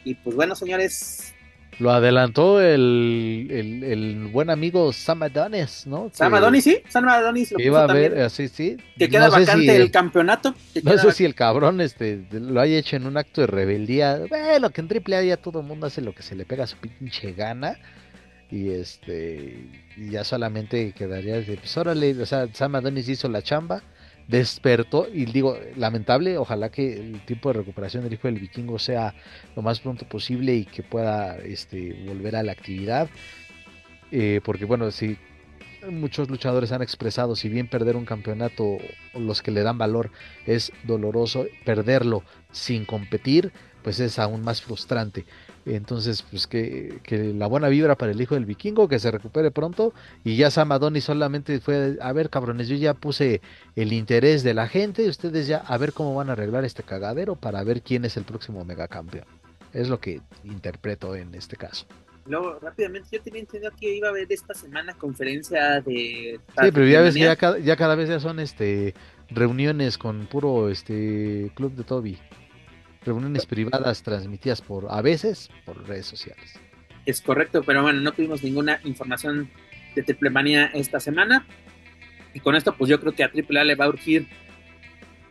[0.05, 1.34] Y pues bueno, señores,
[1.79, 6.11] lo adelantó el, el, buen amigo Sam Adonis, ¿no?
[6.13, 6.79] Sam Adonis, sí.
[6.89, 8.77] Sam Adonis lo iba a ver, así, sí.
[8.99, 10.55] Que queda vacante el, campeonato.
[10.83, 14.21] no sé si el cabrón este lo haya hecho en un acto de rebeldía.
[14.29, 16.67] Bueno, que en AAA ya todo el mundo hace lo que se le pega a
[16.67, 17.79] su pinche gana.
[18.51, 23.43] Y este y ya solamente quedaría de, pues órale, o sea, Sam Adonis hizo la
[23.43, 23.83] chamba
[24.29, 29.15] despertó y digo, lamentable, ojalá que el tiempo de recuperación del hijo del vikingo sea
[29.55, 33.09] lo más pronto posible y que pueda este, volver a la actividad,
[34.11, 35.19] eh, porque bueno, si
[35.91, 38.79] muchos luchadores han expresado, si bien perder un campeonato,
[39.15, 40.11] los que le dan valor
[40.47, 43.53] es doloroso, perderlo sin competir,
[43.83, 45.27] pues es aún más frustrante.
[45.67, 47.01] Entonces, pues que,
[47.35, 49.95] la buena vibra para el hijo del vikingo, que se recupere pronto.
[50.23, 53.41] Y ya Samadoni solamente fue, a ver cabrones, yo ya puse
[53.77, 57.37] el interés de la gente, ustedes ya a ver cómo van a arreglar este cagadero
[57.37, 59.27] para ver quién es el próximo megacampeón.
[59.73, 61.87] Es lo que interpreto en este caso.
[62.27, 66.41] Luego, rápidamente, yo tenía entendido que iba a haber esta semana conferencia de...
[66.63, 68.95] Sí, pero ya ves ya cada, ya cada vez ya son este
[69.29, 72.19] reuniones con puro este club de Toby
[73.05, 76.59] reuniones privadas transmitidas por a veces por redes sociales.
[77.07, 79.51] Es correcto, pero bueno, no tuvimos ninguna información
[79.95, 81.47] de Triple Manía esta semana.
[82.33, 84.27] Y con esto, pues yo creo que a Triple A le va a urgir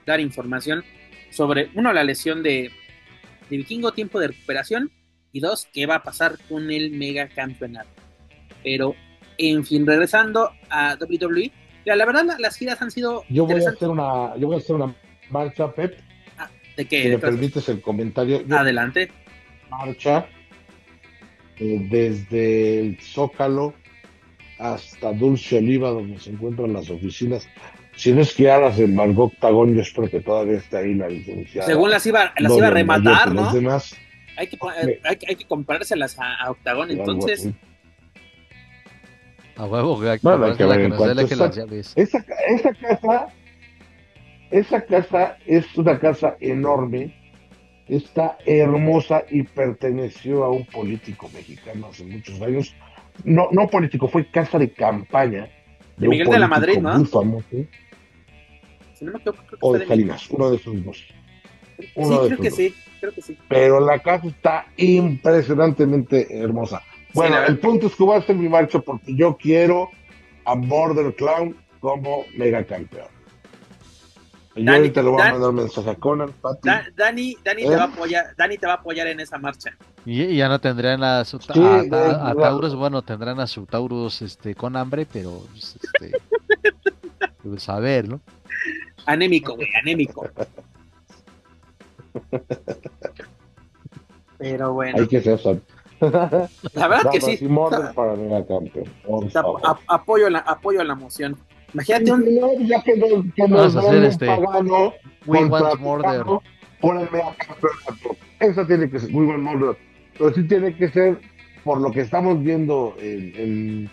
[0.06, 0.84] dar información
[1.32, 2.72] sobre, uno, la lesión de,
[3.50, 4.92] de Vikingo, tiempo de recuperación,
[5.32, 7.90] y dos, qué va a pasar con el mega campeonato.
[8.64, 8.96] Pero,
[9.38, 11.52] en fin, regresando a WWE,
[11.86, 13.24] la verdad las giras han sido.
[13.30, 14.96] Yo voy a hacer una, yo voy a hacer una
[15.30, 16.00] marcha, Pep,
[16.76, 17.04] ¿De qué?
[17.04, 18.44] Si me permites el comentario.
[18.50, 19.10] Adelante.
[19.70, 20.28] Marcha
[21.60, 23.74] eh, desde el Zócalo
[24.60, 27.48] hasta Dulce Oliva, donde se encuentran las oficinas.
[27.96, 30.96] Si no es que ya las del Margot Octagón, yo espero que todavía esté ahí
[30.96, 31.68] la licenciada.
[31.68, 33.54] Según las iba, las iba a rematar, ¿no?
[33.54, 33.96] Demás.
[34.36, 34.58] Hay que,
[35.04, 37.50] hay, hay, que comprárselas a, Octagón, entonces.
[39.56, 41.52] A huevo, que, bueno, hay que ver en cuanto esa,
[41.96, 43.28] esa casa
[44.54, 47.16] esa casa es una casa enorme
[47.88, 52.76] está hermosa y perteneció a un político mexicano hace muchos años.
[53.24, 55.50] No, no político, fue casa de campaña.
[55.98, 56.98] De, Miguel de la Madrid, ¿no?
[56.98, 57.48] Muy famoso.
[59.60, 60.98] o de Salinas, uno de esos dos.
[61.78, 63.38] sí, creo que sí, creo que sí.
[63.50, 66.82] Pero la casa está impresionantemente hermosa.
[67.14, 69.90] Bueno, el punto es que voy a hacer mi marcha porque yo quiero
[70.46, 73.13] a Border Clown como mega campeón.
[74.56, 76.32] Yo Dani, ahorita le voy a mandar un mensaje a Conan,
[76.96, 77.92] Dani, Dani, te va a ¿Eh?
[77.92, 79.76] apoyar, Dani te va a apoyar en esa marcha.
[80.06, 84.76] Y ya no tendrán a, su, a, Taurus, bueno, tendrán a su Taurus este, con
[84.76, 86.12] hambre, pero pues, este,
[87.44, 88.22] pues a ver, ¿no?
[89.06, 90.30] Anémico, güey, anémico.
[94.38, 95.00] Pero bueno.
[95.00, 95.40] Hay que ser
[96.74, 97.48] La verdad que sí.
[97.96, 98.92] Para campeón,
[99.88, 101.38] apoyo, la, apoyo la moción.
[101.74, 102.68] Imagínate un.
[102.68, 104.26] Ya que nos, que Vamos a hacer este.
[104.26, 104.94] Pagano
[105.26, 106.24] We want murder.
[106.82, 108.18] Por el campeonato.
[108.40, 109.14] Eso tiene que ser.
[109.14, 109.78] We want murder.
[110.18, 111.20] Pero sí tiene que ser
[111.64, 113.90] por lo que estamos viendo en, en,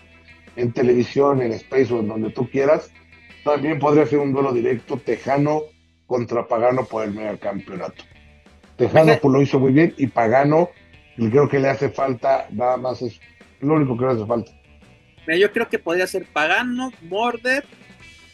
[0.55, 2.91] en televisión, en Space o en donde tú quieras.
[3.43, 5.63] También podría ser un duelo directo tejano
[6.05, 8.03] contra Pagano por el megacampeonato.
[8.75, 10.69] Tejano pues, lo hizo muy bien y Pagano
[11.17, 13.19] y creo que le hace falta nada más es
[13.61, 14.51] lo único que le hace falta.
[15.27, 17.65] Mira, yo creo que podría ser Pagano, Morder,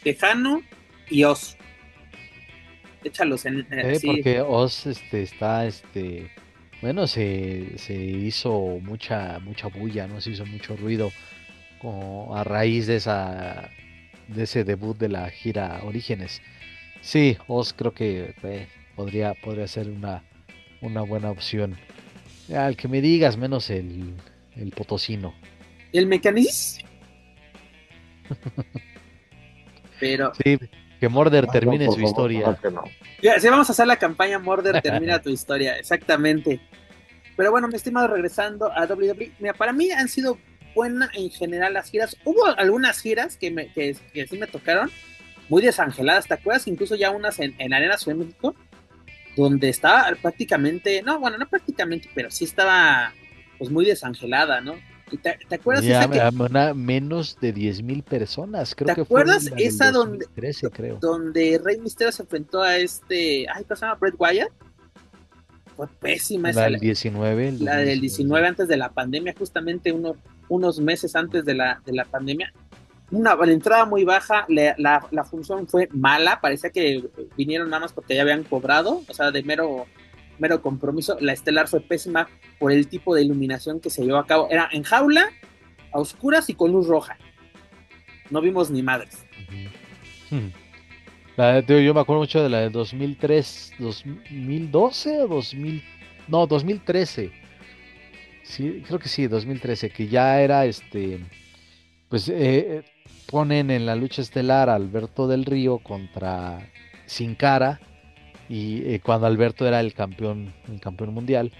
[0.02, 0.62] Tejano
[1.10, 1.56] y Oz.
[3.04, 3.66] Échalos en.
[3.70, 6.30] Eh, porque Oz este, está, este,
[6.80, 10.20] bueno, se, se hizo mucha, mucha bulla, ¿no?
[10.20, 11.12] Se hizo mucho ruido
[11.80, 13.70] como a raíz de esa,
[14.28, 16.42] de ese debut de la gira Orígenes.
[17.00, 18.66] Sí, Oz creo que eh,
[18.96, 20.24] podría, podría ser una,
[20.80, 21.76] una buena opción.
[22.54, 24.14] Al que me digas, menos el,
[24.56, 25.34] el potosino.
[25.92, 26.88] ¿El mecanismo?
[30.00, 30.32] Pero.
[30.42, 30.58] Sí,
[31.00, 32.58] que Morder termine su historia.
[33.22, 36.60] Ya, si vamos a hacer la campaña Morder termina tu historia, exactamente.
[37.36, 40.38] Pero bueno, mi estimado, regresando a WWE, mira, para mí han sido
[40.74, 42.16] buenas en general las giras.
[42.24, 44.90] Hubo algunas giras que, me, que, sí me tocaron
[45.48, 46.66] muy desangeladas, ¿te acuerdas?
[46.66, 48.56] Incluso ya unas en, en Arena Ciudad de México,
[49.36, 53.12] donde estaba prácticamente, no, bueno, no prácticamente, pero sí estaba
[53.56, 54.74] pues muy desangelada, ¿no?
[55.16, 60.26] ¿Te, te acuerdas ya, esa menos de 10 mil personas, creo ¿Te acuerdas esa donde,
[61.00, 63.98] donde Rey Misterio se enfrentó a este, ay, ¿cómo se llama?
[64.00, 64.50] Brett Wyatt.
[65.76, 66.62] Fue pésima esa.
[66.62, 67.52] La del 19.
[67.60, 70.16] La del 19 antes de la pandemia, justamente uno,
[70.48, 72.52] unos meses antes de la, de la pandemia
[73.10, 78.14] una entrada muy baja, la, la, función fue mala, parecía que vinieron nada más porque
[78.14, 79.86] ya habían cobrado, o sea, de mero,
[80.38, 81.16] mero compromiso.
[81.20, 82.28] La estelar fue pésima
[82.58, 84.48] por el tipo de iluminación que se llevó a cabo.
[84.50, 85.30] Era en jaula,
[85.92, 87.16] a oscuras y con luz roja.
[88.30, 89.24] No vimos ni madres.
[90.30, 95.82] yo me acuerdo mucho de la de 2003, 2012 o 2000,
[96.28, 97.32] no, 2013.
[98.42, 101.20] Sí, creo que sí, 2013, que ya era este,
[102.08, 102.82] pues eh,
[103.30, 106.70] ponen en la lucha estelar a Alberto del Río contra
[107.06, 107.80] Sin Cara
[108.48, 111.52] y eh, cuando Alberto era el campeón el campeón mundial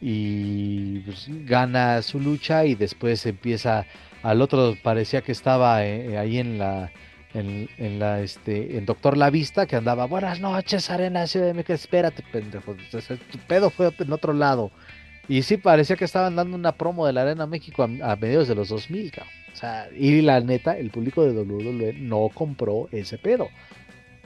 [0.00, 3.86] y pues, gana su lucha y después empieza
[4.22, 6.90] al otro parecía que estaba eh, ahí en la
[7.34, 12.22] en, la este en Doctor La Vista que andaba buenas noches Arena Ciudad de espérate
[12.30, 12.76] pendejo
[13.30, 14.70] tu pedo fue en otro lado
[15.28, 18.54] y sí parecía que estaban dando una promo de la Arena México a, mediados de
[18.54, 19.32] los 2000 cabrón.
[19.52, 23.48] O sea, y la neta, el público de WWE no compró ese pedo.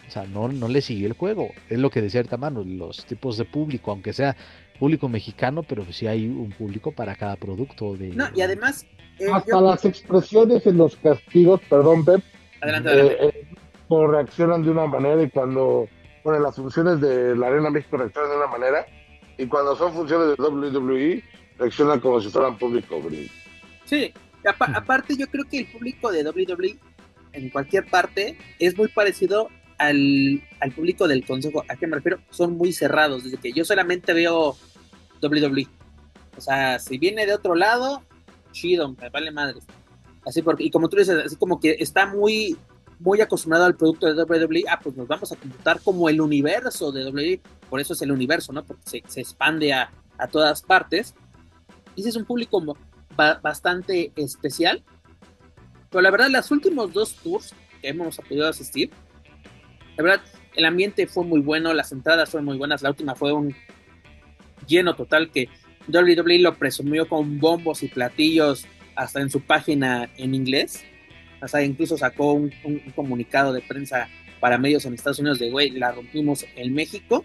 [0.07, 1.51] O sea, no, no le siguió el juego.
[1.69, 4.37] Es lo que decía cierta mano, los tipos de público, aunque sea
[4.79, 7.97] público mexicano, pero sí hay un público para cada producto.
[7.97, 8.87] De, no, y además...
[9.19, 12.23] Eh, hasta las expresiones en los castigos, perdón, Pep,
[12.61, 13.27] adelante, adelante.
[13.27, 13.47] Eh,
[13.91, 15.89] eh, reaccionan de una manera y cuando,
[16.23, 18.87] bueno, las funciones de la Arena México reaccionan de una manera
[19.39, 21.25] y cuando son funciones de WWE
[21.59, 23.01] reaccionan como si fueran público
[23.85, 24.13] Sí,
[24.45, 26.77] aparte, yo creo que el público de WWE
[27.33, 30.43] en cualquier parte es muy parecido al,
[30.75, 31.65] público del consejo.
[31.69, 32.19] ¿A qué me refiero?
[32.31, 33.25] Son muy cerrados.
[33.25, 34.57] Desde que yo solamente veo
[35.23, 35.67] WWE.
[36.37, 38.03] O sea, si viene de otro lado,
[38.53, 39.65] chido, me vale madres.
[40.25, 42.57] Así porque, y como tú dices, así como que está muy,
[42.99, 46.93] muy acostumbrado al producto de WWE, ah, pues nos vamos a computar como el universo
[46.93, 47.41] de WWE.
[47.71, 48.65] Por eso es el universo, ¿no?
[48.65, 51.15] Porque se, expande a, a todas partes.
[51.95, 52.63] Y ese es un público
[53.43, 54.83] bastante especial.
[55.91, 58.91] Pero la verdad, los últimos dos tours que hemos podido asistir,
[59.97, 60.21] la verdad,
[60.55, 62.83] el ambiente fue muy bueno, las entradas fueron muy buenas.
[62.83, 63.55] La última fue un
[64.67, 65.49] lleno total que
[65.89, 70.85] WWE lo presumió con bombos y platillos hasta en su página en inglés.
[71.43, 74.09] O sea, incluso sacó un, un comunicado de prensa
[74.41, 77.25] para medios en Estados Unidos de, güey, la rompimos en México.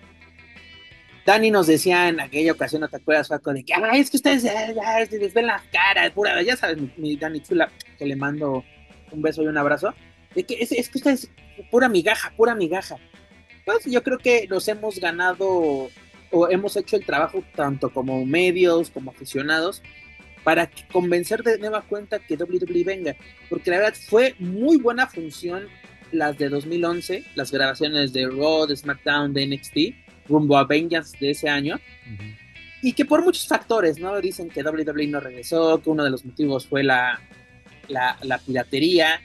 [1.25, 3.53] Dani nos decía en aquella ocasión, ¿no te acuerdas, Paco?
[3.53, 6.77] De que, ay, es que ustedes ya, ya, les ven las caras, pura, ya sabes,
[6.97, 8.63] mi, Dani Chula, que le mando
[9.11, 9.93] un beso y un abrazo.
[10.33, 11.29] De que es, es que ustedes,
[11.69, 12.97] pura migaja, pura migaja.
[13.65, 15.89] Pues yo creo que nos hemos ganado
[16.31, 19.83] o hemos hecho el trabajo tanto como medios, como aficionados,
[20.43, 23.15] para convencer de nueva cuenta que WWE venga.
[23.49, 25.67] Porque la verdad fue muy buena función
[26.11, 29.77] las de 2011, las grabaciones de Raw, de SmackDown, de NXT
[30.27, 31.79] rumbo a Vengeance de ese año.
[32.81, 34.19] Y que por muchos factores, ¿no?
[34.19, 37.21] Dicen que WWE no regresó, que uno de los motivos fue la,
[37.87, 39.21] la, piratería,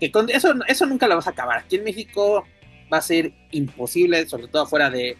[0.00, 1.58] que con eso, eso nunca lo vas a acabar.
[1.58, 2.46] Aquí en México
[2.92, 5.16] va a ser imposible, sobre todo fuera de,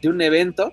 [0.00, 0.72] de un evento.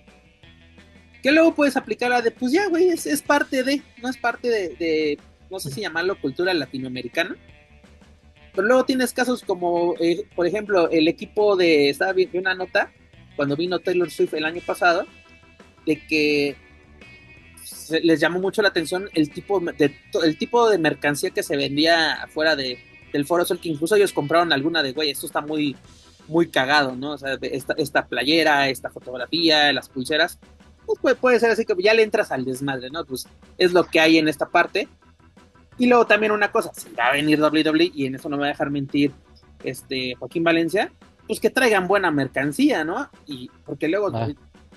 [1.23, 4.47] Que luego puedes aplicar a de, pues ya, güey, es, parte de, no es parte
[4.49, 5.19] de,
[5.49, 7.35] no sé si llamarlo cultura latinoamericana.
[8.53, 12.91] Pero luego tienes casos como, eh, por ejemplo, el equipo de, estaba viendo una nota,
[13.35, 15.05] cuando vino Taylor Swift el año pasado,
[15.85, 16.55] de que
[18.01, 22.13] les llamó mucho la atención el tipo de, el tipo de mercancía que se vendía
[22.23, 22.79] afuera de,
[23.11, 25.75] del Foro Sol, que incluso ellos compraron alguna de, güey, esto está muy,
[26.27, 27.11] muy cagado, ¿no?
[27.11, 30.39] O sea, esta, esta playera, esta fotografía, las pulseras,
[30.85, 33.05] pues puede, puede, ser así que ya le entras al desmadre, ¿no?
[33.05, 33.27] Pues
[33.57, 34.87] es lo que hay en esta parte.
[35.77, 38.41] Y luego también una cosa, si va a venir WWE, y en eso no me
[38.41, 39.11] va a dejar mentir
[39.63, 40.91] este Joaquín Valencia,
[41.27, 43.09] pues que traigan buena mercancía, ¿no?
[43.25, 44.29] Y porque luego ah.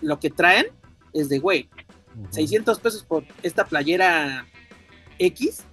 [0.03, 0.67] lo que traen
[1.13, 1.69] es de, güey,
[2.31, 4.47] 600 pesos por esta playera
[5.19, 5.65] X,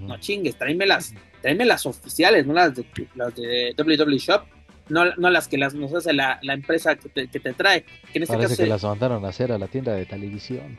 [0.00, 4.44] no chingues, tráeme las, tráeme las oficiales, no las de, las de WWE Shop,
[4.88, 7.82] no, no las que las nos hace la, la empresa que te, que te, trae.
[8.12, 10.78] Que en este Parece que las mandaron a hacer a la tienda de televisión.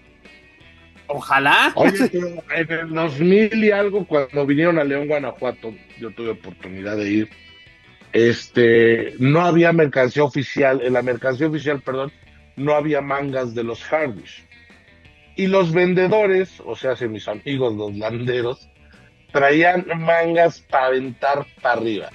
[1.08, 1.72] Ojalá.
[1.76, 2.10] Oye,
[2.56, 7.30] en el 2000 y algo, cuando vinieron a León, Guanajuato, yo tuve oportunidad de ir
[8.14, 12.12] este, no había mercancía oficial, en la mercancía oficial, perdón,
[12.56, 14.46] no había mangas de los Hardys.
[15.36, 18.70] Y los vendedores, o sea, si mis amigos los landeros,
[19.34, 22.10] traían mangas para aventar para arriba.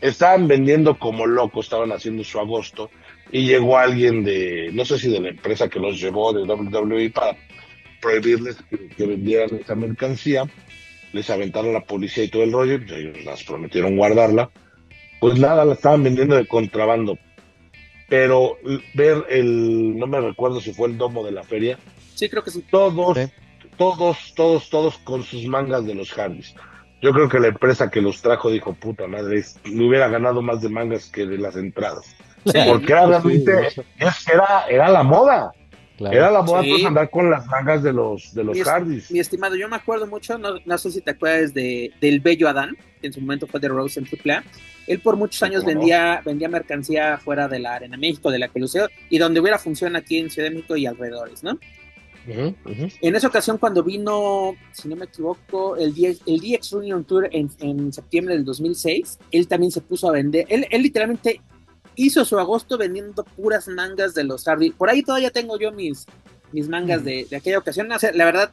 [0.00, 2.90] Estaban vendiendo como locos, estaban haciendo su agosto,
[3.32, 7.10] y llegó alguien de, no sé si de la empresa que los llevó de WWE
[7.10, 7.36] para
[8.00, 8.56] prohibirles
[8.96, 10.44] que, vendieran esa mercancía.
[11.12, 14.48] Les aventaron la policía y todo el rollo, pues ellos las prometieron guardarla
[15.20, 17.18] pues nada, la estaban vendiendo de contrabando.
[18.08, 18.56] Pero
[18.94, 21.78] ver el, no me recuerdo si fue el domo de la feria.
[22.14, 22.64] Sí, creo que sí.
[22.68, 23.18] Todos,
[23.80, 26.54] todos, todos, todos con sus mangas de los Harleys.
[27.00, 30.60] Yo creo que la empresa que los trajo dijo, puta madre, me hubiera ganado más
[30.60, 32.14] de mangas que de las entradas.
[32.44, 33.52] Porque era realmente,
[33.98, 35.52] era, era la moda.
[35.98, 39.56] Era la moda pues, andar con las mangas de los, de los mi Mi estimado,
[39.56, 43.06] yo me acuerdo mucho, no, no sé si te acuerdas de, del Bello Adán, que
[43.06, 44.44] en su momento fue de Rose en AAA.
[44.88, 48.88] Él por muchos años vendía, vendía mercancía fuera de la Arena México, de la Coliseo,
[49.08, 51.58] y donde hubiera función aquí en Ciudad de México y alrededores, ¿no?
[53.00, 57.28] En esa ocasión, cuando vino, si no me equivoco, el, DX, el DX Reunion Tour
[57.32, 60.46] en, en, septiembre del 2006, él también se puso a vender.
[60.48, 61.40] Él, él literalmente
[61.96, 64.70] hizo su agosto vendiendo puras mangas de los Hardy.
[64.70, 66.06] Por ahí todavía tengo yo mis,
[66.52, 67.88] mis mangas de, de, aquella ocasión.
[67.88, 68.52] la verdad,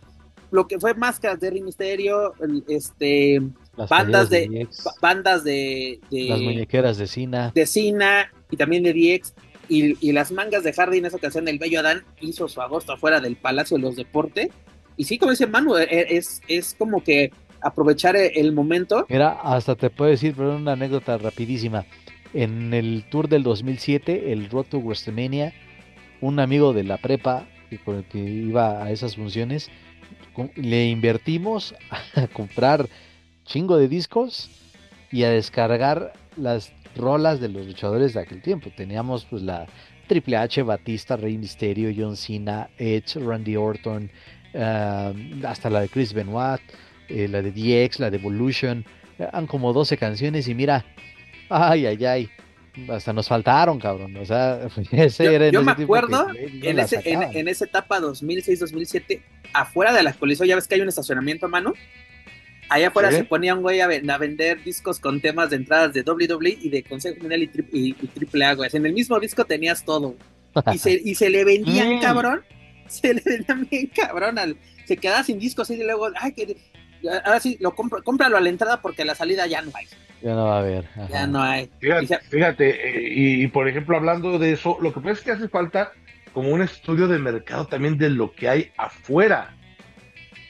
[0.51, 2.33] lo que fue máscaras de Rey Misterio,
[2.67, 3.41] este,
[3.89, 4.67] bandas de,
[5.01, 9.33] bandas de, las muñequeras de Cina, de Cina y también de DX.
[9.69, 12.93] Y, y, las mangas de Hardy en esa ocasión, el Bello Adán hizo su agosto
[12.93, 14.49] afuera del Palacio de los Deportes.
[14.95, 17.31] Y sí, como dice Manu, e, e, es, es como que
[17.61, 19.05] aprovechar el momento.
[19.09, 21.85] Mira, hasta te puedo decir, pero una anécdota rapidísima.
[22.33, 25.53] En el tour del 2007, el Road to WrestleMania,
[26.21, 27.47] un amigo de la prepa
[27.83, 29.69] con el que iba a esas funciones,
[30.55, 31.75] le invertimos
[32.15, 32.87] a comprar
[33.45, 34.49] chingo de discos
[35.11, 38.69] y a descargar las rolas de los luchadores de aquel tiempo.
[38.75, 39.67] Teníamos pues la
[40.07, 44.09] Triple H, Batista, Rey Mysterio, John Cena, Edge, Randy Orton,
[44.55, 45.13] ah,
[45.45, 46.61] hasta la de Chris Benoit,
[47.09, 48.85] eh, la de DX, la de Evolution.
[49.19, 50.85] Eran como 12 canciones y mira,
[51.49, 52.29] Ay, ay, ay.
[52.89, 54.15] Hasta nos faltaron, cabrón.
[54.17, 59.21] O sea, ese yo, era yo me acuerdo en, ese, en, esa etapa 2006-2007,
[59.53, 61.73] afuera de la coliseo, ya ves que hay un estacionamiento a mano.
[62.69, 66.57] Allá afuera se ponía un güey a, vender discos con temas de entradas de WWE
[66.61, 70.15] y de Consejo Mundial y, Triple A, En el mismo disco tenías todo.
[70.73, 72.01] Y se, y se le vendían, mm.
[72.01, 72.43] cabrón.
[72.87, 74.37] Se le vendían bien, cabrón.
[74.39, 76.57] Al, se quedaba sin discos y luego, ay, que
[77.25, 79.85] ahora sí, lo compro, cómpralo a la entrada porque la salida ya no hay.
[80.21, 80.85] Ya no va a haber.
[81.09, 81.69] Ya no hay.
[82.29, 85.91] Fíjate, eh, y, por ejemplo, hablando de eso, lo que pasa es que hace falta
[86.33, 89.56] como un estudio de mercado también de lo que hay afuera.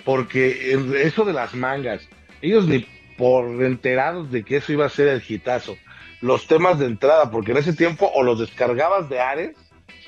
[0.07, 0.71] Porque
[1.03, 2.01] eso de las mangas,
[2.41, 5.75] ellos ni por enterados de que eso iba a ser el hitazo.
[6.21, 9.57] Los temas de entrada, porque en ese tiempo o los descargabas de Ares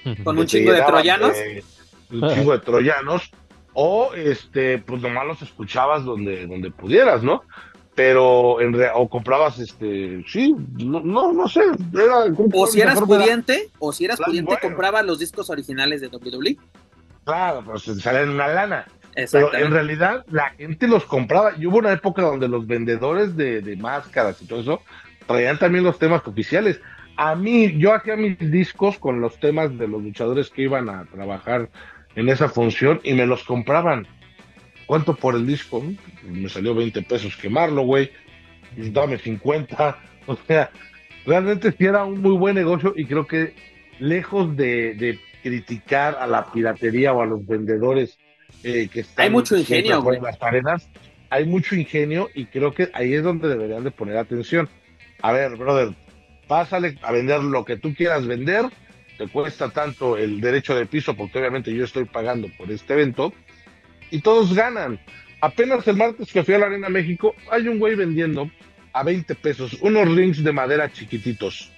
[0.24, 1.36] Con un chingo de troyanos.
[2.12, 3.30] un chingo de troyanos.
[3.74, 7.44] O este, pues nomás los escuchabas donde, donde pudieras, ¿no?
[7.94, 11.02] Pero en o comprabas este, sí, no,
[11.34, 11.62] no, sé.
[12.54, 16.58] o si eras pudiente, o si eras pudiente, comprabas los discos originales de WWE.
[17.26, 18.88] Claro, pues salen una lana.
[19.32, 21.54] Pero en realidad la gente los compraba.
[21.58, 24.82] Y hubo una época donde los vendedores de, de máscaras y todo eso
[25.28, 26.82] traían también los temas oficiales.
[27.18, 31.06] A mí, yo hacía mis discos con los temas de los luchadores que iban a
[31.06, 31.70] trabajar
[32.16, 34.08] en esa función y me los compraban.
[34.86, 35.84] ¿Cuánto por el disco?
[36.24, 38.12] Me salió 20 pesos quemarlo, güey.
[38.76, 39.98] Dame 50.
[40.28, 40.70] O sea,
[41.26, 43.56] realmente sí era un muy buen negocio y creo que
[43.98, 48.20] lejos de, criticar a la piratería o a los vendedores
[48.64, 50.90] eh, que están hay mucho ingenio en las arenas,
[51.30, 54.70] hay mucho ingenio y creo que ahí es donde deberían de poner atención.
[55.22, 55.94] A ver, brother,
[56.48, 58.66] pásale a vender lo que tú quieras vender,
[59.18, 63.34] te cuesta tanto el derecho de piso, porque obviamente yo estoy pagando por este evento,
[64.12, 65.00] y todos ganan.
[65.42, 68.50] Apenas el martes que fui a la Arena México, hay un güey vendiendo
[68.94, 71.72] a 20 pesos unos rings de madera chiquititos.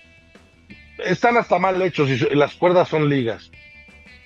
[0.98, 3.52] Están hasta mal hechos y las cuerdas son ligas.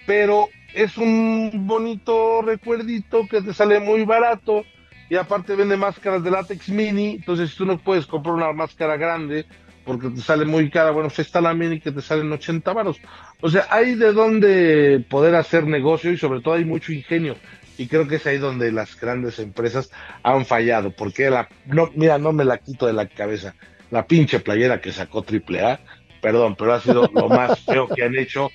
[0.05, 4.65] Pero es un bonito recuerdito que te sale muy barato
[5.09, 9.45] y aparte vende máscaras de látex mini, entonces tú no puedes comprar una máscara grande
[9.85, 12.99] porque te sale muy cara, bueno, pues está la mini que te salen 80 varos.
[13.39, 17.37] O sea, hay de dónde poder hacer negocio y sobre todo hay mucho ingenio.
[17.77, 19.91] Y creo que es ahí donde las grandes empresas
[20.23, 23.53] han fallado, porque la, no, mira, no me la quito de la cabeza.
[23.91, 25.79] La pinche playera que sacó AAA,
[26.19, 28.49] perdón, pero ha sido lo más feo que han hecho.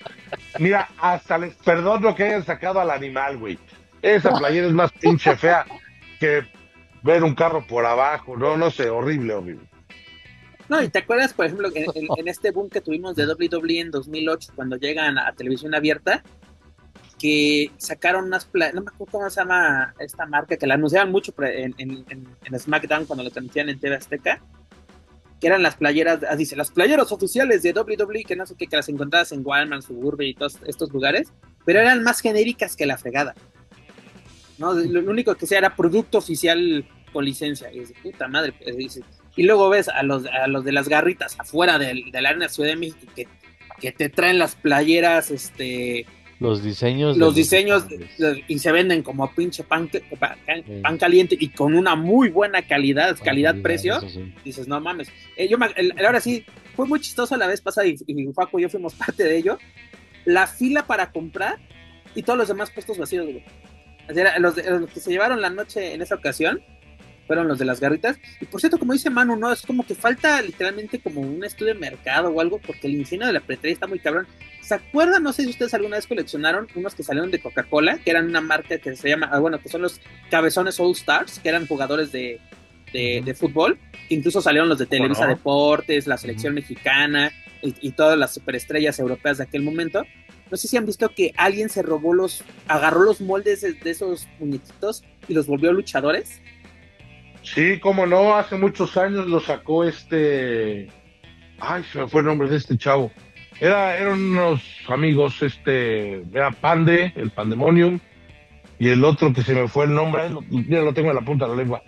[0.59, 3.59] Mira, hasta les perdono que hayan sacado al animal, güey.
[4.03, 5.65] Esa playera es más pinche fea
[6.19, 6.45] que
[7.03, 9.67] ver un carro por abajo, no, no sé, horrible, horrible.
[10.69, 14.53] No, y te acuerdas, por ejemplo, en, este boom que tuvimos de WWE en 2008,
[14.55, 16.23] cuando llegan a televisión abierta,
[17.19, 21.35] que sacaron unas, no me acuerdo cómo se llama esta marca, que la anunciaban mucho
[21.43, 24.41] en, en, SmackDown cuando lo transmitían en TV Azteca,
[25.41, 28.67] que eran las playeras, ah, dice, las playeras oficiales de WWE, que no sé qué,
[28.67, 31.33] que las encontrabas en Walmart, Suburbia y todos estos lugares,
[31.65, 33.35] pero eran más genéricas que la fregada.
[34.59, 34.75] ¿no?
[34.75, 37.73] Lo único que sea era producto oficial con licencia.
[37.73, 39.01] Y dice, puta madre, pues,
[39.37, 42.49] Y luego ves a los, a los de las garritas afuera del, de la Arena
[42.49, 43.27] Ciudad de México que,
[43.81, 46.07] que te traen las playeras, este...
[46.41, 47.19] Los diseños.
[47.19, 47.85] Los diseños
[48.49, 54.01] y se venden como pinche pan, pan, caliente y con una muy buena calidad, calidad-precio.
[54.43, 55.09] Dices, no mames.
[55.37, 55.59] Eh, yo
[56.05, 56.45] ahora sí,
[56.75, 59.59] fue muy chistoso la vez pasada y, y y yo fuimos parte de ello.
[60.25, 61.59] La fila para comprar
[62.15, 63.27] y todos los demás puestos vacíos,
[64.39, 66.63] los, que se llevaron la noche en esa ocasión
[67.31, 68.19] fueron los de las garritas.
[68.41, 71.75] Y por cierto, como dice Manu, no, es como que falta literalmente como un estudio
[71.75, 74.27] de mercado o algo, porque el ingenio de la pretería está muy cabrón.
[74.61, 75.23] ¿Se acuerdan?
[75.23, 78.41] No sé si ustedes alguna vez coleccionaron unos que salieron de Coca-Cola, que eran una
[78.41, 82.11] marca que se llama, ah, bueno, que son los cabezones All Stars, que eran jugadores
[82.11, 82.41] de,
[82.93, 83.79] de, fútbol.
[84.09, 87.31] Incluso salieron los de Televisa Deportes, la selección mexicana
[87.63, 90.03] y, y, todas las superestrellas europeas de aquel momento.
[90.51, 94.27] No sé si han visto que alguien se robó los, agarró los moldes de, esos
[94.41, 96.41] muñequitos y los volvió luchadores.
[97.43, 100.89] Sí, como no, hace muchos años lo sacó este.
[101.59, 103.11] Ay, se me fue el nombre de este chavo.
[103.61, 108.01] Era, eran unos amigos, este, era Pande, el Pandemonium,
[108.79, 111.45] y el otro que se me fue el nombre, mira, lo tengo en la punta
[111.45, 111.83] de la lengua.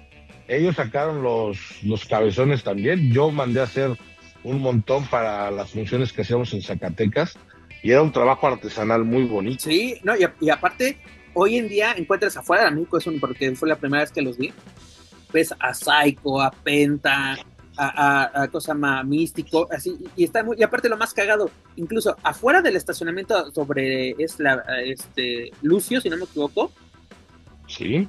[0.48, 3.10] Ellos sacaron los, los cabezones también.
[3.10, 3.96] Yo mandé a hacer
[4.44, 7.38] un montón para las funciones que hacíamos en Zacatecas
[7.82, 9.64] y era un trabajo artesanal muy bonito.
[9.64, 10.98] Sí, no, y, aparte,
[11.34, 14.52] hoy en día encuentras afuera de México, porque fue la primera vez que los vi,
[15.32, 17.36] ves a Psycho, a Penta,
[17.76, 22.16] a, a, cosa más místico, así, y está muy, y aparte lo más cagado, incluso
[22.22, 26.70] afuera del estacionamiento sobre es la, este, Lucio, si no me equivoco.
[27.66, 28.09] Sí.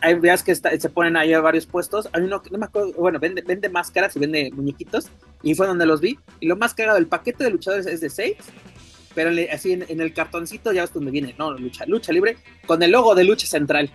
[0.00, 2.08] Hay días que se ponen ahí a varios puestos.
[2.12, 5.08] Hay uno que no me acuerdo, bueno, vende, vende máscaras y vende muñequitos.
[5.44, 6.18] Y fue donde los vi.
[6.40, 8.36] Y lo más cagado, el paquete de luchadores es de 6
[9.14, 12.36] pero así en, el cartoncito ya ves donde viene, no, lucha, lucha libre,
[12.66, 13.90] con el logo de lucha central.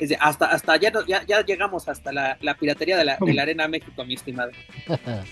[0.00, 4.50] Es hasta, hasta ya, ya, llegamos hasta la, piratería de la, Arena México, mi estimado.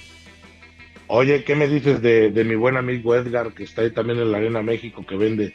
[1.09, 4.39] Oye, ¿qué me dices de, mi buen amigo Edgar, que está ahí también en la
[4.39, 5.55] Arena México, que vende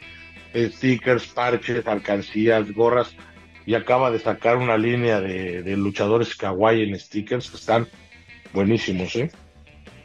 [0.54, 3.14] stickers, parches, alcancías, gorras,
[3.64, 7.88] y acaba de sacar una línea de, de luchadores kawaii en stickers que están
[8.52, 9.30] buenísimos, ¿eh?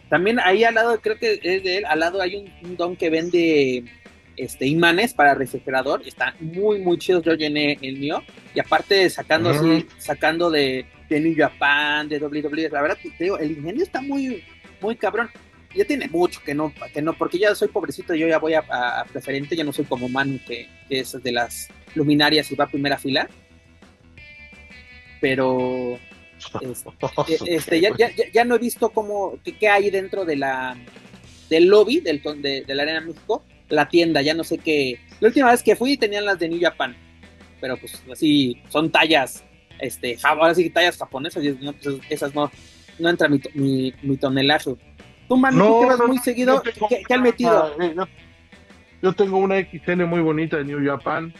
[0.10, 3.11] También ahí al lado, creo que es de él, al lado hay un, don que
[3.11, 3.84] vende
[4.39, 6.01] este imanes para refrigerador.
[6.05, 7.21] Está muy, muy chido.
[7.21, 8.23] Yo llené el mío.
[8.55, 12.69] Y aparte sacando así, sacando de, de New Japan, de WWE.
[12.69, 14.43] La verdad, te digo, el ingenio está muy,
[14.81, 15.29] muy cabrón.
[15.75, 19.05] ya tiene mucho que no, que no, porque ya soy pobrecito, yo ya voy a,
[19.11, 22.97] preferente, ya no soy como Manu que, es de las luminarias y va a primera
[22.97, 23.29] fila.
[25.19, 25.99] Pero
[26.61, 26.95] este,
[27.55, 30.77] este ya, ya, ya, no he visto cómo, qué, hay dentro de la
[31.49, 34.99] del lobby del, de, de la Arena México, la tienda, ya no sé qué.
[35.19, 36.95] La última vez que fui tenían las de New Japan,
[37.61, 39.43] pero pues así son tallas,
[39.79, 42.51] este, ahora sí tallas japonesas, y pues, esas no,
[42.97, 44.75] no entra mi, mi, mi tonelaje.
[45.27, 47.75] Tú, man, no, vas muy seguido, ¿qué, han metido?
[47.79, 47.95] Eh,
[49.01, 51.33] yo, tengo una XN muy bonita de New Japan.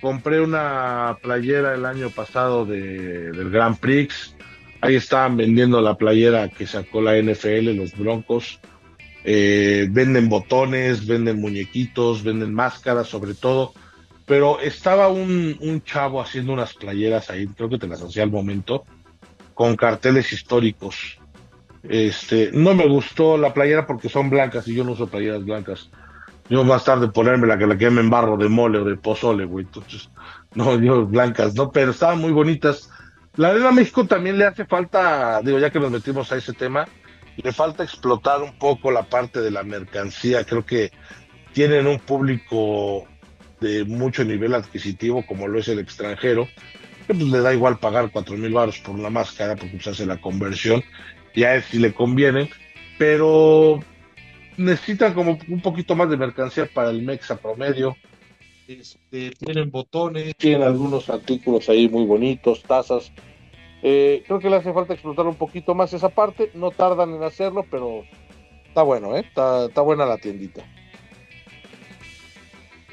[0.00, 4.36] Compré una playera el año pasado de, del Grand Prix.
[4.82, 8.60] Ahí estaban vendiendo la playera que sacó la NFL, los Broncos.
[9.24, 13.72] Eh, venden botones, venden muñequitos, venden máscaras, sobre todo.
[14.26, 18.84] Pero estaba un, chavo haciendo unas playeras ahí, creo que te las hacía al momento,
[19.54, 21.18] con carteles históricos.
[21.82, 25.90] Este, no me gustó la playera porque son blancas y yo no uso playeras blancas.
[26.48, 29.44] Yo más tarde ponerme la que la que me embarro de mole o de pozole,
[29.44, 29.64] güey.
[29.64, 30.10] Entonces,
[30.54, 32.90] no, yo blancas, no, pero estaban muy bonitas.
[33.36, 36.86] La Arena México también le hace falta, digo, ya que nos metimos a ese tema,
[37.42, 40.44] le falta explotar un poco la parte de la mercancía.
[40.44, 40.90] Creo que
[41.52, 43.06] tienen un público
[43.60, 46.48] de mucho nivel adquisitivo, como lo es el extranjero,
[47.06, 50.06] que pues le da igual pagar cuatro mil baros por una máscara porque se hace
[50.06, 50.82] la conversión
[51.34, 52.50] ya es si le conviene,
[52.98, 53.80] pero
[54.56, 57.96] necesitan como un poquito más de mercancía para el Mexa promedio.
[58.66, 63.12] Este, tienen botones, tienen algunos artículos ahí muy bonitos, tazas.
[63.82, 66.50] Eh, creo que le hace falta explotar un poquito más esa parte.
[66.54, 68.04] No tardan en hacerlo, pero
[68.66, 69.20] está bueno, ¿eh?
[69.20, 70.62] está, buena la tiendita.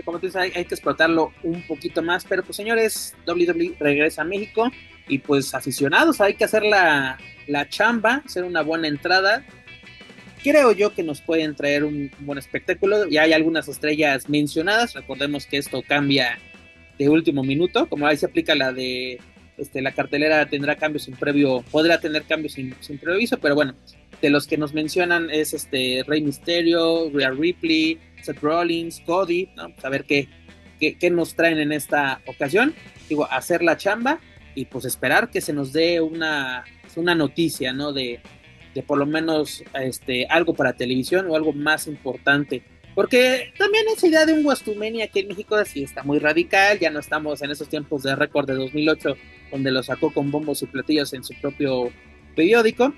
[0.05, 2.23] Como tú dices, hay, hay, que explotarlo un poquito más.
[2.25, 4.71] Pero pues señores, WWE regresa a México
[5.07, 9.45] y pues aficionados, hay que hacer la, la chamba, hacer una buena entrada.
[10.43, 13.07] Creo yo que nos pueden traer un, buen espectáculo.
[13.09, 14.93] Ya hay algunas estrellas mencionadas.
[14.93, 16.39] Recordemos que esto cambia
[16.97, 17.87] de último minuto.
[17.89, 19.19] Como ahí se aplica la de
[19.57, 23.75] este, la cartelera tendrá cambios sin previo, podrá tener cambios sin, sin previso, pero bueno,
[24.21, 29.69] de los que nos mencionan es este Rey Mysterio, Rhea Ripley, Seth Rollins, Cody, ¿no?
[29.73, 30.27] Pues a ver qué,
[30.79, 32.73] qué, qué, nos traen en esta ocasión.
[33.09, 34.19] Digo, hacer la chamba
[34.55, 36.65] y pues esperar que se nos dé una,
[36.95, 37.93] una noticia, ¿no?
[37.93, 38.19] De,
[38.73, 42.63] de por lo menos este, algo para televisión o algo más importante.
[42.97, 46.89] Porque también esa idea de un Westumania aquí en México sí está muy radical, ya
[46.89, 49.15] no estamos en esos tiempos de récord de 2008
[49.51, 51.91] donde lo sacó con bombos y platillos en su propio
[52.35, 52.91] periódico,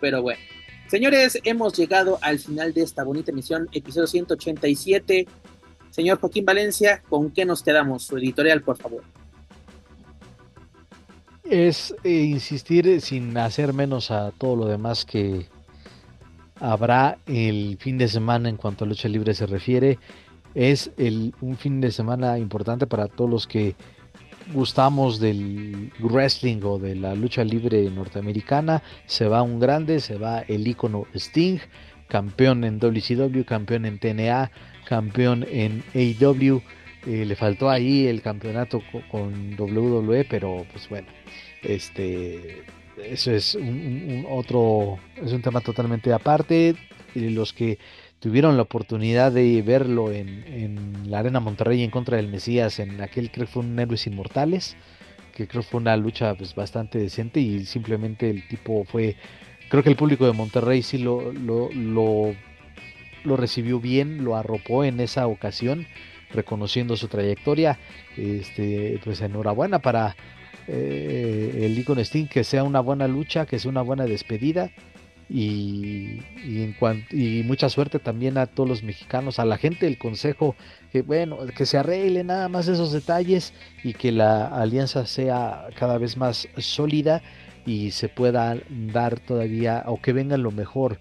[0.00, 0.40] pero bueno.
[0.86, 5.26] Señores, hemos llegado al final de esta bonita emisión, episodio 187.
[5.90, 8.04] Señor Joaquín Valencia, ¿con qué nos quedamos?
[8.04, 9.04] Su editorial, por favor
[11.44, 15.46] es eh, insistir sin hacer menos a todo lo demás que
[16.62, 19.98] habrá el fin de semana en cuanto a lucha libre se refiere.
[20.54, 23.74] Es el, un fin de semana importante para todos los que
[24.54, 28.82] gustamos del wrestling o de la lucha libre norteamericana.
[29.06, 31.58] Se va un grande, se va el icono Sting,
[32.08, 34.52] campeón en WCW, campeón en TNA,
[34.86, 36.62] campeón en AEW.
[37.06, 38.80] Eh, le faltó ahí el campeonato
[39.10, 41.08] con WWE, pero pues bueno,
[41.62, 42.62] este,
[42.96, 46.76] eso es un, otro, es un tema totalmente aparte.
[47.14, 47.78] Los que
[48.20, 53.30] tuvieron la oportunidad de verlo en, la Arena Monterrey en contra del Mesías, en aquel
[53.30, 54.76] creo que fue un Héroes Inmortales,
[55.34, 59.16] que creo que fue una lucha pues, bastante decente y simplemente el tipo fue,
[59.68, 62.34] creo que el público de Monterrey sí lo, lo, lo,
[63.24, 65.86] lo recibió bien, lo arropó en esa ocasión,
[66.32, 67.78] reconociendo su trayectoria.
[68.16, 70.16] Este, pues enhorabuena para
[70.68, 74.70] eh, el Icon Steam que sea una buena lucha, que sea una buena despedida.
[75.28, 76.76] Y, en
[77.10, 80.54] y mucha suerte también a todos los mexicanos, a la gente del consejo,
[80.92, 85.96] que bueno, que se arregle nada más esos detalles y que la alianza sea cada
[85.96, 87.22] vez más sólida
[87.64, 90.98] y se pueda dar todavía o que venga lo mejor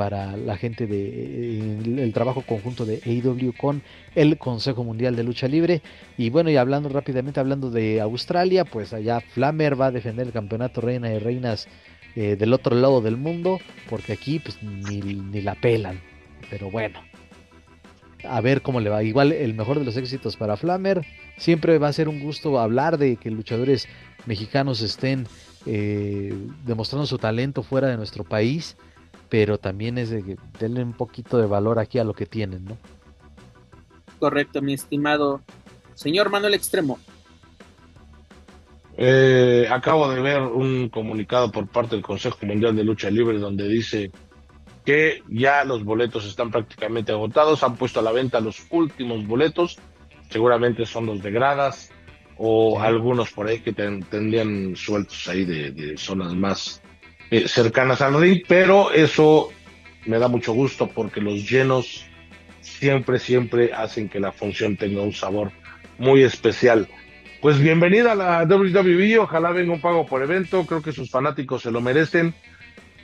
[0.00, 3.82] para la gente de el, trabajo conjunto de AEW con
[4.14, 5.82] el Consejo Mundial de Lucha Libre.
[6.16, 10.32] Y bueno, y hablando rápidamente, hablando de Australia, pues allá Flamer va a defender el
[10.32, 11.68] campeonato Reina de Reinas
[12.16, 13.58] eh, del otro lado del mundo,
[13.90, 16.00] porque aquí pues ni, ni la pelan.
[16.48, 16.98] Pero bueno,
[18.24, 19.02] a ver cómo le va.
[19.02, 21.04] Igual el mejor de los éxitos para Flamer.
[21.36, 23.86] Siempre va a ser un gusto hablar de que luchadores
[24.24, 25.26] mexicanos estén
[25.66, 26.32] eh,
[26.64, 28.78] demostrando su talento fuera de nuestro país
[29.30, 32.64] pero también es de que denle un poquito de valor aquí a lo que tienen,
[32.64, 32.76] ¿no?
[34.18, 35.40] Correcto, mi estimado
[35.94, 36.98] señor Manuel Extremo.
[38.96, 43.66] Eh, acabo de ver un comunicado por parte del Consejo Mundial de Lucha Libre donde
[43.66, 44.10] dice
[44.84, 49.78] que ya los boletos están prácticamente agotados, han puesto a la venta los últimos boletos,
[50.28, 51.90] seguramente son los de gradas
[52.36, 56.79] o algunos por ahí que tendrían sueltos ahí de, zonas más
[57.30, 59.50] eh, cercanas al ring, pero eso
[60.06, 62.06] me da mucho gusto porque los llenos
[62.60, 65.52] siempre, siempre hacen que la función tenga un sabor
[65.98, 66.88] muy especial.
[67.40, 71.62] Pues bienvenida a la WWE, ojalá venga un pago por evento, creo que sus fanáticos
[71.62, 72.34] se lo merecen,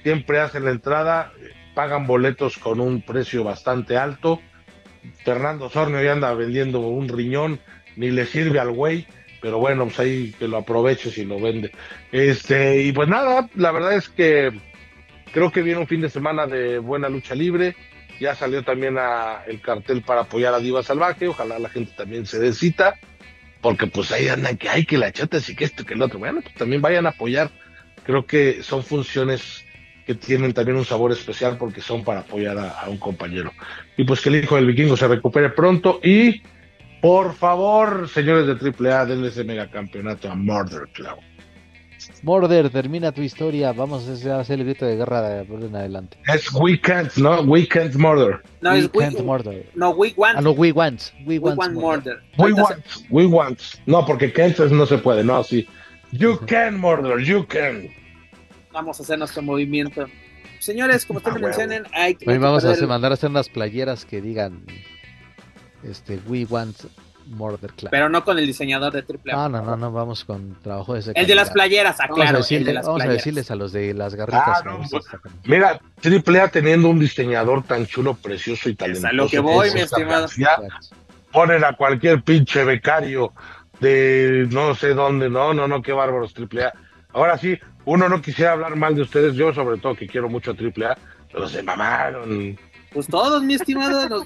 [0.03, 1.33] siempre hacen la entrada,
[1.75, 4.41] pagan boletos con un precio bastante alto.
[5.25, 7.61] Fernando Sornio ya anda vendiendo un riñón,
[7.97, 9.07] ni le sirve al güey,
[9.41, 11.73] pero bueno, pues ahí que lo aproveche si lo vende.
[12.13, 14.53] Este, y pues nada, la verdad es que
[15.33, 17.77] creo que viene un fin de semana de buena lucha libre.
[18.19, 18.97] Ya salió también
[19.47, 22.95] el cartel para apoyar a Diva Salvaje, ojalá la gente también se dé cita,
[23.61, 26.19] porque pues ahí andan que hay que la chata, y que esto, que el otro.
[26.19, 27.51] Bueno, pues también vayan a apoyar.
[28.05, 29.67] Creo que son funciones
[30.07, 33.53] que tienen también un sabor especial porque son para apoyar a, un compañero.
[33.97, 36.43] Y pues que el hijo del vikingo se recupere pronto y
[37.07, 41.19] por favor, señores de AAA, denle ese megacampeonato a Murder Club.
[42.23, 43.73] Murder, termina tu historia.
[43.73, 46.19] Vamos a hacer el grito de guerra de por en adelante.
[46.27, 47.43] Es We Can't, ¿no?
[47.43, 48.43] We Can't Murder.
[48.61, 49.71] No, es We Can't Murder.
[49.77, 50.39] No, We Want.
[50.39, 51.13] Ah, no, We Want.
[51.25, 52.21] We, want, murder.
[52.39, 52.85] We Want.
[53.09, 53.61] We Want.
[53.87, 55.65] No, porque Can't no se puede, no, sí.
[56.11, 57.89] You can murder, you can
[58.73, 60.07] vamos a hacer nuestro movimiento.
[60.59, 62.39] Señores, como ustedes ah, mencionan, hay que.
[62.39, 64.65] vamos a mandar a hacer unas playeras que digan
[65.91, 66.77] este We Want
[67.27, 67.91] Murder Club.
[67.91, 69.49] Pero no con el diseñador de Triple A.
[69.49, 71.13] No, no, no, vamos con trabajo de ese.
[71.15, 72.41] El de las playeras, aclaro.
[72.85, 74.63] Vamos, a, decirles a los de las garritas.
[74.65, 75.05] Ah, pues,
[75.45, 79.07] mira, Triple A teniendo un diseñador tan chulo, precioso y talentoso.
[79.07, 80.29] Es a lo que voy, mi estimado.
[81.33, 83.33] Ponen a cualquier pinche becario
[83.81, 86.73] de no sé dónde, no, no, no, qué bárbaros Triple A.
[87.13, 90.53] Ahora sí, uno no quisiera hablar mal de ustedes, yo sobre todo que quiero mucho
[90.53, 90.97] a AAA,
[91.33, 92.59] pero se mamaron.
[92.97, 94.25] Pues todos, mi estimado,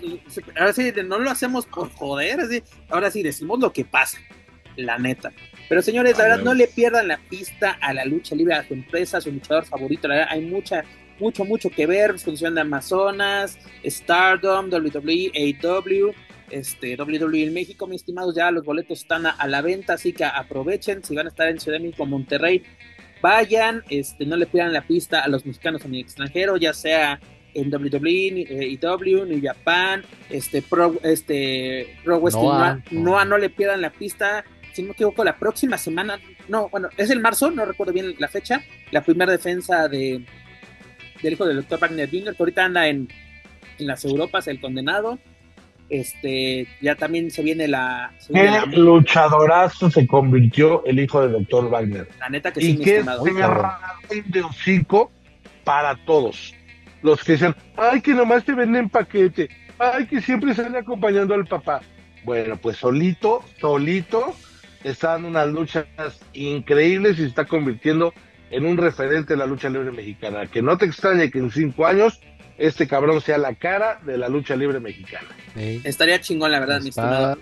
[0.57, 4.19] ahora sí, no lo hacemos por joder, así, ahora sí decimos lo que pasa,
[4.77, 5.33] la neta.
[5.69, 8.75] Pero señores, la verdad, no le pierdan la pista a la lucha libre, a su
[8.75, 10.85] empresa, a su luchador favorito, la verdad, hay mucha,
[11.19, 16.15] mucho, mucho que ver, función de Amazonas, Stardom, WWE, AEW,
[16.51, 20.13] este, WWE en México, mis estimados, ya los boletos están a, a, la venta, así
[20.13, 22.63] que aprovechen, si van a estar en Ciudad de México, Monterrey,
[23.21, 27.19] vayan, este, no le pidan la pista a los mexicanos en el extranjero, ya sea
[27.55, 28.47] en WWE,
[28.81, 34.83] EW, New Japan, este, Pro, este, Pro Wrestling Noah, no le pidan la pista, si
[34.83, 36.19] no me equivoco, la próxima semana,
[36.49, 40.25] no, bueno, es el marzo, no recuerdo bien la fecha, la primera defensa de
[41.23, 43.09] del hijo del doctor Wagner Jr., que ahorita anda en,
[43.79, 45.19] en las Europas, el condenado,
[45.89, 48.13] este, ya también se viene la.
[48.33, 52.09] ¿Qué luchadorazo se convirtió el hijo del doctor Wagner?
[52.21, 53.03] La neta que y sí, qué
[54.27, 55.11] de hocico
[55.65, 56.55] para todos.
[57.03, 59.49] Los que dicen, ay, que nomás te venden paquete,
[59.79, 61.81] ay, que siempre sale acompañando al papá.
[62.25, 64.35] Bueno, pues solito, solito,
[64.85, 65.87] está dando unas luchas
[66.33, 68.13] increíbles y se está convirtiendo
[68.51, 70.47] en un referente de la lucha libre mexicana.
[70.47, 72.21] Que no te extrañe que en cinco años
[72.59, 75.29] este cabrón sea la cara de la lucha libre mexicana.
[75.57, 77.39] Estaría chingón, la verdad, mi estimado.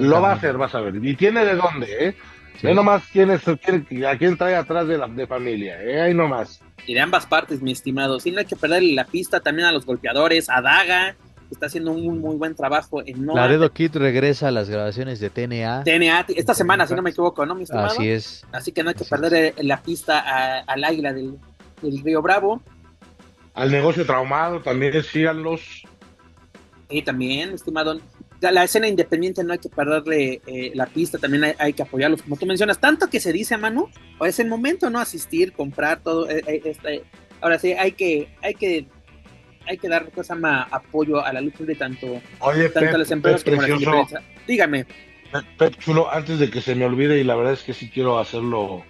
[0.00, 0.94] Lo va a hacer, vas a ver.
[1.02, 2.14] Y tiene de dónde, ¿eh?
[2.62, 6.00] Ve nomás quién es, quién, a quién trae atrás de la de familia, ¿eh?
[6.00, 6.60] Ahí nomás.
[6.86, 8.18] Y de ambas partes, mi estimado.
[8.20, 11.14] Sí, no hay que perderle la pista también a los golpeadores, a Daga,
[11.48, 13.42] que está haciendo un muy buen trabajo en Noah.
[13.42, 15.84] Laredo Kid regresa a las grabaciones de TNA.
[15.84, 17.88] TNA, esta semana, si no me equivoco, ¿no, mi estimado?
[17.88, 18.46] Así es.
[18.52, 21.38] Así que no hay que perder la pista al águila del,
[21.82, 22.62] del Río Bravo
[23.58, 25.82] al negocio traumado, también síganlos.
[26.88, 27.98] Y también, estimado,
[28.40, 32.36] la escena independiente no hay que perderle eh, la pista, también hay, que apoyarlos, como
[32.36, 33.88] tú mencionas, tanto que se dice, Manu,
[34.18, 35.00] o es el momento, ¿no?
[35.00, 37.04] Asistir, comprar todo, eh, eh, este,
[37.40, 38.86] ahora sí, hay que, hay que,
[39.66, 42.20] hay que dar cosa más apoyo a la lucha de tanto,
[42.72, 44.22] tanto a las empresas como a la empresas.
[44.46, 44.86] Dígame.
[45.58, 48.18] Pep Chulo, antes de que se me olvide, y la verdad es que sí quiero
[48.18, 48.84] hacerlo,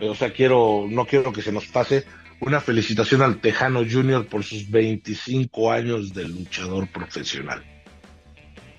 [0.00, 2.04] o sea, quiero, no quiero que se nos pase,
[2.40, 7.62] una felicitación al Tejano Junior por sus 25 años de luchador profesional.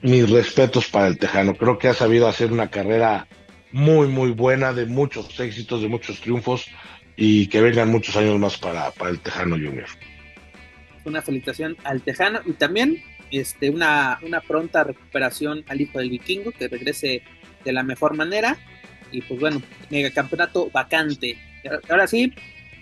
[0.03, 1.55] Mis respetos para el Tejano.
[1.55, 3.27] Creo que ha sabido hacer una carrera
[3.71, 6.67] muy, muy buena, de muchos éxitos, de muchos triunfos
[7.15, 9.87] y que vengan muchos años más para, para el Tejano Junior.
[11.05, 13.01] Una felicitación al Tejano y también
[13.31, 17.23] este, una, una pronta recuperación al hijo del vikingo, que regrese
[17.63, 18.57] de la mejor manera.
[19.11, 21.37] Y pues bueno, mega campeonato vacante.
[21.89, 22.33] Ahora sí,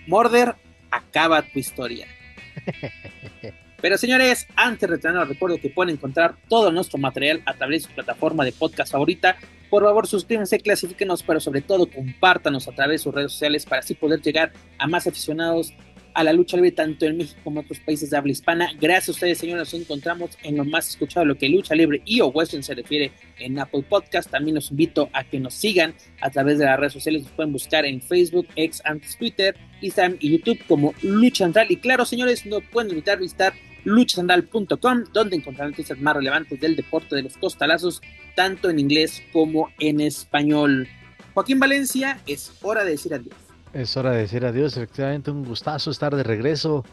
[0.08, 0.56] Morder
[0.90, 2.08] acaba tu historia.
[3.82, 7.90] Pero señores, antes de terminar, recuerdo que pueden encontrar todo nuestro material a través de
[7.90, 9.38] su plataforma de podcast favorita.
[9.70, 13.80] Por favor, suscríbanse, clasifíquenos, pero sobre todo compártanos a través de sus redes sociales para
[13.80, 15.74] así poder llegar a más aficionados
[16.14, 18.72] a la lucha libre tanto en México como en otros países de habla hispana.
[18.80, 22.22] Gracias a ustedes, señores, nos encontramos en lo más escuchado, lo que lucha libre y
[22.22, 24.30] o western se refiere en Apple Podcast.
[24.30, 27.24] También los invito a que nos sigan a través de las redes sociales.
[27.24, 31.68] Nos pueden buscar en Facebook, X, antes Twitter, Instagram y YouTube como Lucha Central.
[31.70, 33.54] Y claro, señores, no pueden evitar visitar
[33.84, 38.02] luchacentral.com, donde encontrarán noticias más relevantes del deporte de los costalazos,
[38.36, 40.88] tanto en inglés como en español.
[41.34, 43.36] Joaquín Valencia, es hora de decir adiós.
[43.74, 46.84] Es hora de decir adiós, efectivamente un gustazo estar de regreso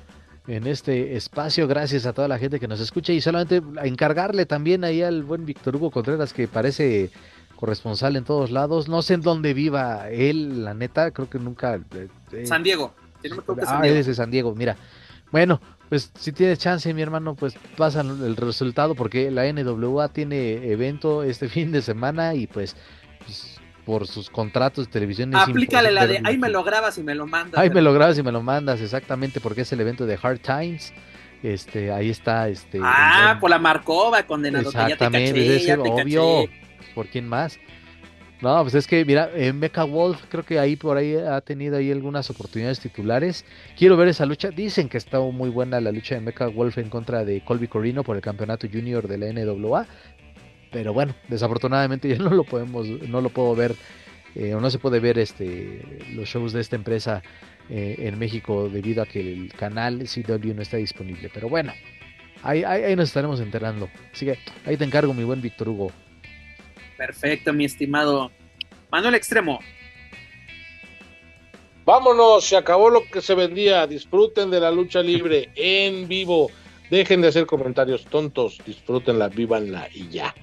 [0.47, 4.83] en este espacio, gracias a toda la gente que nos escucha y solamente encargarle también
[4.83, 7.11] ahí al buen Víctor Hugo Contreras que parece
[7.57, 11.75] corresponsal en todos lados, no sé en dónde viva él, la neta, creo que nunca...
[11.75, 12.95] Eh, eh, San Diego.
[13.67, 14.77] ah, es de San Diego, mira.
[15.31, 20.71] Bueno, pues si tienes chance, mi hermano, pues pasa el resultado porque la NWA tiene
[20.71, 22.77] evento este fin de semana y pues,
[23.25, 25.35] pues por sus contratos de televisión.
[25.35, 27.59] Aplícale la de ahí me lo grabas y me lo mandas.
[27.59, 30.41] Ahí me lo grabas y me lo mandas, exactamente, porque es el evento de Hard
[30.41, 30.93] Times.
[31.43, 32.81] Este, ahí está, este.
[32.83, 34.69] Ah, por la Marcova, condenado.
[34.69, 36.45] Exactamente, ya te obvio.
[36.95, 37.59] ¿Por quién más?
[38.41, 41.91] No, pues es que, mira, Mecha Wolf creo que ahí por ahí ha tenido ahí
[41.91, 43.45] algunas oportunidades titulares.
[43.77, 44.51] Quiero ver esa lucha.
[44.51, 48.05] Dicen que está muy buena la lucha de Mecha Wolf en contra de Colby Corino
[48.05, 49.87] por el campeonato junior de la NWA.
[50.71, 53.75] Pero bueno, desafortunadamente ya no lo podemos, no lo puedo ver,
[54.35, 55.83] eh, o no se puede ver este
[56.15, 57.23] los shows de esta empresa
[57.69, 61.31] eh, en México debido a que el canal CW no está disponible.
[61.35, 61.73] Pero bueno,
[62.43, 63.89] ahí, ahí, nos estaremos enterando.
[64.13, 65.93] Así que ahí te encargo, mi buen Víctor Hugo.
[66.99, 68.33] Perfecto, mi estimado
[68.91, 69.61] Manuel Extremo.
[71.85, 73.87] Vámonos, se acabó lo que se vendía.
[73.87, 76.51] Disfruten de la lucha libre en vivo.
[76.91, 80.35] Dejen de hacer comentarios tontos, disfrútenla, vívanla y ya.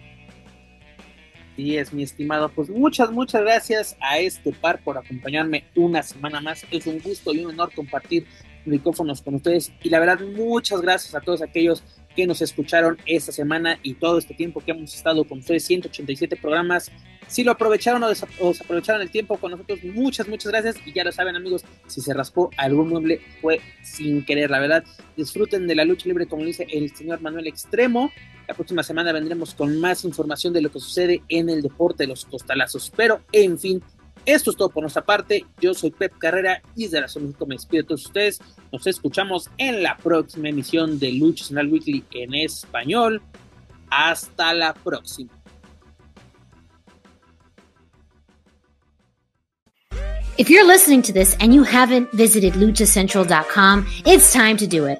[1.52, 2.48] Así es, mi estimado.
[2.48, 6.65] Pues muchas, muchas gracias a este par por acompañarme una semana más.
[6.72, 8.26] Es un gusto y un honor compartir
[8.64, 9.73] micrófonos con ustedes.
[9.84, 11.84] Y la verdad, muchas gracias a todos aquellos
[12.15, 16.35] que nos escucharon esta semana y todo este tiempo que hemos estado con ustedes, 187
[16.37, 16.91] programas.
[17.27, 20.75] Si lo aprovecharon o, desaprovecharon el tiempo con nosotros, muchas, muchas gracias.
[20.85, 24.83] Y ya lo saben, amigos, si se raspó algún mueble fue sin querer, la verdad.
[25.17, 28.11] Disfruten de la lucha libre, como dice el señor Manuel Extremo.
[28.47, 32.07] La próxima semana vendremos con más información de lo que sucede en el deporte de
[32.07, 32.91] los costalazos.
[32.95, 33.81] Pero, en fin,
[34.26, 35.45] esto es todo por nuestra parte.
[35.60, 38.39] Yo soy Pep Carrera y desde la México me despido de todos ustedes.
[38.72, 43.22] Nos escuchamos en la próxima emisión de Lucha Nacional Weekly en español.
[43.89, 45.31] Hasta la próxima.
[50.38, 54.99] If you're listening to this and you haven't visited luchacentral.com, it's time to do it.